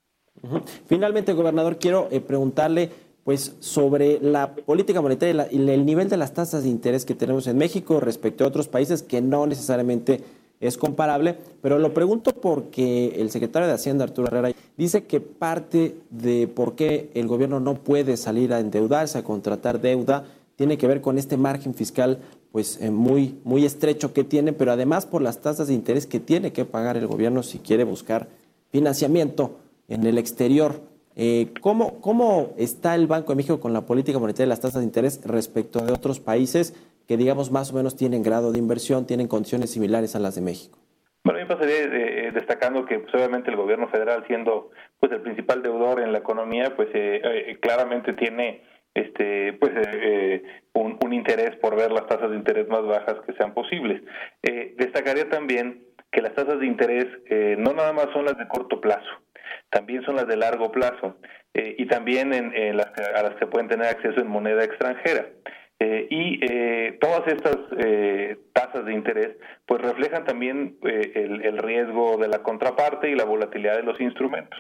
Finalmente, 0.88 1.34
gobernador, 1.34 1.78
quiero 1.78 2.08
eh, 2.12 2.22
preguntarle 2.22 2.90
pues 3.24 3.58
sobre 3.60 4.20
la 4.20 4.56
política 4.56 5.02
monetaria 5.02 5.48
y 5.52 5.58
el 5.70 5.86
nivel 5.86 6.10
de 6.10 6.18
las 6.18 6.34
tasas 6.34 6.64
de 6.64 6.70
interés 6.70 7.06
que 7.06 7.14
tenemos 7.14 7.46
en 7.46 7.58
México 7.58 8.00
respecto 8.00 8.44
a 8.44 8.48
otros 8.48 8.68
países 8.68 9.04
que 9.04 9.22
no 9.22 9.46
necesariamente 9.46 10.22
es 10.62 10.78
comparable, 10.78 11.38
pero 11.62 11.80
lo 11.80 11.94
pregunto 11.94 12.32
porque 12.34 13.16
el 13.18 13.32
secretario 13.32 13.68
de 13.68 13.74
Hacienda, 13.74 14.04
Arturo 14.04 14.28
Herrera, 14.28 14.56
dice 14.78 15.06
que 15.06 15.20
parte 15.20 15.98
de 16.12 16.48
por 16.48 16.76
qué 16.76 17.10
el 17.16 17.28
gobierno 17.28 17.60
no 17.60 17.74
puede 17.74 18.16
salir 18.16 18.54
a 18.54 18.60
endeudarse, 18.60 19.18
a 19.18 19.24
contratar 19.24 19.82
deuda, 19.82 20.26
tiene 20.56 20.78
que 20.78 20.88
ver 20.88 21.02
con 21.02 21.18
este 21.18 21.36
margen 21.36 21.74
fiscal 21.74 22.20
pues 22.52 22.78
eh, 22.82 22.92
muy, 22.92 23.40
muy 23.44 23.66
estrecho 23.66 24.14
que 24.14 24.24
tiene, 24.24 24.54
pero 24.54 24.72
además 24.72 25.08
por 25.08 25.24
las 25.24 25.42
tasas 25.42 25.68
de 25.68 25.74
interés 25.74 26.06
que 26.06 26.20
tiene 26.20 26.54
que 26.54 26.66
pagar 26.66 26.96
el 26.96 27.08
gobierno 27.08 27.42
si 27.42 27.58
quiere 27.58 27.84
buscar 27.84 28.28
financiamiento 28.70 29.58
en 29.88 30.06
el 30.06 30.20
exterior. 30.20 30.82
Eh, 31.16 31.52
¿cómo, 31.62 32.00
¿Cómo 32.02 32.52
está 32.58 32.94
el 32.96 33.08
Banco 33.08 33.32
de 33.32 33.38
México 33.38 33.60
con 33.60 33.74
la 33.74 33.86
política 33.86 34.20
monetaria 34.20 34.46
de 34.46 34.50
las 34.50 34.60
tasas 34.60 34.82
de 34.82 34.86
interés 34.86 35.22
respecto 35.24 35.80
de 35.80 35.92
otros 35.92 36.20
países 36.20 36.74
que, 37.08 37.18
digamos, 37.18 37.52
más 37.52 37.72
o 37.72 37.76
menos 37.76 37.96
tienen 37.96 38.24
grado 38.24 38.52
de 38.52 38.60
inversión, 38.60 39.06
tienen 39.06 39.28
condiciones 39.28 39.72
similares 39.72 40.16
a 40.16 40.20
las 40.20 40.36
de 40.36 40.42
México? 40.42 40.78
Bueno, 41.24 41.40
yo 41.40 41.48
pasaría 41.48 41.84
eh, 41.84 42.32
destacando 42.34 42.86
que 42.86 43.00
pues, 43.00 43.14
obviamente 43.14 43.52
el 43.52 43.58
gobierno 43.58 43.88
federal, 43.90 44.24
siendo 44.28 44.72
pues 45.00 45.12
el 45.12 45.22
principal 45.22 45.62
deudor 45.62 46.02
en 46.02 46.12
la 46.12 46.20
economía, 46.20 46.76
pues 46.76 46.90
eh, 46.94 47.58
claramente 47.62 48.14
tiene 48.14 48.64
este 48.94 49.54
pues 49.54 49.72
un, 50.74 50.98
un, 51.02 51.14
interés 51.14 51.56
por 51.62 51.78
ver 51.78 51.92
las 51.92 52.08
tasas 52.08 52.30
de 52.30 52.36
interés 52.36 52.68
más 52.68 52.86
bajas 52.86 53.16
que 53.26 53.34
sean 53.34 53.54
posibles. 53.54 54.02
destacaría 54.42 55.30
también 55.30 55.86
que 56.12 56.22
las 56.22 56.36
tasas 56.36 56.60
de 56.60 56.66
interés 56.66 57.08
no 57.58 57.72
nada 57.72 57.94
más 57.94 58.08
son 58.12 58.26
las 58.26 58.38
de 58.38 58.50
corto 58.50 58.82
plazo, 58.82 59.10
también 59.70 60.04
son 60.04 60.18
las 60.18 60.28
de 60.28 60.36
largo 60.36 60.72
plazo 60.74 61.16
eh, 61.54 61.76
y 61.78 61.86
también 61.88 62.34
en, 62.34 62.80
a 62.80 63.24
las 63.24 63.36
que 63.36 63.48
pueden 63.48 63.68
tener 63.68 63.88
acceso 63.88 64.22
en 64.22 64.28
moneda 64.28 64.64
extranjera. 64.64 65.28
Eh, 65.84 66.08
y 66.12 66.40
eh, 66.46 66.98
todas 67.02 67.26
estas 67.26 67.58
tasas 68.54 68.86
de 68.86 68.94
interés 68.94 69.30
pues 69.66 69.82
reflejan 69.82 70.26
también 70.26 70.78
el, 70.84 71.44
el, 71.44 71.58
riesgo 71.58 72.18
de 72.18 72.28
la 72.28 72.44
contraparte 72.44 73.10
y 73.10 73.16
la 73.16 73.26
volatilidad 73.26 73.78
de 73.78 73.84
los 73.84 74.00
instrumentos. 74.00 74.60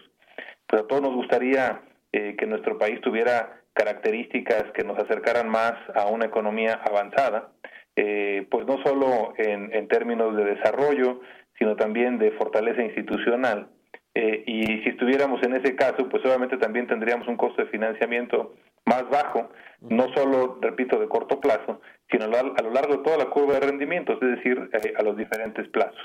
Pero 0.66 0.84
a 0.84 0.88
todos 0.88 1.04
nos 1.04 1.14
gustaría 1.14 1.82
que 2.12 2.46
nuestro 2.48 2.78
país 2.78 3.00
tuviera 3.02 3.62
características 3.74 4.66
que 4.74 4.84
nos 4.84 4.98
acercaran 4.98 5.48
más 5.48 5.74
a 5.96 6.08
una 6.08 6.26
economía 6.26 6.82
avanzada, 6.84 7.52
pues 7.96 8.66
no 8.66 8.82
solo 8.84 9.34
en, 9.38 9.74
en 9.74 9.88
términos 9.88 10.36
de 10.36 10.44
desarrollo, 10.56 11.22
sino 11.60 11.76
también 11.76 12.18
de 12.18 12.32
fortaleza 12.32 12.82
institucional 12.82 13.68
eh, 14.14 14.44
y 14.46 14.64
si 14.84 14.90
estuviéramos 14.90 15.42
en 15.44 15.56
ese 15.56 15.76
caso, 15.76 16.10
pues 16.10 16.24
obviamente 16.26 16.58
también 16.58 16.88
tendríamos 16.88 17.28
un 17.28 17.38
costo 17.38 17.64
de 17.64 17.70
financiamiento 17.70 18.54
más 18.86 19.10
bajo, 19.10 19.50
no 19.82 20.08
solo, 20.14 20.60
repito, 20.62 21.00
de 21.00 21.08
corto 21.08 21.40
plazo, 21.40 21.82
sino 22.10 22.26
a 22.26 22.62
lo 22.62 22.72
largo 22.72 22.98
de 22.98 23.04
toda 23.04 23.18
la 23.18 23.30
curva 23.30 23.54
de 23.56 23.62
rendimientos, 23.62 24.18
es 24.22 24.38
decir, 24.38 24.70
eh, 24.74 24.94
a 24.98 25.04
los 25.04 25.16
diferentes 25.18 25.68
plazos. 25.70 26.02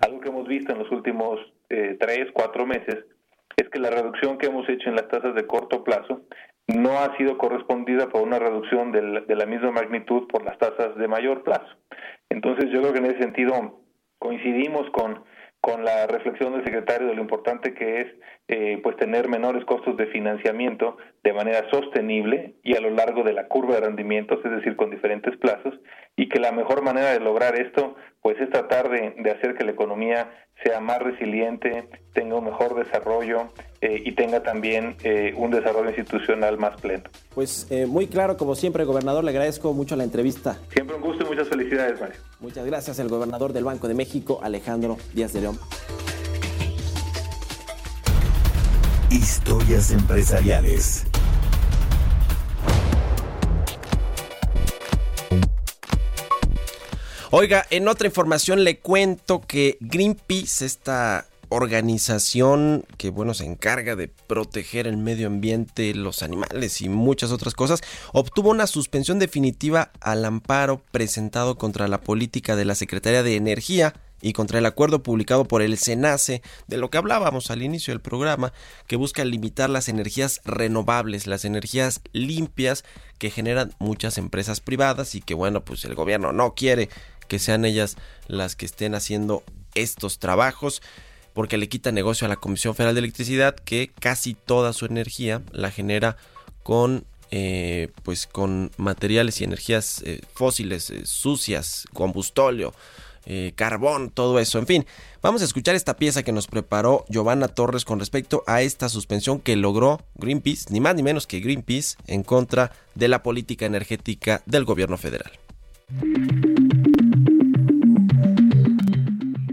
Algo 0.00 0.20
que 0.20 0.28
hemos 0.28 0.46
visto 0.46 0.72
en 0.72 0.78
los 0.78 0.90
últimos 0.90 1.40
eh, 1.70 1.96
tres, 1.98 2.26
cuatro 2.32 2.66
meses 2.66 3.04
es 3.56 3.68
que 3.70 3.78
la 3.78 3.90
reducción 3.90 4.38
que 4.38 4.46
hemos 4.46 4.68
hecho 4.68 4.88
en 4.88 4.96
las 4.96 5.08
tasas 5.08 5.34
de 5.34 5.46
corto 5.46 5.82
plazo 5.82 6.22
no 6.66 6.98
ha 6.98 7.16
sido 7.16 7.38
correspondida 7.38 8.08
por 8.08 8.22
una 8.22 8.38
reducción 8.38 8.92
de 8.92 9.34
la 9.34 9.46
misma 9.46 9.70
magnitud 9.70 10.26
por 10.26 10.44
las 10.44 10.58
tasas 10.58 10.96
de 10.96 11.08
mayor 11.08 11.42
plazo. 11.42 11.76
Entonces 12.28 12.70
yo 12.70 12.80
creo 12.80 12.92
que 12.92 12.98
en 12.98 13.06
ese 13.06 13.22
sentido 13.22 13.80
coincidimos 14.18 14.90
con 14.90 15.24
con 15.66 15.84
la 15.84 16.06
reflexión 16.06 16.52
del 16.52 16.64
secretario 16.64 17.08
de 17.08 17.16
lo 17.16 17.22
importante 17.22 17.74
que 17.74 18.02
es 18.02 18.06
eh, 18.48 18.78
pues 18.80 18.96
tener 18.96 19.28
menores 19.28 19.64
costos 19.64 19.96
de 19.96 20.06
financiamiento 20.06 20.96
de 21.24 21.32
manera 21.32 21.68
sostenible 21.68 22.54
y 22.62 22.76
a 22.76 22.80
lo 22.80 22.90
largo 22.90 23.24
de 23.24 23.32
la 23.32 23.48
curva 23.48 23.74
de 23.74 23.80
rendimientos, 23.80 24.38
es 24.44 24.52
decir, 24.52 24.76
con 24.76 24.88
diferentes 24.88 25.36
plazos, 25.36 25.74
y 26.14 26.28
que 26.28 26.38
la 26.38 26.52
mejor 26.52 26.80
manera 26.82 27.10
de 27.10 27.18
lograr 27.18 27.60
esto 27.60 27.96
pues 28.22 28.40
es 28.40 28.48
tratar 28.50 28.88
de, 28.88 29.30
hacer 29.30 29.56
que 29.56 29.64
la 29.64 29.72
economía 29.72 30.30
sea 30.62 30.78
más 30.80 31.00
resiliente, 31.00 31.88
tenga 32.12 32.36
un 32.36 32.44
mejor 32.44 32.76
desarrollo 32.76 33.48
eh, 33.80 34.02
y 34.04 34.12
tenga 34.12 34.42
también 34.44 34.96
eh, 35.02 35.34
un 35.36 35.50
desarrollo 35.50 35.88
institucional 35.88 36.56
más 36.56 36.80
pleno. 36.80 37.04
Pues 37.34 37.68
muy 37.88 38.06
claro, 38.06 38.36
como 38.36 38.54
siempre, 38.54 38.84
gobernador, 38.84 39.24
le 39.24 39.30
agradezco 39.30 39.72
mucho 39.74 39.96
la 39.96 40.04
entrevista. 40.04 40.56
Siempre 40.70 40.94
un 40.94 41.02
gusto 41.02 41.24
y 41.24 41.28
muchas 41.28 41.48
felicidades, 41.48 42.00
Mario. 42.00 42.16
Muchas 42.38 42.64
gracias, 42.64 42.98
el 43.00 43.08
gobernador 43.08 43.52
del 43.52 43.64
Banco 43.64 43.88
de 43.88 43.94
México, 43.94 44.38
Alejandro 44.42 44.98
Díaz 45.14 45.32
de 45.32 45.40
León. 45.40 45.58
Historias 49.16 49.92
empresariales. 49.92 51.06
Oiga, 57.30 57.64
en 57.70 57.88
otra 57.88 58.08
información 58.08 58.62
le 58.62 58.78
cuento 58.80 59.40
que 59.40 59.78
Greenpeace, 59.80 60.66
esta 60.66 61.24
organización 61.48 62.84
que 62.98 63.08
bueno 63.08 63.32
se 63.32 63.46
encarga 63.46 63.96
de 63.96 64.08
proteger 64.08 64.86
el 64.86 64.98
medio 64.98 65.28
ambiente, 65.28 65.94
los 65.94 66.22
animales 66.22 66.82
y 66.82 66.90
muchas 66.90 67.32
otras 67.32 67.54
cosas, 67.54 67.80
obtuvo 68.12 68.50
una 68.50 68.66
suspensión 68.66 69.18
definitiva 69.18 69.92
al 70.00 70.26
amparo 70.26 70.82
presentado 70.92 71.56
contra 71.56 71.88
la 71.88 72.02
política 72.02 72.54
de 72.54 72.66
la 72.66 72.74
Secretaría 72.74 73.22
de 73.22 73.36
Energía 73.36 73.94
y 74.26 74.32
contra 74.32 74.58
el 74.58 74.66
acuerdo 74.66 75.04
publicado 75.04 75.44
por 75.44 75.62
el 75.62 75.78
SENACE, 75.78 76.42
de 76.66 76.78
lo 76.78 76.90
que 76.90 76.98
hablábamos 76.98 77.52
al 77.52 77.62
inicio 77.62 77.94
del 77.94 78.00
programa, 78.00 78.52
que 78.88 78.96
busca 78.96 79.24
limitar 79.24 79.70
las 79.70 79.88
energías 79.88 80.40
renovables, 80.44 81.28
las 81.28 81.44
energías 81.44 82.00
limpias 82.12 82.84
que 83.18 83.30
generan 83.30 83.72
muchas 83.78 84.18
empresas 84.18 84.58
privadas 84.58 85.14
y 85.14 85.20
que 85.20 85.34
bueno, 85.34 85.64
pues 85.64 85.84
el 85.84 85.94
gobierno 85.94 86.32
no 86.32 86.54
quiere 86.54 86.88
que 87.28 87.38
sean 87.38 87.64
ellas 87.64 87.96
las 88.26 88.56
que 88.56 88.66
estén 88.66 88.96
haciendo 88.96 89.44
estos 89.76 90.18
trabajos 90.18 90.82
porque 91.32 91.56
le 91.56 91.68
quita 91.68 91.92
negocio 91.92 92.24
a 92.24 92.28
la 92.28 92.34
Comisión 92.34 92.74
Federal 92.74 92.96
de 92.96 93.00
Electricidad 93.02 93.54
que 93.54 93.92
casi 94.00 94.34
toda 94.34 94.72
su 94.72 94.86
energía 94.86 95.42
la 95.52 95.70
genera 95.70 96.16
con 96.64 97.06
eh, 97.30 97.90
pues 98.02 98.26
con 98.26 98.70
materiales 98.76 99.40
y 99.40 99.44
energías 99.44 100.02
eh, 100.04 100.20
fósiles 100.32 100.90
eh, 100.90 101.02
sucias, 101.04 101.86
combustóleo, 101.92 102.72
carbón, 103.54 104.10
todo 104.10 104.38
eso. 104.38 104.58
En 104.58 104.66
fin, 104.66 104.86
vamos 105.22 105.42
a 105.42 105.44
escuchar 105.44 105.74
esta 105.74 105.96
pieza 105.96 106.22
que 106.22 106.32
nos 106.32 106.46
preparó 106.46 107.04
Giovanna 107.08 107.48
Torres 107.48 107.84
con 107.84 107.98
respecto 107.98 108.44
a 108.46 108.62
esta 108.62 108.88
suspensión 108.88 109.40
que 109.40 109.56
logró 109.56 110.00
Greenpeace, 110.14 110.66
ni 110.70 110.80
más 110.80 110.94
ni 110.94 111.02
menos 111.02 111.26
que 111.26 111.40
Greenpeace, 111.40 111.96
en 112.06 112.22
contra 112.22 112.72
de 112.94 113.08
la 113.08 113.22
política 113.22 113.66
energética 113.66 114.42
del 114.46 114.64
gobierno 114.64 114.96
federal. 114.96 115.32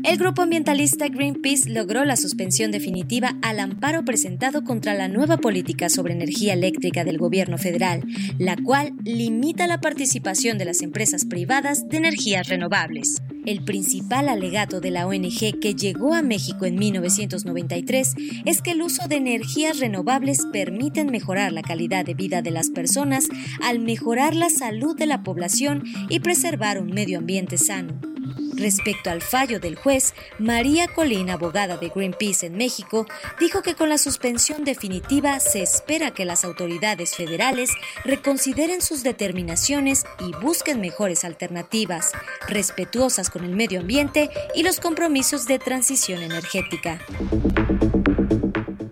El 0.03 0.17
grupo 0.17 0.41
ambientalista 0.41 1.07
Greenpeace 1.07 1.69
logró 1.69 2.03
la 2.05 2.17
suspensión 2.17 2.71
definitiva 2.71 3.35
al 3.41 3.59
amparo 3.59 4.03
presentado 4.03 4.63
contra 4.63 4.93
la 4.93 5.07
nueva 5.07 5.37
política 5.37 5.89
sobre 5.89 6.13
energía 6.13 6.53
eléctrica 6.53 7.03
del 7.03 7.17
gobierno 7.17 7.57
federal, 7.57 8.03
la 8.37 8.57
cual 8.57 8.93
limita 9.05 9.65
la 9.65 9.79
participación 9.79 10.57
de 10.57 10.65
las 10.65 10.81
empresas 10.81 11.25
privadas 11.25 11.87
de 11.87 11.97
energías 11.97 12.47
renovables. 12.47 13.23
El 13.45 13.63
principal 13.65 14.29
alegato 14.29 14.79
de 14.79 14.89
la 14.89 15.05
ONG 15.05 15.59
que 15.59 15.75
llegó 15.75 16.13
a 16.13 16.21
México 16.21 16.65
en 16.65 16.75
1993 16.75 18.15
es 18.45 18.61
que 18.61 18.71
el 18.71 18.81
uso 18.81 19.07
de 19.09 19.17
energías 19.17 19.79
renovables 19.79 20.45
permiten 20.53 21.11
mejorar 21.11 21.51
la 21.51 21.61
calidad 21.61 22.05
de 22.05 22.13
vida 22.13 22.41
de 22.41 22.51
las 22.51 22.69
personas 22.69 23.27
al 23.61 23.79
mejorar 23.79 24.33
la 24.33 24.49
salud 24.49 24.95
de 24.95 25.07
la 25.07 25.23
población 25.23 25.83
y 26.09 26.21
preservar 26.21 26.79
un 26.79 26.91
medio 26.91 27.19
ambiente 27.19 27.57
sano. 27.57 27.99
Respecto 28.55 29.09
al 29.09 29.21
fallo 29.21 29.59
del 29.59 29.75
juez, 29.75 30.13
María 30.37 30.87
Colín, 30.87 31.29
abogada 31.29 31.77
de 31.77 31.89
Greenpeace 31.89 32.45
en 32.45 32.55
México, 32.55 33.05
dijo 33.39 33.61
que 33.61 33.75
con 33.75 33.89
la 33.89 33.97
suspensión 33.97 34.63
definitiva 34.63 35.39
se 35.39 35.61
espera 35.61 36.11
que 36.11 36.23
las 36.23 36.45
autoridades 36.45 37.15
federales 37.15 37.71
reconsideren 38.05 38.81
sus 38.81 39.03
determinaciones 39.03 40.05
y 40.19 40.31
busquen 40.41 40.81
mejores 40.81 41.25
alternativas, 41.25 42.11
respetuosas 42.47 43.29
con 43.33 43.43
el 43.43 43.55
medio 43.55 43.79
ambiente 43.79 44.29
y 44.53 44.61
los 44.61 44.79
compromisos 44.79 45.47
de 45.47 45.57
transición 45.57 46.21
energética. 46.21 46.99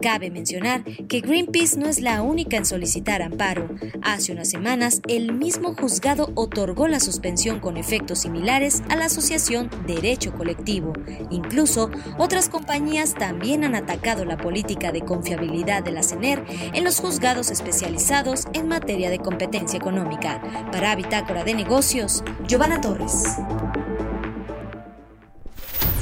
Cabe 0.01 0.31
mencionar 0.31 0.83
que 0.83 1.21
Greenpeace 1.21 1.77
no 1.77 1.87
es 1.87 2.01
la 2.01 2.23
única 2.23 2.57
en 2.57 2.65
solicitar 2.65 3.21
amparo. 3.21 3.69
Hace 4.01 4.31
unas 4.31 4.49
semanas, 4.49 4.99
el 5.07 5.31
mismo 5.31 5.75
juzgado 5.75 6.31
otorgó 6.33 6.87
la 6.87 6.99
suspensión 6.99 7.59
con 7.59 7.77
efectos 7.77 8.21
similares 8.21 8.81
a 8.89 8.95
la 8.95 9.05
asociación 9.05 9.69
Derecho 9.85 10.33
Colectivo. 10.33 10.93
Incluso, 11.29 11.91
otras 12.17 12.49
compañías 12.49 13.13
también 13.13 13.63
han 13.63 13.75
atacado 13.75 14.25
la 14.25 14.37
política 14.37 14.91
de 14.91 15.01
confiabilidad 15.01 15.83
de 15.83 15.91
la 15.91 16.01
CENER 16.01 16.43
en 16.73 16.83
los 16.83 16.99
juzgados 16.99 17.51
especializados 17.51 18.45
en 18.53 18.67
materia 18.67 19.11
de 19.11 19.19
competencia 19.19 19.77
económica. 19.77 20.41
Para 20.71 20.95
Bitácora 20.95 21.43
de 21.43 21.53
Negocios, 21.53 22.23
Giovanna 22.47 22.81
Torres. 22.81 23.37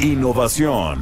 Innovación. 0.02 1.02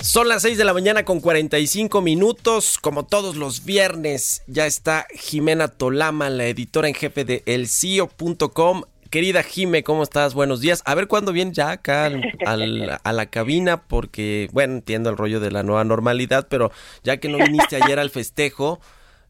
Son 0.00 0.28
las 0.28 0.42
6 0.42 0.58
de 0.58 0.64
la 0.64 0.74
mañana 0.74 1.04
con 1.04 1.20
45 1.20 2.00
minutos. 2.00 2.76
Como 2.78 3.04
todos 3.04 3.36
los 3.36 3.64
viernes, 3.64 4.42
ya 4.48 4.66
está 4.66 5.06
Jimena 5.14 5.68
Tolama, 5.68 6.28
la 6.28 6.46
editora 6.46 6.88
en 6.88 6.94
jefe 6.94 7.24
de 7.24 7.44
elcio.com. 7.46 8.82
Querida 9.10 9.44
Jime, 9.44 9.84
¿cómo 9.84 10.02
estás? 10.02 10.34
Buenos 10.34 10.60
días. 10.60 10.82
A 10.86 10.96
ver 10.96 11.06
cuándo 11.06 11.32
viene 11.32 11.52
ya 11.52 11.70
acá 11.70 12.10
a 12.44 13.12
la 13.12 13.26
cabina, 13.26 13.82
porque, 13.82 14.48
bueno, 14.52 14.74
entiendo 14.74 15.08
el 15.10 15.16
rollo 15.16 15.38
de 15.38 15.52
la 15.52 15.62
nueva 15.62 15.84
normalidad, 15.84 16.48
pero 16.50 16.72
ya 17.04 17.18
que 17.18 17.28
no 17.28 17.38
viniste 17.38 17.76
ayer 17.76 18.00
al 18.00 18.10
festejo, 18.10 18.80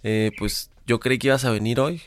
eh, 0.02 0.30
pues 0.38 0.70
yo 0.86 1.00
creí 1.00 1.18
que 1.18 1.28
ibas 1.28 1.44
a 1.44 1.50
venir 1.50 1.80
hoy. 1.80 2.02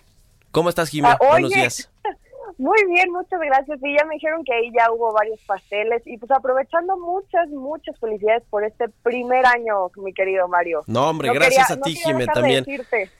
¿Cómo 0.51 0.69
estás, 0.69 0.89
Jime? 0.89 1.09
Ah, 1.09 1.17
Buenos 1.19 1.51
días. 1.51 1.89
Muy 2.57 2.85
bien, 2.87 3.11
muchas 3.11 3.39
gracias. 3.41 3.79
Y 3.83 3.97
ya 3.97 4.05
me 4.05 4.15
dijeron 4.15 4.43
que 4.45 4.53
ahí 4.53 4.71
ya 4.73 4.89
hubo 4.91 5.11
varios 5.11 5.39
pasteles. 5.41 6.01
Y 6.05 6.17
pues 6.17 6.31
aprovechando 6.31 6.97
muchas, 6.97 7.49
muchas 7.49 7.99
felicidades 7.99 8.43
por 8.49 8.63
este 8.63 8.87
primer 9.03 9.45
año, 9.45 9.89
mi 9.97 10.13
querido 10.13 10.47
Mario. 10.47 10.83
No, 10.87 11.09
hombre, 11.09 11.33
gracias 11.33 11.71
a 11.71 11.81
ti, 11.81 11.95
Jimé, 11.95 12.27
también, 12.27 12.65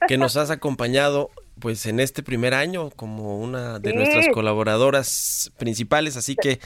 que 0.08 0.16
nos 0.16 0.36
has 0.38 0.50
acompañado 0.50 1.30
pues 1.58 1.86
en 1.86 2.00
este 2.00 2.22
primer 2.22 2.54
año 2.54 2.90
como 2.90 3.38
una 3.38 3.78
de 3.78 3.92
nuestras 3.92 4.28
colaboradoras 4.28 5.52
principales. 5.58 6.16
Así 6.16 6.34
que 6.34 6.58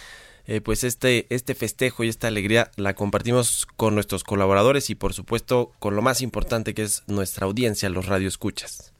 eh, 0.46 0.60
pues 0.60 0.84
este, 0.84 1.26
este 1.34 1.54
festejo 1.54 2.04
y 2.04 2.08
esta 2.08 2.28
alegría 2.28 2.70
la 2.76 2.94
compartimos 2.94 3.66
con 3.76 3.94
nuestros 3.94 4.24
colaboradores 4.24 4.90
y 4.90 4.94
por 4.94 5.12
supuesto 5.12 5.72
con 5.78 5.96
lo 5.96 6.02
más 6.02 6.20
importante 6.20 6.74
que 6.74 6.82
es 6.82 7.02
nuestra 7.06 7.46
audiencia, 7.46 7.88
los 7.88 8.06
radioescuchas. 8.06 8.92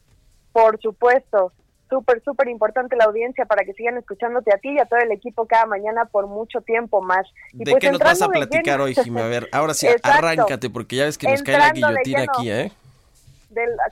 Por 0.53 0.81
supuesto 0.81 1.53
súper, 1.91 2.23
súper 2.25 2.49
importante 2.49 2.97
la 2.97 3.05
audiencia 3.05 3.45
para 3.45 3.65
que 3.65 3.75
sigan 3.75 3.99
escuchándote 3.99 4.55
a 4.55 4.59
ti 4.59 4.71
y 4.71 4.79
a 4.79 4.87
todo 4.87 5.01
el 5.01 5.11
equipo 5.11 5.47
cada 5.47 5.67
mañana 5.67 6.07
por 6.07 6.29
mucho 6.29 6.61
tiempo 6.61 7.03
más. 7.03 7.27
¿De 7.53 7.71
pues 7.71 7.81
qué 7.81 7.91
nos 7.91 8.01
vas 8.01 8.23
a 8.23 8.29
platicar 8.29 8.81
hoy, 8.81 8.95
Jimmy? 8.95 9.21
A 9.21 9.27
ver, 9.27 9.49
ahora 9.53 9.75
sí, 9.75 9.89
arráncate, 10.03 10.71
porque 10.71 10.97
ya 10.97 11.05
ves 11.05 11.19
que 11.19 11.29
nos 11.29 11.43
cae 11.43 11.59
la 11.59 11.73
guillotina 11.73 12.23
aquí, 12.23 12.51
¿eh? 12.51 12.73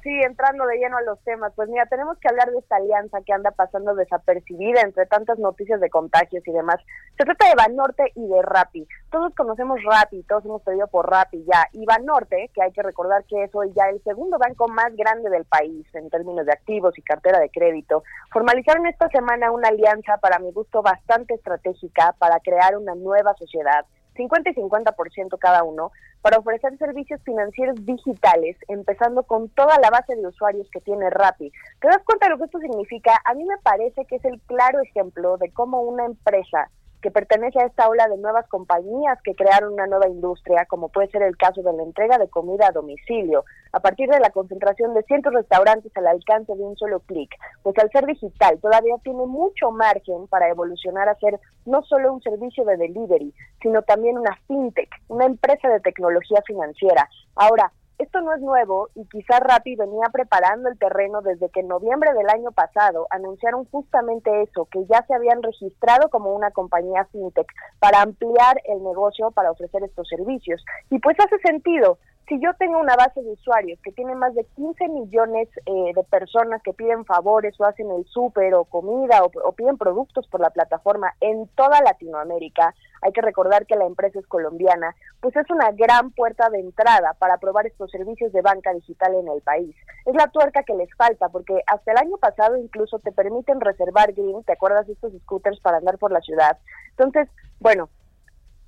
Sí, 0.02 0.10
entrando 0.22 0.66
de 0.66 0.78
lleno 0.78 0.98
a 0.98 1.02
los 1.02 1.18
temas, 1.24 1.52
pues 1.56 1.68
mira, 1.68 1.86
tenemos 1.86 2.16
que 2.18 2.28
hablar 2.28 2.50
de 2.50 2.58
esta 2.58 2.76
alianza 2.76 3.18
que 3.26 3.32
anda 3.32 3.50
pasando 3.50 3.94
desapercibida 3.94 4.80
entre 4.82 5.06
tantas 5.06 5.38
noticias 5.38 5.80
de 5.80 5.90
contagios 5.90 6.46
y 6.46 6.52
demás. 6.52 6.76
Se 7.16 7.24
trata 7.24 7.48
de 7.48 7.54
Banorte 7.56 8.12
y 8.14 8.26
de 8.28 8.42
Rappi. 8.42 8.86
Todos 9.10 9.34
conocemos 9.34 9.80
Rappi, 9.82 10.22
todos 10.24 10.44
hemos 10.44 10.62
pedido 10.62 10.86
por 10.86 11.10
Rappi 11.10 11.44
ya. 11.44 11.66
Y 11.72 11.84
Banorte, 11.84 12.50
que 12.54 12.62
hay 12.62 12.72
que 12.72 12.82
recordar 12.82 13.24
que 13.24 13.44
es 13.44 13.54
hoy 13.54 13.72
ya 13.74 13.88
el 13.88 14.02
segundo 14.04 14.38
banco 14.38 14.68
más 14.68 14.94
grande 14.96 15.30
del 15.30 15.44
país 15.44 15.86
en 15.94 16.08
términos 16.10 16.46
de 16.46 16.52
activos 16.52 16.96
y 16.96 17.02
cartera 17.02 17.40
de 17.40 17.50
crédito, 17.50 18.04
formalizaron 18.32 18.86
esta 18.86 19.08
semana 19.08 19.50
una 19.50 19.68
alianza, 19.68 20.18
para 20.18 20.38
mi 20.38 20.52
gusto, 20.52 20.82
bastante 20.82 21.34
estratégica 21.34 22.14
para 22.18 22.38
crear 22.40 22.76
una 22.76 22.94
nueva 22.94 23.34
sociedad 23.34 23.84
50 24.18 24.50
y 24.50 24.54
50% 24.54 25.38
cada 25.38 25.64
uno, 25.64 25.90
para 26.20 26.38
ofrecer 26.38 26.76
servicios 26.76 27.22
financieros 27.24 27.86
digitales, 27.86 28.56
empezando 28.68 29.22
con 29.22 29.48
toda 29.48 29.78
la 29.78 29.88
base 29.88 30.14
de 30.14 30.26
usuarios 30.26 30.68
que 30.70 30.80
tiene 30.80 31.08
Rappi. 31.08 31.50
¿Te 31.80 31.88
das 31.88 32.02
cuenta 32.04 32.26
de 32.26 32.32
lo 32.32 32.38
que 32.38 32.44
esto 32.44 32.58
significa? 32.58 33.18
A 33.24 33.32
mí 33.32 33.44
me 33.44 33.56
parece 33.58 34.04
que 34.04 34.16
es 34.16 34.24
el 34.26 34.38
claro 34.42 34.80
ejemplo 34.80 35.38
de 35.38 35.50
cómo 35.52 35.80
una 35.80 36.04
empresa 36.04 36.70
que 37.02 37.10
pertenece 37.10 37.60
a 37.60 37.66
esta 37.66 37.88
ola 37.88 38.08
de 38.08 38.16
nuevas 38.18 38.48
compañías 38.48 39.18
que 39.22 39.34
crearon 39.34 39.74
una 39.74 39.86
nueva 39.86 40.08
industria, 40.08 40.66
como 40.66 40.88
puede 40.88 41.08
ser 41.10 41.22
el 41.22 41.36
caso 41.36 41.62
de 41.62 41.72
la 41.72 41.82
entrega 41.82 42.18
de 42.18 42.28
comida 42.28 42.68
a 42.68 42.72
domicilio, 42.72 43.44
a 43.72 43.80
partir 43.80 44.08
de 44.08 44.20
la 44.20 44.30
concentración 44.30 44.94
de 44.94 45.02
cientos 45.04 45.32
restaurantes 45.32 45.92
al 45.96 46.06
alcance 46.06 46.54
de 46.54 46.62
un 46.62 46.76
solo 46.76 47.00
clic, 47.00 47.30
pues 47.62 47.76
al 47.78 47.90
ser 47.90 48.06
digital 48.06 48.58
todavía 48.60 48.96
tiene 49.02 49.26
mucho 49.26 49.70
margen 49.70 50.26
para 50.28 50.48
evolucionar 50.48 51.08
a 51.08 51.14
ser 51.16 51.38
no 51.66 51.82
solo 51.82 52.12
un 52.12 52.22
servicio 52.22 52.64
de 52.64 52.76
delivery, 52.76 53.32
sino 53.62 53.82
también 53.82 54.18
una 54.18 54.36
fintech, 54.46 54.90
una 55.08 55.26
empresa 55.26 55.68
de 55.68 55.80
tecnología 55.80 56.42
financiera. 56.46 57.08
Ahora, 57.36 57.72
esto 57.98 58.20
no 58.20 58.32
es 58.32 58.40
nuevo 58.40 58.88
y 58.94 59.04
quizá 59.08 59.40
Rappi 59.40 59.74
venía 59.76 60.06
preparando 60.12 60.68
el 60.68 60.78
terreno 60.78 61.20
desde 61.20 61.50
que 61.50 61.60
en 61.60 61.68
noviembre 61.68 62.12
del 62.14 62.28
año 62.28 62.52
pasado 62.52 63.06
anunciaron 63.10 63.64
justamente 63.66 64.42
eso, 64.42 64.66
que 64.70 64.86
ya 64.86 65.04
se 65.06 65.14
habían 65.14 65.42
registrado 65.42 66.08
como 66.08 66.32
una 66.34 66.52
compañía 66.52 67.06
fintech 67.10 67.48
para 67.80 68.02
ampliar 68.02 68.60
el 68.64 68.82
negocio 68.84 69.30
para 69.32 69.50
ofrecer 69.50 69.82
estos 69.82 70.06
servicios. 70.08 70.64
Y 70.90 71.00
pues 71.00 71.16
hace 71.18 71.38
sentido, 71.38 71.98
si 72.28 72.38
yo 72.40 72.52
tengo 72.58 72.78
una 72.78 72.94
base 72.94 73.22
de 73.22 73.32
usuarios 73.32 73.80
que 73.82 73.92
tiene 73.92 74.14
más 74.14 74.34
de 74.34 74.44
15 74.54 74.88
millones 74.88 75.48
eh, 75.64 75.92
de 75.94 76.04
personas 76.04 76.62
que 76.62 76.74
piden 76.74 77.06
favores 77.06 77.58
o 77.58 77.64
hacen 77.64 77.90
el 77.90 78.04
súper 78.04 78.54
o 78.54 78.66
comida 78.66 79.22
o, 79.24 79.52
piden 79.52 79.78
productos 79.78 80.26
por 80.28 80.40
la 80.40 80.50
plataforma 80.50 81.14
en 81.20 81.48
toda 81.56 81.80
Latinoamérica, 81.80 82.74
hay 83.00 83.12
que 83.12 83.22
recordar 83.22 83.64
que 83.64 83.76
la 83.76 83.86
empresa 83.86 84.18
es 84.18 84.26
colombiana, 84.26 84.94
pues 85.20 85.34
es 85.36 85.48
una 85.50 85.70
gran 85.72 86.10
puerta 86.10 86.50
de 86.50 86.60
entrada 86.60 87.14
para 87.18 87.38
probar 87.38 87.66
estos 87.66 87.90
servicios 87.90 88.30
de 88.32 88.42
banca 88.42 88.74
digital 88.74 89.14
en 89.14 89.28
el 89.28 89.40
país. 89.40 89.74
Es 90.04 90.14
la 90.14 90.26
tuerca 90.26 90.62
que 90.64 90.74
les 90.74 90.94
falta 90.96 91.30
porque 91.30 91.62
hasta 91.66 91.92
el 91.92 91.98
año 91.98 92.18
pasado 92.18 92.58
incluso 92.58 92.98
te 92.98 93.12
permiten 93.12 93.60
reservar 93.60 94.12
Green, 94.12 94.44
¿te 94.44 94.52
acuerdas 94.52 94.86
de 94.86 94.92
estos 94.92 95.12
scooters 95.22 95.60
para 95.60 95.78
andar 95.78 95.96
por 95.96 96.12
la 96.12 96.20
ciudad? 96.20 96.58
Entonces, 96.90 97.28
bueno, 97.58 97.88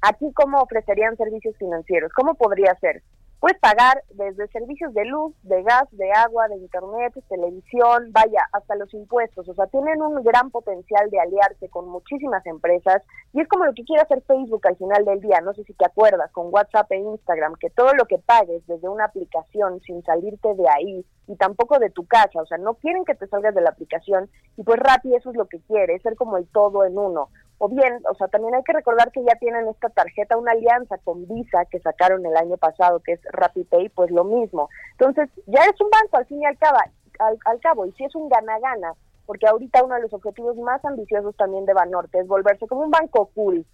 aquí 0.01 0.33
cómo 0.33 0.63
ofrecerían 0.63 1.17
servicios 1.19 1.57
financieros, 1.59 2.11
cómo 2.15 2.35
podría 2.35 2.75
ser 2.77 3.03
Puedes 3.41 3.59
pagar 3.59 4.05
desde 4.11 4.49
servicios 4.49 4.93
de 4.93 5.07
luz, 5.07 5.35
de 5.45 5.63
gas, 5.63 5.85
de 5.93 6.13
agua, 6.13 6.47
de 6.49 6.57
internet, 6.57 7.15
televisión, 7.27 8.13
vaya, 8.13 8.47
hasta 8.53 8.77
los 8.77 8.93
impuestos. 8.93 9.49
O 9.49 9.55
sea, 9.55 9.67
tienen 9.69 10.03
un 10.03 10.23
gran 10.23 10.51
potencial 10.51 11.09
de 11.09 11.21
aliarse 11.21 11.71
con 11.71 11.89
muchísimas 11.89 12.45
empresas 12.45 13.03
y 13.33 13.41
es 13.41 13.49
como 13.49 13.65
lo 13.65 13.73
que 13.73 13.85
quiere 13.85 14.03
hacer 14.03 14.23
Facebook 14.27 14.67
al 14.67 14.77
final 14.77 15.07
del 15.07 15.21
día. 15.21 15.41
No 15.41 15.55
sé 15.55 15.65
si 15.65 15.73
te 15.73 15.87
acuerdas, 15.87 16.31
con 16.33 16.53
WhatsApp 16.53 16.93
e 16.93 16.99
Instagram, 16.99 17.55
que 17.59 17.71
todo 17.71 17.95
lo 17.95 18.05
que 18.05 18.19
pagues 18.19 18.67
desde 18.67 18.91
una 18.91 19.07
aplicación 19.07 19.81
sin 19.81 20.03
salirte 20.05 20.55
de 20.55 20.69
ahí 20.69 21.07
y 21.27 21.37
tampoco 21.37 21.79
de 21.79 21.89
tu 21.89 22.07
casa, 22.07 22.43
o 22.43 22.47
sea, 22.47 22.59
no 22.59 22.75
quieren 22.75 23.07
que 23.07 23.15
te 23.15 23.27
salgas 23.29 23.55
de 23.55 23.63
la 23.63 23.71
aplicación 23.71 24.29
y 24.59 24.65
pues 24.65 24.79
Rappi 24.81 25.15
eso 25.15 25.31
es 25.31 25.37
lo 25.37 25.47
que 25.47 25.61
quiere, 25.61 25.99
ser 26.01 26.15
como 26.15 26.37
el 26.37 26.47
todo 26.49 26.85
en 26.85 26.99
uno 26.99 27.31
o 27.63 27.69
bien, 27.69 28.01
o 28.11 28.15
sea, 28.15 28.27
también 28.29 28.55
hay 28.55 28.63
que 28.63 28.73
recordar 28.73 29.13
que 29.13 29.23
ya 29.23 29.35
tienen 29.35 29.69
esta 29.69 29.91
tarjeta, 29.91 30.39
una 30.39 30.53
alianza 30.53 30.97
con 31.05 31.29
Visa 31.29 31.67
que 31.67 31.79
sacaron 31.81 32.25
el 32.25 32.35
año 32.35 32.57
pasado, 32.57 33.01
que 33.01 33.13
es 33.13 33.21
RappiPay, 33.33 33.91
pues 33.91 34.11
lo 34.11 34.25
mismo. 34.25 34.71
Entonces, 34.93 35.29
ya 35.47 35.61
es 35.65 35.79
un 35.79 35.91
banco 35.91 36.17
al 36.17 36.25
fin 36.25 36.41
y 36.41 36.47
al 36.47 36.57
cabo, 36.57 36.79
al, 37.19 37.61
cabo 37.61 37.85
y 37.85 37.93
si 37.93 38.05
es 38.05 38.15
un 38.15 38.31
gana-gana, 38.31 38.95
porque 39.27 39.47
ahorita 39.47 39.85
uno 39.85 39.97
de 39.97 40.01
los 40.01 40.13
objetivos 40.15 40.57
más 40.57 40.83
ambiciosos 40.87 41.37
también 41.37 41.67
de 41.67 41.75
Banorte 41.75 42.21
es 42.21 42.27
volverse 42.27 42.67
como 42.67 42.81
un 42.81 42.91
banco 42.91 43.31
cool, 43.35 43.67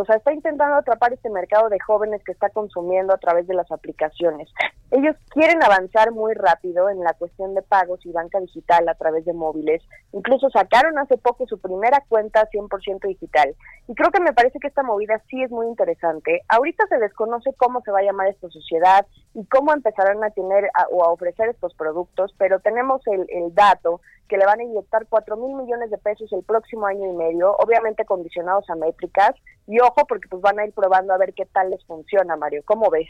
o 0.00 0.04
sea, 0.04 0.16
está 0.16 0.32
intentando 0.32 0.76
atrapar 0.76 1.12
este 1.12 1.30
mercado 1.30 1.68
de 1.68 1.78
jóvenes 1.80 2.22
que 2.24 2.32
está 2.32 2.50
consumiendo 2.50 3.12
a 3.12 3.18
través 3.18 3.46
de 3.46 3.54
las 3.54 3.70
aplicaciones. 3.70 4.48
Ellos 4.90 5.16
quieren 5.28 5.62
avanzar 5.62 6.12
muy 6.12 6.32
rápido 6.34 6.88
en 6.88 7.00
la 7.00 7.12
cuestión 7.12 7.54
de 7.54 7.62
pagos 7.62 8.04
y 8.06 8.12
banca 8.12 8.40
digital 8.40 8.88
a 8.88 8.94
través 8.94 9.24
de 9.24 9.34
móviles. 9.34 9.82
Incluso 10.12 10.48
sacaron 10.50 10.98
hace 10.98 11.18
poco 11.18 11.46
su 11.46 11.58
primera 11.58 12.02
cuenta 12.08 12.48
100% 12.50 13.06
digital. 13.06 13.54
Y 13.86 13.94
creo 13.94 14.10
que 14.10 14.20
me 14.20 14.32
parece 14.32 14.58
que 14.58 14.68
esta 14.68 14.82
movida 14.82 15.22
sí 15.28 15.42
es 15.42 15.50
muy 15.50 15.66
interesante. 15.66 16.42
Ahorita 16.48 16.86
se 16.88 16.98
desconoce 16.98 17.52
cómo 17.54 17.82
se 17.82 17.90
va 17.90 17.98
a 17.98 18.04
llamar 18.04 18.28
esta 18.28 18.48
sociedad 18.48 19.06
y 19.34 19.44
cómo 19.46 19.72
empezarán 19.72 20.24
a 20.24 20.30
tener 20.30 20.70
o 20.90 21.04
a 21.04 21.12
ofrecer 21.12 21.50
estos 21.50 21.74
productos, 21.74 22.34
pero 22.38 22.60
tenemos 22.60 23.02
el, 23.06 23.26
el 23.28 23.54
dato 23.54 24.00
que 24.28 24.36
le 24.36 24.46
van 24.46 24.60
a 24.60 24.64
inyectar 24.64 25.06
4 25.08 25.36
mil 25.36 25.56
millones 25.56 25.90
de 25.90 25.98
pesos 25.98 26.32
el 26.32 26.42
próximo 26.42 26.86
año 26.86 27.10
y 27.10 27.16
medio, 27.16 27.56
obviamente 27.56 28.04
condicionados 28.04 28.68
a 28.70 28.74
métricas. 28.76 29.34
Y 29.66 29.80
ojo, 29.80 30.06
porque 30.08 30.28
pues 30.28 30.40
van 30.40 30.58
a 30.58 30.64
ir 30.64 30.72
probando 30.72 31.12
a 31.12 31.18
ver 31.18 31.34
qué 31.34 31.44
tal 31.44 31.68
les 31.68 31.84
funciona, 31.84 32.36
Mario. 32.36 32.62
¿Cómo 32.64 32.88
ves? 32.90 33.06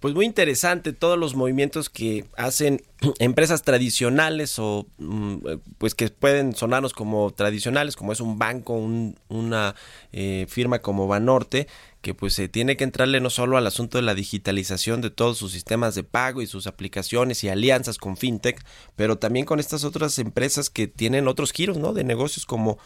Pues 0.00 0.12
muy 0.14 0.26
interesante 0.26 0.92
todos 0.92 1.18
los 1.18 1.34
movimientos 1.34 1.88
que 1.88 2.26
hacen 2.36 2.82
empresas 3.20 3.62
tradicionales 3.62 4.58
o 4.58 4.86
mm, 4.98 5.38
pues 5.78 5.94
que 5.94 6.10
pueden 6.10 6.54
sonarnos 6.54 6.92
como 6.92 7.30
tradicionales, 7.30 7.96
como 7.96 8.12
es 8.12 8.20
un 8.20 8.38
banco, 8.38 8.74
una 9.28 9.74
eh, 10.12 10.44
firma 10.48 10.80
como 10.80 11.08
Banorte, 11.08 11.68
que 12.04 12.12
pues 12.12 12.34
se 12.34 12.48
tiene 12.48 12.76
que 12.76 12.84
entrarle 12.84 13.18
no 13.22 13.30
solo 13.30 13.56
al 13.56 13.66
asunto 13.66 13.96
de 13.96 14.02
la 14.02 14.14
digitalización 14.14 15.00
de 15.00 15.08
todos 15.08 15.38
sus 15.38 15.52
sistemas 15.52 15.94
de 15.94 16.04
pago 16.04 16.42
y 16.42 16.46
sus 16.46 16.66
aplicaciones 16.66 17.42
y 17.42 17.48
alianzas 17.48 17.96
con 17.96 18.18
fintech, 18.18 18.62
pero 18.94 19.16
también 19.16 19.46
con 19.46 19.58
estas 19.58 19.84
otras 19.84 20.18
empresas 20.18 20.68
que 20.68 20.86
tienen 20.86 21.28
otros 21.28 21.50
giros, 21.50 21.78
¿no? 21.78 21.94
De 21.94 22.04
negocios 22.04 22.44
como 22.44 22.78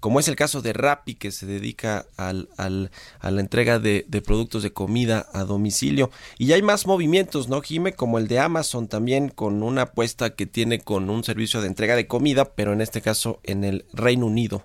como 0.00 0.18
es 0.18 0.26
el 0.26 0.34
caso 0.34 0.62
de 0.62 0.72
Rappi, 0.72 1.14
que 1.14 1.30
se 1.30 1.46
dedica 1.46 2.06
al, 2.16 2.48
al, 2.56 2.90
a 3.20 3.30
la 3.30 3.40
entrega 3.40 3.78
de, 3.78 4.04
de, 4.08 4.20
productos 4.20 4.64
de 4.64 4.72
comida 4.72 5.28
a 5.32 5.44
domicilio. 5.44 6.10
Y 6.38 6.50
hay 6.50 6.60
más 6.60 6.88
movimientos, 6.88 7.48
¿no, 7.48 7.60
Jime? 7.60 7.92
Como 7.92 8.18
el 8.18 8.26
de 8.26 8.40
Amazon 8.40 8.88
también, 8.88 9.28
con 9.28 9.62
una 9.62 9.82
apuesta 9.82 10.34
que 10.34 10.46
tiene 10.46 10.80
con 10.80 11.08
un 11.08 11.22
servicio 11.22 11.60
de 11.60 11.68
entrega 11.68 11.94
de 11.94 12.08
comida, 12.08 12.54
pero 12.56 12.72
en 12.72 12.80
este 12.80 13.00
caso 13.00 13.38
en 13.44 13.62
el 13.62 13.84
Reino 13.92 14.26
Unido. 14.26 14.64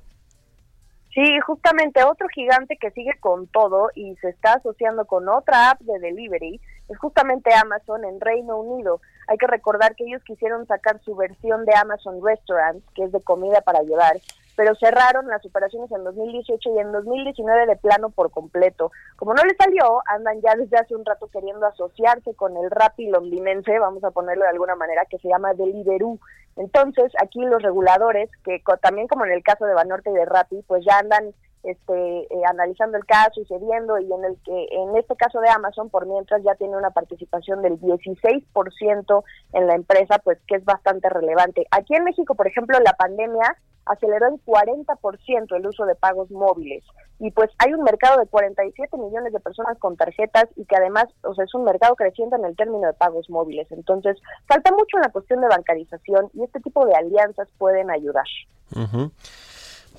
Sí, 1.18 1.40
justamente 1.40 2.04
otro 2.04 2.28
gigante 2.28 2.78
que 2.78 2.92
sigue 2.92 3.18
con 3.20 3.48
todo 3.48 3.90
y 3.96 4.16
se 4.18 4.30
está 4.30 4.54
asociando 4.54 5.06
con 5.06 5.28
otra 5.28 5.72
app 5.72 5.82
de 5.82 5.98
delivery 5.98 6.62
es 6.90 6.98
justamente 7.00 7.56
Amazon 7.56 8.06
en 8.06 8.22
Reino 8.22 8.60
Unido. 8.60 9.02
Hay 9.28 9.40
que 9.40 9.48
recordar 9.48 9.96
que 9.96 10.04
ellos 10.04 10.22
quisieron 10.24 10.68
sacar 10.68 11.02
su 11.04 11.16
versión 11.16 11.66
de 11.66 11.74
Amazon 11.74 12.24
Restaurant, 12.24 12.84
que 12.94 13.06
es 13.06 13.12
de 13.12 13.20
comida 13.22 13.62
para 13.62 13.82
llevar, 13.82 14.18
pero 14.58 14.74
cerraron 14.76 15.28
las 15.28 15.46
operaciones 15.46 15.92
en 15.92 16.04
2018 16.04 16.70
y 16.76 16.80
en 16.80 16.92
2019 16.92 17.68
de 17.68 17.76
plano 17.76 18.10
por 18.10 18.32
completo. 18.32 18.92
Como 19.16 19.36
no 19.36 19.44
les 19.44 19.56
salió, 19.56 20.02
andan 20.08 20.42
ya 20.42 20.56
desde 20.56 20.78
hace 20.78 20.96
un 20.96 21.06
rato 21.06 21.28
queriendo 21.28 21.68
asociarse 21.68 22.34
con 22.34 22.58
el 22.58 22.72
Rappi 22.72 23.08
londinense, 23.08 23.78
vamos 23.78 24.04
a 24.04 24.10
ponerlo 24.10 24.46
de 24.46 24.50
alguna 24.50 24.76
manera, 24.76 25.06
que 25.06 25.20
se 25.20 25.28
llama 25.30 25.54
Deliveroo. 25.54 26.20
Entonces, 26.56 27.12
aquí 27.22 27.40
los 27.46 27.62
reguladores, 27.62 28.32
que 28.44 28.64
también 28.82 29.08
como 29.08 29.26
en 29.26 29.34
el 29.34 29.44
caso 29.44 29.64
de 29.66 29.76
Banorte 29.76 30.10
y 30.10 30.14
de 30.14 30.26
Rappi, 30.26 30.64
pues 30.66 30.84
ya 30.84 30.98
andan 30.98 31.36
este, 31.68 32.20
eh, 32.22 32.42
analizando 32.50 32.98
el 32.98 33.06
caso 33.06 33.42
y 33.42 33.46
cediendo 33.46 34.00
y 34.00 34.12
en 34.12 34.24
el 34.24 34.38
que 34.44 34.68
en 34.72 34.96
este 34.98 35.16
caso 35.16 35.40
de 35.40 35.50
Amazon 35.50 35.90
por 35.90 36.06
mientras 36.06 36.42
ya 36.44 36.56
tiene 36.56 36.78
una 36.78 36.92
participación 36.92 37.62
del 37.62 37.80
16% 37.80 39.24
en 39.54 39.68
la 39.68 39.76
empresa 39.76 40.20
pues 40.20 40.40
que 40.48 40.56
es 40.56 40.66
bastante 40.66 41.10
relevante. 41.10 41.66
Aquí 41.72 41.96
en 41.96 42.06
México 42.06 42.36
por 42.36 42.48
ejemplo 42.48 42.80
la 42.80 42.94
pandemia 42.94 43.58
aceleró 43.86 44.28
en 44.28 44.38
40% 44.46 45.56
el 45.56 45.68
uso 45.68 45.86
de 45.86 45.96
pagos 45.96 46.30
móviles. 46.32 46.84
Y 47.20 47.32
pues 47.32 47.50
hay 47.58 47.74
un 47.74 47.84
mercado 47.84 48.20
de 48.20 48.28
47 48.28 48.96
millones 48.98 49.34
de 49.34 49.40
personas 49.40 49.78
con 49.80 49.98
tarjetas 49.98 50.46
y 50.56 50.66
que 50.66 50.76
además 50.76 51.06
o 51.24 51.34
sea 51.34 51.46
es 51.46 51.54
un 51.54 51.64
mercado 51.64 51.96
creciente 51.96 52.36
en 52.36 52.46
el 52.46 52.56
término 52.56 52.88
de 52.88 52.94
pagos 52.94 53.30
móviles. 53.30 53.68
Entonces 53.72 54.18
falta 54.48 54.72
mucho 54.72 54.98
en 54.98 55.02
la 55.02 55.12
cuestión 55.12 55.42
de 55.42 55.48
bancarización 55.48 56.30
y 56.34 56.44
este 56.44 56.60
tipo 56.62 56.86
de 56.86 56.96
alianzas 56.96 57.50
pueden 57.58 57.90
ayudar 57.90 58.26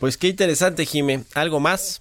pues 0.00 0.16
qué 0.16 0.28
interesante, 0.28 0.84
Jime. 0.84 1.24
¿Algo 1.34 1.60
más? 1.60 2.00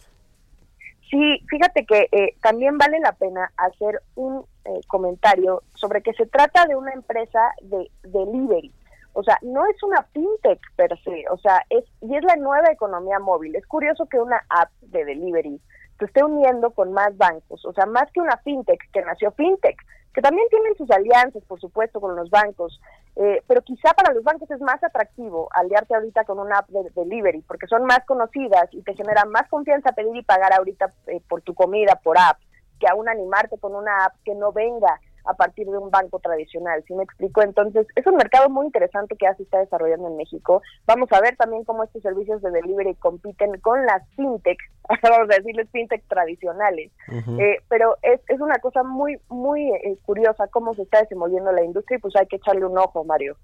Sí, 1.10 1.40
fíjate 1.50 1.86
que 1.86 2.10
eh, 2.12 2.36
también 2.42 2.78
vale 2.78 3.00
la 3.00 3.14
pena 3.14 3.52
hacer 3.56 4.02
un 4.16 4.46
eh, 4.66 4.82
comentario 4.88 5.64
sobre 5.76 6.02
que 6.02 6.14
se 6.14 6.26
trata 6.26 6.66
de 6.66 6.76
una 6.76 6.92
empresa 6.92 7.40
de 7.62 7.90
delivery. 8.04 8.72
O 9.14 9.24
sea, 9.24 9.40
no 9.42 9.66
es 9.66 9.82
una 9.82 10.04
fintech 10.14 10.60
per 10.76 11.00
se, 11.04 11.24
o 11.32 11.38
sea, 11.38 11.64
es 11.70 11.84
y 12.02 12.16
es 12.16 12.24
la 12.24 12.36
nueva 12.36 12.72
economía 12.72 13.20
móvil. 13.20 13.56
Es 13.56 13.66
curioso 13.66 14.06
que 14.06 14.20
una 14.20 14.44
app 14.50 14.70
de 14.82 15.06
delivery 15.06 15.60
se 15.98 16.06
esté 16.06 16.24
uniendo 16.24 16.72
con 16.72 16.92
más 16.92 17.16
bancos, 17.18 17.66
o 17.66 17.74
sea, 17.74 17.86
más 17.86 18.12
que 18.12 18.20
una 18.20 18.38
fintech 18.38 18.80
que 18.92 19.02
nació 19.02 19.32
fintech, 19.32 19.78
que 20.18 20.22
también 20.24 20.48
tienen 20.50 20.76
sus 20.76 20.90
alianzas, 20.90 21.44
por 21.44 21.62
supuesto, 21.62 22.02
con 22.02 22.16
los 22.16 22.32
bancos, 22.32 22.82
eh, 23.18 23.44
pero 23.46 23.62
quizá 23.62 23.94
para 23.94 24.16
los 24.16 24.24
bancos 24.24 24.50
es 24.50 24.60
más 24.62 24.84
atractivo 24.84 25.48
aliarte 25.54 25.94
ahorita 25.94 26.24
con 26.24 26.40
una 26.40 26.58
app 26.58 26.70
de 26.70 26.90
delivery, 26.96 27.44
porque 27.44 27.68
son 27.68 27.86
más 27.86 28.00
conocidas 28.08 28.68
y 28.72 28.82
te 28.82 28.96
generan 28.96 29.30
más 29.30 29.48
confianza 29.48 29.92
pedir 29.92 30.16
y 30.16 30.24
pagar 30.24 30.54
ahorita 30.54 30.92
eh, 31.06 31.22
por 31.30 31.44
tu 31.44 31.54
comida, 31.54 32.00
por 32.04 32.18
app, 32.18 32.40
que 32.80 32.88
aún 32.88 33.08
animarte 33.08 33.60
con 33.60 33.76
una 33.76 34.06
app 34.06 34.16
que 34.26 34.34
no 34.34 34.52
venga 34.52 35.00
a 35.28 35.34
partir 35.34 35.68
de 35.68 35.78
un 35.78 35.92
banco 35.92 36.20
tradicional, 36.20 36.84
¿sí 36.88 36.94
me 36.94 37.04
explico? 37.04 37.42
Entonces, 37.42 37.86
es 37.96 38.06
un 38.08 38.16
mercado 38.16 38.50
muy 38.50 38.66
interesante 38.66 39.16
que 39.16 39.28
así 39.28 39.44
está 39.44 39.60
desarrollando 39.60 40.08
en 40.08 40.18
México. 40.18 40.62
Vamos 40.86 41.12
a 41.12 41.22
ver 41.22 41.36
también 41.36 41.64
cómo 41.64 41.84
estos 41.84 42.02
servicios 42.02 42.42
de 42.42 42.52
delivery 42.52 42.96
compiten 42.96 43.60
con 43.62 43.86
las 43.86 44.08
fintech, 44.16 44.58
vamos 45.04 45.30
a 45.30 45.36
decirles 45.38 45.70
fintech 45.72 46.04
tradicionales. 46.08 46.92
Eh, 47.40 47.58
pero 47.70 47.98
es, 48.02 48.22
es 48.28 48.40
una 48.40 48.58
cosa 48.60 48.84
muy, 48.84 49.20
muy 49.30 49.70
eh, 49.70 49.98
curiosa 50.06 50.48
cómo 50.48 50.74
se 50.76 50.84
está 50.84 51.02
desenvolviendo 51.02 51.52
la 51.52 51.64
industria 51.64 51.98
y 51.98 52.02
pues 52.02 52.16
hay 52.16 52.28
que 52.28 52.38
echarle 52.38 52.66
un 52.66 52.78
ojo, 52.78 53.04
Mario. 53.04 53.38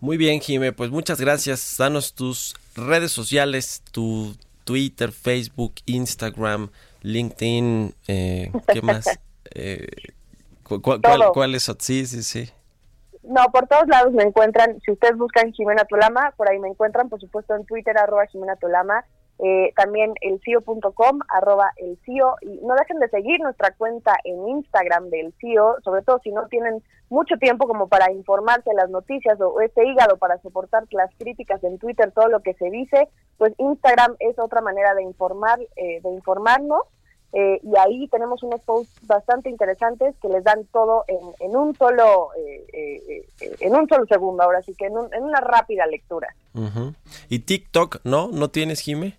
Muy 0.00 0.16
bien, 0.16 0.40
Jime, 0.40 0.72
pues 0.72 0.90
muchas 0.90 1.20
gracias. 1.20 1.76
Danos 1.78 2.14
tus 2.14 2.56
redes 2.74 3.12
sociales, 3.12 3.82
tu 3.92 4.34
Twitter, 4.64 5.12
Facebook, 5.12 5.74
Instagram, 5.86 6.70
LinkedIn, 7.02 7.94
eh, 8.08 8.52
¿qué 8.72 8.82
más? 8.82 9.04
Eh, 9.52 9.88
¿Cuál, 10.78 11.00
cuál, 11.32 11.54
es? 11.54 11.64
Sí, 11.78 12.06
sí, 12.06 12.22
sí. 12.22 12.50
No, 13.22 13.44
por 13.52 13.66
todos 13.66 13.86
lados 13.88 14.12
me 14.12 14.22
encuentran. 14.22 14.80
Si 14.80 14.92
ustedes 14.92 15.16
buscan 15.16 15.52
Jimena 15.52 15.84
Tolama, 15.84 16.32
por 16.36 16.48
ahí 16.48 16.58
me 16.58 16.68
encuentran, 16.68 17.08
por 17.08 17.20
supuesto 17.20 17.54
en 17.54 17.64
Twitter, 17.66 17.96
arroba 17.98 18.26
Jimena 18.26 18.56
Tolama. 18.56 19.04
Eh, 19.42 19.72
también 19.74 20.12
el 20.20 20.38
CIO.com, 20.40 21.20
arroba 21.28 21.72
el 21.76 21.98
CIO. 22.04 22.36
Y 22.42 22.60
no 22.62 22.74
dejen 22.74 22.98
de 22.98 23.08
seguir 23.08 23.40
nuestra 23.40 23.72
cuenta 23.72 24.14
en 24.24 24.48
Instagram 24.48 25.08
del 25.10 25.32
CIO, 25.40 25.76
sobre 25.82 26.02
todo 26.02 26.20
si 26.22 26.30
no 26.30 26.46
tienen 26.48 26.82
mucho 27.08 27.36
tiempo 27.38 27.66
como 27.66 27.88
para 27.88 28.12
informarse 28.12 28.70
las 28.74 28.90
noticias 28.90 29.40
o 29.40 29.60
ese 29.60 29.84
hígado 29.84 30.16
para 30.18 30.38
soportar 30.42 30.84
las 30.90 31.10
críticas 31.18 31.62
en 31.64 31.78
Twitter, 31.78 32.12
todo 32.12 32.28
lo 32.28 32.40
que 32.40 32.54
se 32.54 32.70
dice, 32.70 33.08
pues 33.36 33.52
Instagram 33.58 34.14
es 34.20 34.38
otra 34.38 34.60
manera 34.60 34.94
de 34.94 35.02
informar, 35.02 35.58
eh, 35.76 36.00
de 36.02 36.10
informarnos 36.10 36.82
eh, 37.32 37.60
y 37.62 37.78
ahí 37.78 38.08
tenemos 38.08 38.42
unos 38.42 38.60
posts 38.62 39.06
bastante 39.06 39.48
interesantes 39.50 40.16
que 40.20 40.28
les 40.28 40.42
dan 40.42 40.64
todo 40.72 41.04
en, 41.06 41.56
un 41.56 41.76
solo 41.76 42.30
eh, 42.36 42.66
eh, 42.72 43.28
en 43.60 43.74
un 43.74 43.88
solo 43.88 44.04
segundo 44.06 44.42
ahora 44.42 44.62
sí 44.62 44.74
que 44.74 44.86
en, 44.86 44.96
una 44.96 45.40
rápida 45.40 45.86
lectura. 45.86 46.34
Y 47.28 47.38
TikTok 47.40 48.00
no 48.02 48.30
no 48.32 48.50
tienes 48.50 48.80
Jime 48.80 49.16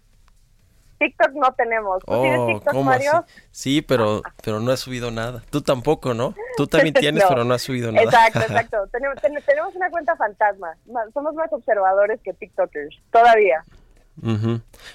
TikTok 0.99 1.31
no 1.33 1.53
tenemos. 1.53 2.03
¿Tú 2.05 2.21
tienes 2.21 2.39
oh, 2.39 2.47
TikTok 2.47 2.75
Mario 2.83 3.25
sí 3.51 3.81
pero 3.81 4.21
pero 4.43 4.59
no 4.59 4.71
has 4.71 4.81
subido 4.81 5.09
nada. 5.09 5.41
Tú 5.49 5.61
tampoco 5.61 6.13
no 6.13 6.35
tú 6.57 6.67
también 6.67 6.93
tienes 6.99 7.23
pero 7.29 7.45
no 7.45 7.53
has 7.53 7.61
subido 7.61 7.93
nada. 7.93 8.03
Exacto 8.03 8.39
exacto. 8.41 8.77
Tenemos, 8.91 9.15
tenemos 9.21 9.73
una 9.73 9.89
cuenta 9.89 10.17
fantasma. 10.17 10.75
Somos 11.13 11.33
más 11.33 11.51
observadores 11.53 12.19
que 12.21 12.33
TikTokers 12.33 12.99
todavía. 13.09 13.63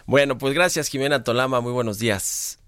Bueno 0.05 0.37
pues 0.37 0.53
gracias 0.53 0.89
Jimena 0.89 1.25
Tolama. 1.25 1.63
Muy 1.63 1.73
buenos 1.73 1.99
días 1.99 2.61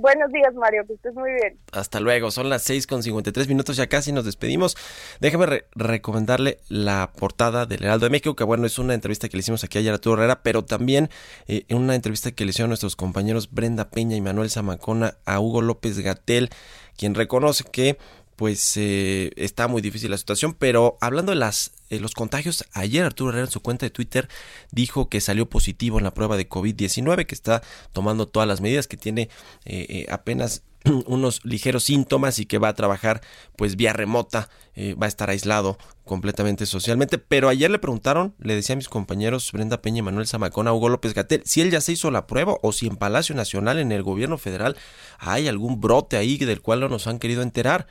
Buenos 0.00 0.30
días, 0.30 0.54
Mario, 0.54 0.84
que 0.86 0.92
estés 0.92 1.12
muy 1.12 1.32
bien. 1.32 1.58
Hasta 1.72 1.98
luego, 1.98 2.30
son 2.30 2.48
las 2.48 2.62
6 2.62 2.86
con 2.86 3.02
53 3.02 3.48
minutos, 3.48 3.76
ya 3.76 3.88
casi 3.88 4.12
nos 4.12 4.24
despedimos. 4.24 4.76
Déjame 5.18 5.64
recomendarle 5.74 6.60
la 6.68 7.10
portada 7.18 7.66
del 7.66 7.82
Heraldo 7.82 8.06
de 8.06 8.10
México, 8.10 8.36
que 8.36 8.44
bueno, 8.44 8.64
es 8.64 8.78
una 8.78 8.94
entrevista 8.94 9.28
que 9.28 9.36
le 9.36 9.40
hicimos 9.40 9.64
aquí 9.64 9.76
ayer 9.76 9.90
a 9.90 9.94
Arturo 9.94 10.14
Herrera, 10.22 10.40
pero 10.44 10.64
también 10.64 11.10
eh, 11.48 11.64
una 11.74 11.96
entrevista 11.96 12.30
que 12.30 12.44
le 12.44 12.50
hicieron 12.50 12.70
nuestros 12.70 12.94
compañeros 12.94 13.50
Brenda 13.50 13.90
Peña 13.90 14.14
y 14.14 14.20
Manuel 14.20 14.50
Zamacona 14.50 15.14
a 15.24 15.40
Hugo 15.40 15.62
López 15.62 15.98
Gatel, 15.98 16.50
quien 16.96 17.16
reconoce 17.16 17.64
que 17.64 17.98
pues 18.38 18.76
eh, 18.76 19.32
está 19.34 19.66
muy 19.66 19.82
difícil 19.82 20.12
la 20.12 20.16
situación, 20.16 20.54
pero 20.56 20.96
hablando 21.00 21.32
de 21.32 21.36
las 21.36 21.72
eh, 21.90 21.98
los 21.98 22.14
contagios, 22.14 22.64
ayer 22.72 23.04
Arturo 23.04 23.30
Herrera 23.30 23.46
en 23.46 23.50
su 23.50 23.60
cuenta 23.60 23.84
de 23.84 23.90
Twitter 23.90 24.28
dijo 24.70 25.08
que 25.08 25.20
salió 25.20 25.48
positivo 25.50 25.98
en 25.98 26.04
la 26.04 26.14
prueba 26.14 26.36
de 26.36 26.48
COVID-19, 26.48 27.26
que 27.26 27.34
está 27.34 27.64
tomando 27.90 28.28
todas 28.28 28.46
las 28.46 28.60
medidas, 28.60 28.86
que 28.86 28.96
tiene 28.96 29.28
eh, 29.64 30.06
apenas 30.08 30.62
unos 31.06 31.44
ligeros 31.44 31.82
síntomas 31.82 32.38
y 32.38 32.46
que 32.46 32.58
va 32.58 32.68
a 32.68 32.74
trabajar 32.74 33.22
pues 33.56 33.74
vía 33.74 33.92
remota, 33.92 34.48
va 35.02 35.06
a 35.06 35.08
estar 35.08 35.28
aislado 35.28 35.76
completamente 36.04 36.64
socialmente, 36.64 37.18
pero 37.18 37.48
ayer 37.48 37.68
le 37.68 37.80
preguntaron, 37.80 38.36
le 38.38 38.54
decía 38.54 38.74
a 38.74 38.76
mis 38.76 38.88
compañeros 38.88 39.50
Brenda 39.50 39.82
Peña 39.82 39.98
y 39.98 40.02
Manuel 40.02 40.28
Zamacona, 40.28 40.72
Hugo 40.72 40.90
López 40.90 41.14
Gatel, 41.14 41.42
si 41.44 41.62
él 41.62 41.72
ya 41.72 41.80
se 41.80 41.90
hizo 41.90 42.12
la 42.12 42.28
prueba 42.28 42.54
o 42.62 42.70
si 42.70 42.86
en 42.86 42.96
Palacio 42.96 43.34
Nacional, 43.34 43.80
en 43.80 43.90
el 43.90 44.04
gobierno 44.04 44.38
federal, 44.38 44.76
hay 45.18 45.48
algún 45.48 45.80
brote 45.80 46.16
ahí 46.16 46.36
del 46.36 46.62
cual 46.62 46.78
no 46.78 46.88
nos 46.88 47.08
han 47.08 47.18
querido 47.18 47.42
enterar. 47.42 47.88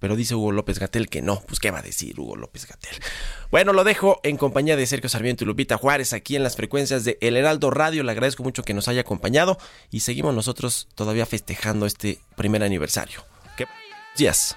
Pero 0.00 0.16
dice 0.16 0.34
Hugo 0.34 0.50
López 0.50 0.78
Gatel 0.78 1.08
que 1.08 1.22
no. 1.22 1.42
Pues 1.46 1.60
qué 1.60 1.70
va 1.70 1.78
a 1.78 1.82
decir 1.82 2.18
Hugo 2.18 2.34
López 2.34 2.66
Gatel. 2.66 2.98
Bueno, 3.50 3.72
lo 3.72 3.84
dejo 3.84 4.20
en 4.24 4.36
compañía 4.36 4.76
de 4.76 4.86
Sergio 4.86 5.08
Sarmiento 5.08 5.44
y 5.44 5.46
Lupita 5.46 5.76
Juárez 5.76 6.12
aquí 6.12 6.34
en 6.34 6.42
las 6.42 6.56
frecuencias 6.56 7.04
de 7.04 7.18
El 7.20 7.36
Heraldo 7.36 7.70
Radio. 7.70 8.02
Le 8.02 8.10
agradezco 8.10 8.42
mucho 8.42 8.64
que 8.64 8.74
nos 8.74 8.88
haya 8.88 9.02
acompañado 9.02 9.58
y 9.90 10.00
seguimos 10.00 10.34
nosotros 10.34 10.88
todavía 10.94 11.26
festejando 11.26 11.86
este 11.86 12.18
primer 12.36 12.62
aniversario. 12.64 13.24
¿Qué 13.56 13.66
días? 14.16 14.56